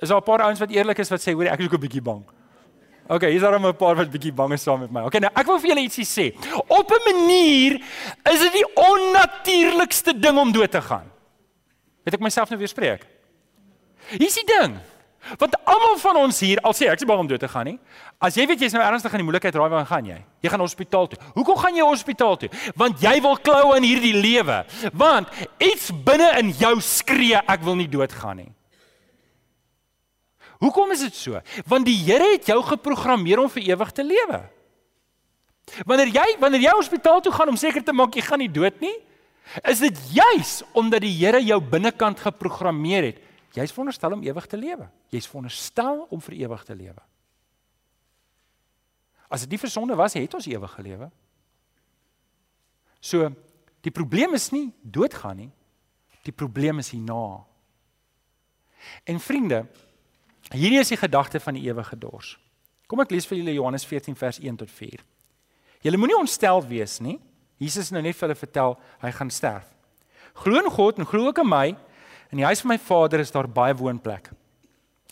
Is 0.00 0.08
daar 0.08 0.22
'n 0.22 0.24
paar 0.24 0.42
ouens 0.48 0.60
wat 0.60 0.70
eerlik 0.70 0.98
is 0.98 1.10
wat 1.10 1.20
sê 1.20 1.34
hoor 1.34 1.44
ek 1.44 1.60
is 1.60 1.66
ook 1.66 1.74
'n 1.74 1.86
bietjie 1.86 2.02
bang. 2.02 2.24
OK, 3.08 3.22
hier's 3.22 3.42
daar 3.42 3.58
'n 3.58 3.76
paar 3.76 3.96
wat 3.96 4.10
bietjie 4.10 4.32
bang 4.32 4.52
is 4.52 4.62
saam 4.62 4.80
met 4.80 4.90
my. 4.90 5.02
OK, 5.02 5.20
nou 5.20 5.30
ek 5.34 5.46
wil 5.46 5.58
vir 5.58 5.68
julle 5.68 5.84
ietsie 5.84 6.06
sê. 6.06 6.32
Op 6.68 6.90
'n 6.90 7.12
manier 7.12 7.80
is 8.32 8.40
dit 8.40 8.52
die 8.52 8.74
onnatuurlikste 8.74 10.18
ding 10.18 10.38
om 10.38 10.52
dood 10.52 10.70
te 10.70 10.80
gaan. 10.80 11.10
Het 12.04 12.14
ek 12.14 12.20
myself 12.20 12.48
nou 12.48 12.58
weer 12.58 12.68
spreek? 12.68 13.06
Hier's 14.18 14.34
die 14.34 14.46
ding. 14.46 14.80
Want 15.40 15.56
almal 15.64 15.98
van 16.02 16.18
ons 16.22 16.40
hier, 16.44 16.60
al 16.66 16.74
sê 16.76 16.88
ek 16.92 17.00
se 17.00 17.08
bang 17.08 17.22
om 17.22 17.28
dood 17.30 17.40
te 17.40 17.48
gaan 17.48 17.68
nie. 17.70 17.76
As 18.22 18.36
jy 18.36 18.46
weet 18.50 18.64
jy's 18.64 18.74
nou 18.76 18.82
ernstig 18.84 19.14
in 19.16 19.22
die 19.22 19.26
moeilikheid, 19.28 19.56
raai 19.56 19.70
waar 19.72 19.86
gaan 19.88 20.08
jy? 20.08 20.18
Jy 20.44 20.52
gaan 20.52 20.64
hospitaal 20.64 21.08
toe. 21.12 21.18
Hoekom 21.36 21.60
gaan 21.60 21.78
jy 21.78 21.86
hospitaal 21.86 22.36
toe? 22.42 22.50
Want 22.78 23.02
jy 23.02 23.14
wil 23.24 23.38
klou 23.44 23.74
aan 23.76 23.86
hierdie 23.86 24.14
lewe. 24.16 24.58
Want 24.92 25.30
iets 25.62 25.90
binne 26.04 26.32
in 26.40 26.52
jou 26.58 26.74
skree 26.84 27.40
ek 27.40 27.64
wil 27.64 27.78
nie 27.80 27.88
doodgaan 27.90 28.42
nie. 28.44 28.50
Hoekom 30.62 30.92
is 30.94 31.02
dit 31.08 31.16
so? 31.18 31.40
Want 31.66 31.88
die 31.88 31.98
Here 32.04 32.34
het 32.36 32.46
jou 32.46 32.60
geprogrammeer 32.62 33.40
om 33.42 33.50
vir 33.50 33.72
ewig 33.72 33.94
te 33.96 34.04
lewe. 34.06 34.44
Wanneer 35.88 36.12
jy 36.12 36.28
wanneer 36.42 36.68
jy 36.68 36.74
hospitaal 36.76 37.22
toe 37.24 37.32
gaan 37.34 37.50
om 37.50 37.58
seker 37.58 37.82
te 37.82 37.94
maak 37.94 38.14
jy 38.14 38.22
gaan 38.26 38.42
nie 38.42 38.50
dood 38.50 38.78
nie, 38.82 38.94
is 39.66 39.82
dit 39.82 39.98
juis 40.14 40.60
omdat 40.78 41.02
die 41.02 41.14
Here 41.16 41.40
jou 41.42 41.58
binnekant 41.72 42.22
geprogrammeer 42.22 43.10
het 43.10 43.28
Jy's 43.52 43.72
veronderstel 43.72 44.14
om 44.16 44.22
ewig 44.24 44.46
te 44.48 44.56
lewe. 44.56 44.88
Jy's 45.12 45.28
veronderstel 45.28 46.06
om 46.10 46.20
vir 46.24 46.38
ewig 46.40 46.62
te 46.64 46.76
lewe. 46.76 47.02
As 49.32 49.44
dit 49.44 49.54
nie 49.54 49.60
vir 49.60 49.72
sonde 49.72 49.96
was, 49.96 50.16
het 50.16 50.34
ons 50.36 50.48
ewig 50.48 50.72
gelewe. 50.76 51.08
So, 53.00 53.30
die 53.82 53.92
probleem 53.92 54.36
is 54.36 54.50
nie 54.52 54.68
doodgaan 54.82 55.40
nie. 55.40 55.50
Die 56.22 56.34
probleem 56.36 56.78
is 56.78 56.92
hierna. 56.92 57.42
En 59.08 59.20
vriende, 59.20 59.64
hierdie 60.52 60.80
is 60.82 60.92
die 60.92 61.00
gedagte 61.00 61.40
van 61.40 61.56
die 61.56 61.64
ewige 61.64 61.96
dors. 61.98 62.36
Kom 62.86 63.00
ek 63.02 63.12
lees 63.14 63.26
vir 63.28 63.40
julle 63.40 63.56
Johannes 63.56 63.86
14 63.88 64.16
vers 64.20 64.38
1 64.42 64.60
tot 64.60 64.70
4. 64.70 65.00
Julle 65.82 65.98
moenie 65.98 66.18
ontstel 66.18 66.60
wees 66.68 66.98
nie. 67.02 67.16
Jesus 67.62 67.88
het 67.88 67.96
nou 67.96 68.02
net 68.04 68.18
vir 68.18 68.28
hulle 68.28 68.38
vertel 68.38 68.76
hy 69.02 69.12
gaan 69.16 69.32
sterf. 69.32 69.66
Glo 70.44 70.60
in 70.60 70.70
God 70.70 71.00
en 71.00 71.08
glo 71.08 71.30
ook 71.30 71.40
in 71.42 71.48
my. 71.48 71.66
In 72.32 72.40
die 72.40 72.48
huis 72.48 72.62
van 72.64 72.72
my 72.72 72.78
Vader 72.80 73.20
is 73.20 73.30
daar 73.32 73.48
baie 73.48 73.74
woonplek. 73.76 74.30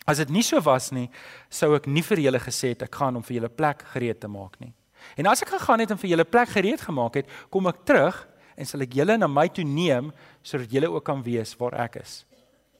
As 0.09 0.22
dit 0.22 0.30
nie 0.33 0.42
so 0.42 0.59
was 0.64 0.88
nie, 0.96 1.11
sou 1.52 1.74
ek 1.76 1.85
nie 1.87 2.02
vir 2.02 2.22
julle 2.24 2.40
gesê 2.40 2.72
het 2.72 2.87
ek 2.87 2.96
gaan 2.96 3.18
om 3.20 3.24
vir 3.26 3.37
julle 3.37 3.52
plek 3.52 3.85
gereed 3.92 4.22
te 4.22 4.30
maak 4.33 4.56
nie. 4.62 4.72
En 5.20 5.28
as 5.28 5.44
ek 5.44 5.52
gegaan 5.52 5.85
het 5.85 5.92
en 5.92 6.00
vir 6.00 6.14
julle 6.14 6.24
plek 6.24 6.48
gereed 6.54 6.80
gemaak 6.80 7.20
het, 7.20 7.28
kom 7.52 7.68
ek 7.68 7.85
terug 7.88 8.22
en 8.56 8.68
sal 8.68 8.87
ek 8.87 8.96
julle 8.96 9.18
na 9.20 9.28
my 9.28 9.46
toe 9.52 9.66
neem 9.68 10.09
sodat 10.40 10.72
julle 10.72 10.88
ook 10.88 11.04
kan 11.04 11.20
weet 11.24 11.52
waar 11.61 11.76
ek 11.85 12.00
is. 12.00 12.22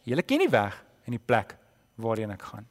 Julle 0.09 0.25
ken 0.25 0.47
die 0.47 0.51
weg 0.53 0.81
en 1.05 1.17
die 1.19 1.21
plek 1.21 1.55
waarheen 2.01 2.33
ek 2.33 2.49
gaan. 2.49 2.67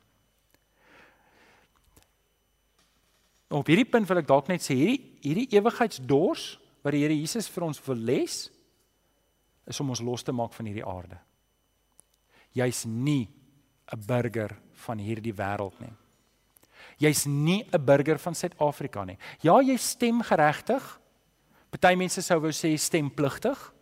Op 3.54 3.70
hierdie 3.70 3.88
punt 3.90 4.10
wil 4.10 4.22
ek 4.22 4.30
dalk 4.30 4.50
net 4.50 4.66
sê 4.66 4.74
hierdie 4.78 5.00
hierdie 5.22 5.50
ewigheidsdors 5.58 6.52
wat 6.82 6.96
die 6.96 7.06
Here 7.06 7.14
Jesus 7.14 7.50
vir 7.54 7.70
ons 7.70 7.82
wil 7.86 8.06
les 8.10 8.44
is 9.70 9.80
om 9.82 9.90
ons 9.94 10.02
los 10.02 10.26
te 10.26 10.34
maak 10.34 10.54
van 10.58 10.70
hierdie 10.70 10.86
aarde 10.86 11.18
jy's 12.54 12.86
nie 12.86 13.30
'n 13.92 14.06
burger 14.06 14.56
van 14.86 14.98
hierdie 14.98 15.34
wêreld 15.34 15.80
nie. 15.80 15.94
Jy's 16.98 17.26
nie 17.26 17.66
'n 17.72 17.86
burger 17.86 18.18
van 18.20 18.36
Suid-Afrika 18.36 19.06
nie. 19.06 19.18
Ja, 19.42 19.62
jy 19.62 19.78
stem 19.78 20.22
geregtig. 20.22 21.00
Party 21.70 21.96
mense 21.96 22.22
sou 22.22 22.40
wou 22.40 22.52
sê 22.52 22.78
stempligtig. 22.78 23.74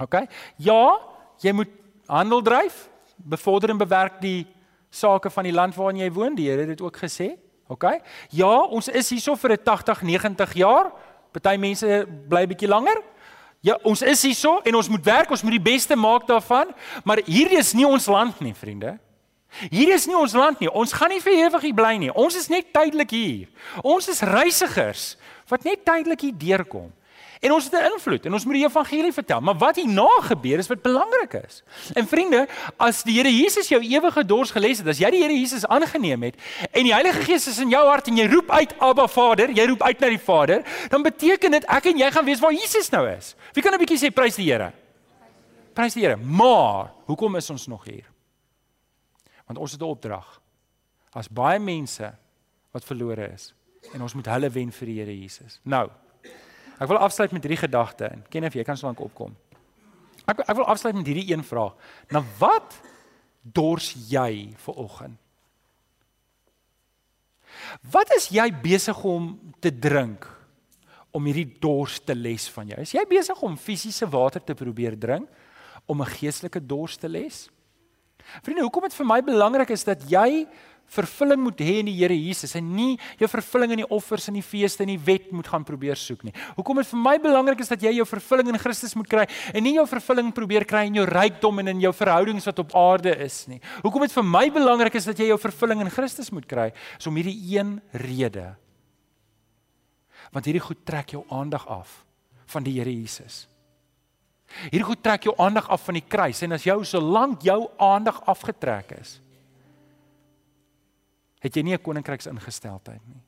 OK? 0.00 0.26
Ja, 0.56 0.98
jy 1.40 1.52
moet 1.52 1.70
handel 2.06 2.42
dryf, 2.42 2.88
bevorder 3.16 3.70
en 3.70 3.78
bewerk 3.78 4.20
die 4.20 4.46
sake 4.90 5.30
van 5.30 5.44
die 5.44 5.52
land 5.52 5.74
waarin 5.74 6.00
jy 6.00 6.10
woon. 6.12 6.34
Die 6.34 6.48
Here 6.48 6.60
het 6.60 6.68
dit 6.68 6.80
ook 6.80 6.96
gesê. 6.96 7.36
OK? 7.68 7.84
Ja, 8.30 8.52
ons 8.64 8.88
is 8.88 9.10
hierso 9.10 9.34
vir 9.36 9.52
'n 9.52 9.62
80, 9.62 10.02
90 10.02 10.52
jaar. 10.54 10.92
Party 11.32 11.56
mense 11.56 12.06
bly 12.28 12.46
bietjie 12.46 12.68
langer. 12.68 13.02
Ja, 13.64 13.78
ons 13.82 14.02
is 14.04 14.22
hierso 14.26 14.58
en 14.60 14.76
ons 14.76 14.90
moet 14.92 15.06
werk, 15.06 15.30
ons 15.32 15.42
moet 15.42 15.56
die 15.56 15.66
beste 15.72 15.96
maak 15.96 16.26
daarvan, 16.28 16.68
maar 17.04 17.22
hierdie 17.24 17.56
is 17.56 17.72
nie 17.72 17.86
ons 17.88 18.10
land 18.12 18.42
nie, 18.44 18.52
vriende. 18.52 18.98
Hierdie 19.70 19.94
is 19.94 20.04
nie 20.10 20.16
ons 20.18 20.34
land 20.36 20.60
nie. 20.60 20.68
Ons 20.68 20.92
gaan 20.92 21.12
nie 21.14 21.22
vir 21.22 21.38
ewig 21.46 21.62
hier 21.68 21.76
bly 21.78 21.94
nie. 22.02 22.10
Ons 22.10 22.36
is 22.36 22.50
net 22.52 22.72
tydelik 22.74 23.14
hier. 23.14 23.48
Ons 23.86 24.10
is 24.10 24.20
reisigers 24.26 25.14
wat 25.48 25.64
net 25.64 25.84
tydelik 25.86 26.26
hier 26.26 26.36
deurkom. 26.36 26.90
En 27.40 27.52
ons 27.52 27.64
het 27.64 27.72
'n 27.72 27.92
invloed 27.92 28.26
en 28.26 28.32
ons 28.32 28.44
moet 28.44 28.54
die 28.54 28.64
evangelie 28.64 29.12
vertel. 29.12 29.40
Maar 29.40 29.56
wat 29.58 29.76
hierna 29.76 30.08
gebeur 30.20 30.58
is 30.58 30.66
wat 30.66 30.82
belangrik 30.82 31.32
is. 31.32 31.62
En 31.92 32.06
vriende, 32.06 32.48
as 32.76 33.02
die 33.02 33.14
Here 33.14 33.36
Jesus 33.36 33.68
jou 33.68 33.82
ewige 33.82 34.24
dors 34.24 34.50
geles 34.50 34.78
het, 34.78 34.86
as 34.86 34.98
jy 34.98 35.10
die 35.10 35.22
Here 35.22 35.32
Jesus 35.32 35.66
aangeneem 35.66 36.22
het 36.22 36.34
en 36.70 36.82
die 36.82 36.92
Heilige 36.92 37.22
Gees 37.22 37.46
is 37.46 37.58
in 37.58 37.68
jou 37.68 37.86
hart 37.86 38.08
en 38.08 38.16
jy 38.16 38.26
roep 38.26 38.50
uit 38.50 38.78
Abba 38.78 39.06
Vader, 39.06 39.50
jy 39.50 39.66
roep 39.66 39.82
uit 39.82 40.00
na 40.00 40.08
die 40.08 40.18
Vader, 40.18 40.62
dan 40.88 41.02
beteken 41.02 41.50
dit 41.50 41.64
ek 41.64 41.84
en 41.84 41.98
jy 41.98 42.10
gaan 42.10 42.24
weet 42.24 42.40
waar 42.40 42.52
Jesus 42.52 42.90
nou 42.90 43.08
is. 43.08 43.34
Wie 43.52 43.62
kan 43.62 43.72
'n 43.72 43.78
bietjie 43.78 43.98
sê 43.98 44.14
prys 44.14 44.36
die 44.36 44.50
Here? 44.50 44.72
Prys 45.74 45.94
die 45.94 46.02
Here. 46.02 46.16
Maar 46.16 46.92
hoekom 47.06 47.36
is 47.36 47.50
ons 47.50 47.66
nog 47.66 47.84
hier? 47.84 48.04
Want 49.46 49.58
ons 49.58 49.72
het 49.72 49.80
'n 49.80 49.84
opdrag. 49.84 50.40
As 51.12 51.28
baie 51.28 51.58
mense 51.58 52.14
wat 52.72 52.84
verlore 52.84 53.30
is 53.32 53.54
en 53.92 54.02
ons 54.02 54.14
moet 54.14 54.26
hulle 54.26 54.50
wen 54.50 54.72
vir 54.72 54.86
die 54.86 54.98
Here 54.98 55.20
Jesus. 55.20 55.60
Nou, 55.62 55.90
ek 56.78 56.88
wil 56.90 56.98
afsluit 56.98 57.32
met 57.32 57.42
hierdie 57.42 57.62
gedagte 57.62 58.08
en 58.10 58.24
ken 58.30 58.44
of 58.44 58.54
jy 58.54 58.64
kan 58.66 58.76
so 58.76 58.86
lank 58.86 59.00
opkom. 59.00 59.34
Ek 60.26 60.40
ek 60.46 60.56
wil 60.56 60.66
afsluit 60.66 60.96
met 60.96 61.06
hierdie 61.06 61.30
een 61.32 61.44
vraag. 61.44 61.76
Nou 62.10 62.24
wat 62.38 62.78
dors 63.42 63.92
jy 64.08 64.54
vir 64.56 64.80
oggend? 64.80 65.18
Wat 67.92 68.10
is 68.16 68.28
jy 68.34 68.46
besig 68.64 68.98
om 69.06 69.34
te 69.62 69.70
drink 69.70 70.26
om 71.14 71.26
hierdie 71.28 71.58
dors 71.62 72.00
te 72.02 72.14
les 72.16 72.48
van 72.50 72.72
jou? 72.72 72.80
Is 72.82 72.94
jy 72.96 73.04
besig 73.08 73.42
om 73.46 73.58
fisiese 73.60 74.08
water 74.10 74.42
te 74.42 74.56
probeer 74.58 74.96
drink 74.98 75.28
om 75.86 76.00
'n 76.00 76.14
geestelike 76.18 76.60
dors 76.66 76.96
te 76.96 77.08
les? 77.08 77.48
Vriende, 78.42 78.62
hoekom 78.62 78.82
dit 78.82 78.94
vir 78.94 79.06
my 79.06 79.20
belangrik 79.22 79.70
is 79.70 79.84
dat 79.84 80.02
jy 80.10 80.46
vervulling 80.94 81.40
moet 81.42 81.60
hê 81.64 81.78
in 81.80 81.88
die 81.88 81.96
Here 81.96 82.14
Jesus 82.14 82.54
en 82.58 82.66
nie 82.76 82.98
jou 83.20 83.28
vervulling 83.30 83.74
in 83.74 83.82
die 83.82 83.88
offers 83.92 84.28
en 84.30 84.38
die 84.38 84.44
feeste 84.44 84.84
en 84.84 84.92
die 84.92 85.00
wet 85.00 85.30
moet 85.34 85.48
gaan 85.50 85.64
probeer 85.66 85.98
soek 85.98 86.24
nie. 86.26 86.34
Hoekom 86.58 86.80
dit 86.82 86.90
vir 86.90 87.00
my 87.00 87.14
belangrik 87.22 87.62
is 87.64 87.72
dat 87.72 87.82
jy 87.82 87.94
jou 87.98 88.06
vervulling 88.08 88.52
in 88.52 88.60
Christus 88.62 88.94
moet 88.98 89.08
kry 89.10 89.24
en 89.52 89.64
nie 89.66 89.74
jou 89.78 89.86
vervulling 89.90 90.32
probeer 90.36 90.66
kry 90.68 90.84
in 90.90 91.00
jou 91.00 91.06
rykdom 91.08 91.62
en 91.62 91.72
in 91.74 91.80
jou 91.84 91.94
verhoudings 91.96 92.46
wat 92.50 92.62
op 92.62 92.76
aarde 92.78 93.14
is 93.24 93.44
nie. 93.50 93.60
Hoekom 93.82 94.06
dit 94.06 94.14
vir 94.14 94.28
my 94.28 94.44
belangrik 94.54 94.98
is 95.00 95.08
dat 95.08 95.18
jy 95.18 95.30
jou 95.32 95.40
vervulling 95.40 95.82
in 95.84 95.92
Christus 95.94 96.30
moet 96.34 96.46
kry, 96.50 96.70
is 96.98 97.08
om 97.10 97.16
hierdie 97.18 97.38
een 97.56 97.78
rede. 98.04 98.52
Want 100.34 100.46
hierdie 100.48 100.62
goed 100.62 100.84
trek 100.86 101.14
jou 101.14 101.24
aandag 101.32 101.66
af 101.70 102.02
van 102.50 102.64
die 102.66 102.78
Here 102.78 102.92
Jesus. 102.92 103.44
Hierdie 104.68 104.86
goed 104.86 105.02
trek 105.02 105.26
jou 105.26 105.34
aandag 105.40 105.68
af 105.72 105.86
van 105.88 105.98
die 105.98 106.06
kruis 106.06 106.42
en 106.44 106.54
as 106.56 106.66
jou 106.66 106.78
solank 106.86 107.42
jou 107.46 107.64
aandag 107.82 108.20
afgetrek 108.30 108.92
is, 109.00 109.18
het 111.44 111.56
jy 111.56 111.62
nie 111.62 111.74
'n 111.74 111.82
koninkryks 111.82 112.26
ingesteldheid 112.26 113.06
nie. 113.06 113.22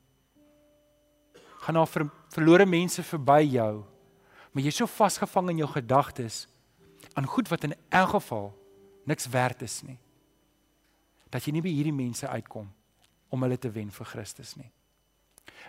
Gaan 1.61 1.75
na 1.75 1.85
ver, 1.85 2.09
verlore 2.29 2.65
mense 2.65 3.03
verby 3.03 3.41
jou, 3.43 3.85
maar 4.51 4.63
jy's 4.63 4.75
so 4.75 4.85
vasgevang 4.85 5.49
in 5.49 5.57
jou 5.57 5.67
gedagtes 5.67 6.47
aan 7.13 7.25
goed 7.25 7.47
wat 7.49 7.63
in 7.63 7.75
elk 7.89 8.09
geval 8.09 8.53
niks 9.05 9.27
werd 9.27 9.61
is 9.61 9.81
nie. 9.83 9.97
Dat 11.29 11.43
jy 11.45 11.51
nie 11.51 11.61
by 11.61 11.69
hierdie 11.69 11.93
mense 11.93 12.27
uitkom 12.27 12.73
om 13.29 13.41
hulle 13.41 13.57
te 13.57 13.69
wen 13.69 13.91
vir 13.91 14.05
Christus 14.05 14.55
nie. 14.55 14.71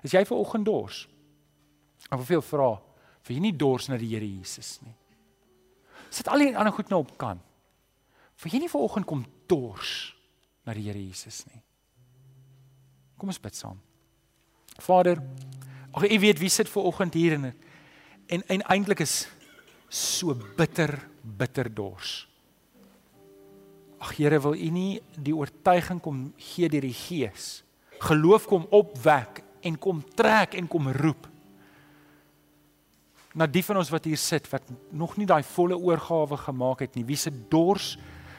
As 0.03 0.13
jy 0.13 0.25
ver 0.25 0.37
oggend 0.37 0.65
dors, 0.65 1.09
of 2.11 2.27
veel 2.27 2.43
vra, 2.43 2.81
vir 3.23 3.35
jy 3.35 3.41
nie 3.41 3.57
dors 3.57 3.89
na 3.89 3.97
die 3.97 4.15
Here 4.15 4.27
Jesus 4.27 4.81
nie. 4.83 4.95
Sit 6.11 6.29
al 6.29 6.39
die 6.39 6.57
ander 6.57 6.73
goed 6.73 6.89
nou 6.89 7.01
op 7.01 7.19
kan. 7.19 7.41
Vir 8.37 8.53
jy 8.53 8.59
nie 8.59 8.69
ver 8.69 8.81
oggend 8.81 9.07
kom 9.07 9.27
dors 9.47 10.15
na 10.65 10.73
die 10.73 10.83
Here 10.83 10.99
Jesus 10.99 11.45
nie. 11.47 11.63
Kom 13.19 13.33
ons 13.33 13.41
bid 13.43 13.57
saam. 13.59 13.79
Vader, 14.79 15.19
ag 15.91 16.07
U 16.07 16.19
weet 16.23 16.39
wie 16.39 16.51
sit 16.53 16.71
ver 16.71 16.87
oggend 16.87 17.17
hier 17.19 17.35
en 17.35 17.51
en, 18.29 18.43
en 18.47 18.63
eintlik 18.71 19.01
is 19.01 19.27
so 19.89 20.35
bitter 20.57 20.95
bitter 21.23 21.75
dors. 21.75 22.29
Ag 23.99 24.15
Here, 24.17 24.39
wil 24.41 24.55
U 24.55 24.71
nie 24.71 25.01
die 25.17 25.35
oortuiging 25.35 26.01
kom 26.01 26.29
gee 26.37 26.69
deur 26.71 26.87
die 26.87 26.95
Gees. 26.95 27.65
Geloof 27.99 28.47
kom 28.47 28.69
opwek 28.71 29.43
en 29.67 29.79
kom 29.79 30.05
trek 30.15 30.55
en 30.55 30.69
kom 30.71 30.93
roep. 30.95 31.27
Na 33.35 33.49
die 33.51 33.65
van 33.65 33.81
ons 33.81 33.91
wat 33.91 34.07
hier 34.07 34.21
sit 34.21 34.47
wat 34.53 34.71
nog 34.95 35.17
nie 35.19 35.27
daai 35.27 35.43
volle 35.43 35.77
oorgawe 35.77 36.39
gemaak 36.45 36.87
het 36.87 36.95
nie, 36.95 37.07
wie 37.09 37.19
se 37.19 37.33
dors 37.51 37.97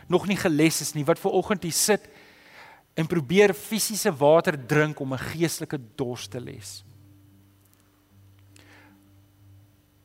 nog 0.10 0.26
nie 0.28 0.38
geles 0.40 0.80
is 0.82 0.96
nie, 0.96 1.06
wat 1.06 1.20
ver 1.20 1.36
oggend 1.38 1.68
hier 1.68 1.76
sit 1.76 2.08
en 3.00 3.08
probeer 3.08 3.54
fisiese 3.56 4.12
water 4.12 4.58
drink 4.68 5.00
om 5.00 5.14
'n 5.14 5.26
geestelike 5.32 5.80
dors 5.96 6.28
te 6.28 6.40
les. 6.40 6.84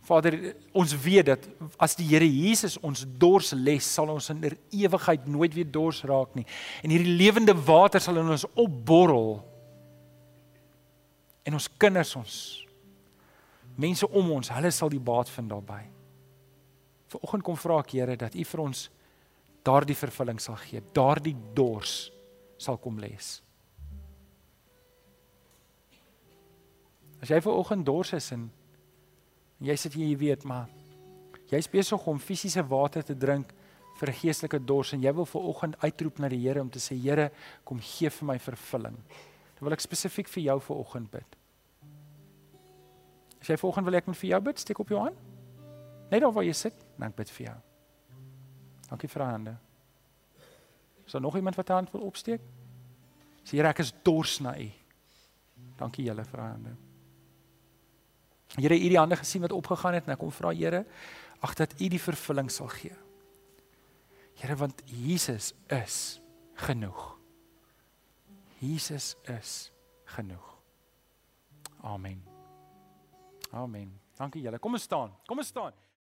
Vader, 0.05 0.57
ons 0.73 0.93
weet 1.03 1.27
dat 1.27 1.49
as 1.79 1.97
die 1.97 2.07
Here 2.07 2.29
Jesus 2.29 2.77
ons 2.79 3.07
dors 3.19 3.53
les, 3.53 3.85
sal 3.95 4.09
ons 4.09 4.31
in 4.31 4.45
er 4.45 4.57
ewigheid 4.71 5.27
nooit 5.27 5.55
weer 5.55 5.71
dors 5.71 6.03
raak 6.05 6.35
nie. 6.35 6.47
En 6.83 6.91
hierdie 6.91 7.17
lewende 7.17 7.55
water 7.55 8.01
sal 8.01 8.17
in 8.17 8.29
ons 8.29 8.45
opborrel. 8.55 9.43
En 11.43 11.55
ons 11.55 11.69
kinders 11.79 12.17
ons 12.17 12.67
mense 13.77 14.09
om 14.11 14.31
ons, 14.31 14.49
hulle 14.49 14.71
sal 14.71 14.89
die 14.89 15.01
baat 15.01 15.29
vind 15.29 15.49
daarbey. 15.51 15.91
Vanoggend 17.09 17.43
kom 17.43 17.57
vra 17.57 17.79
ek 17.79 17.91
Here 17.91 18.17
dat 18.17 18.35
U 18.35 18.45
vir 18.45 18.61
ons 18.61 18.91
daardie 19.63 19.97
vervulling 19.97 20.39
sal 20.41 20.57
gee, 20.57 20.83
daardie 20.93 21.37
dors 21.55 22.14
sal 22.65 22.79
kom 22.81 22.99
les. 23.03 23.37
As 27.25 27.31
jy 27.33 27.41
ver 27.41 27.57
oggend 27.57 27.87
dors 27.87 28.13
is 28.17 28.31
en 28.35 28.49
jy 29.65 29.77
sit 29.81 29.95
hier 29.97 30.11
jy 30.11 30.17
weet 30.21 30.43
maar 30.49 30.69
jy's 31.53 31.69
besig 31.71 32.09
om 32.11 32.19
fisiese 32.21 32.65
water 32.69 33.05
te 33.07 33.15
drink 33.17 33.53
vir 34.01 34.13
geestelike 34.19 34.59
dors 34.67 34.93
en 34.95 35.03
jy 35.05 35.13
wil 35.15 35.29
ver 35.29 35.47
oggend 35.53 35.79
uitroep 35.85 36.19
na 36.21 36.29
die 36.29 36.41
Here 36.43 36.61
om 36.61 36.71
te 36.71 36.83
sê 36.83 36.97
Here 36.99 37.31
kom 37.65 37.81
gee 37.81 38.11
vir 38.11 38.29
my 38.33 38.39
vervulling. 38.43 38.97
Dan 39.55 39.69
wil 39.69 39.77
ek 39.77 39.85
spesifiek 39.85 40.29
vir 40.29 40.49
jou 40.49 40.59
ver 40.67 40.81
oggend 40.83 41.13
bid. 41.13 41.37
As 43.41 43.53
jy 43.53 43.59
ver 43.61 43.71
oggend 43.71 43.87
wil 43.87 44.01
ek 44.01 44.11
met 44.11 44.19
vir 44.19 44.31
jou 44.33 44.41
bid, 44.49 44.59
steek 44.59 44.83
op 44.83 44.91
jou 44.91 45.05
hand. 45.05 45.21
Net 46.11 46.25
daar 46.25 46.35
waar 46.35 46.47
jy 46.47 46.57
sit, 46.57 46.77
dan 46.99 47.09
ek 47.09 47.17
bid 47.23 47.31
vir 47.39 47.47
jou. 47.47 47.57
Dankie 48.91 49.11
vir 49.15 49.25
hande. 49.25 49.55
Is 51.07 51.13
daar 51.13 51.21
nog 51.21 51.37
iemand 51.37 51.57
wat 51.57 51.69
hand 51.69 51.91
wil 51.91 52.01
opsteek? 52.01 52.41
Sê 53.45 53.59
Here, 53.59 53.69
ek 53.69 53.83
is 53.85 53.93
dors 54.03 54.39
na 54.41 54.55
U. 54.59 54.69
Dankie 55.77 56.07
julle 56.07 56.25
vir 56.25 56.41
hande. 56.41 56.75
Here, 58.57 58.75
U 58.75 58.83
het 58.83 58.95
die 58.95 59.01
hande 59.01 59.19
gesien 59.21 59.45
wat 59.45 59.53
opgegaan 59.53 59.99
het 59.99 60.09
en 60.09 60.17
ek 60.17 60.23
kom 60.23 60.33
vra 60.33 60.55
Here, 60.55 60.85
ag 61.45 61.55
dat 61.59 61.77
U 61.81 61.89
die 61.93 62.01
vervulling 62.01 62.51
sal 62.53 62.71
gee. 62.73 62.95
Here, 64.41 64.57
want 64.57 64.81
Jesus 64.89 65.53
is 65.69 66.21
genoeg. 66.65 67.13
Jesus 68.59 69.15
is 69.29 69.71
genoeg. 70.17 70.55
Amen. 71.85 72.23
Amen. 73.53 73.93
Dankie 74.17 74.43
julle. 74.43 74.59
Kom 74.59 74.79
ons 74.79 74.87
staan. 74.87 75.13
Kom 75.29 75.39
ons 75.43 75.51
staan. 75.53 75.75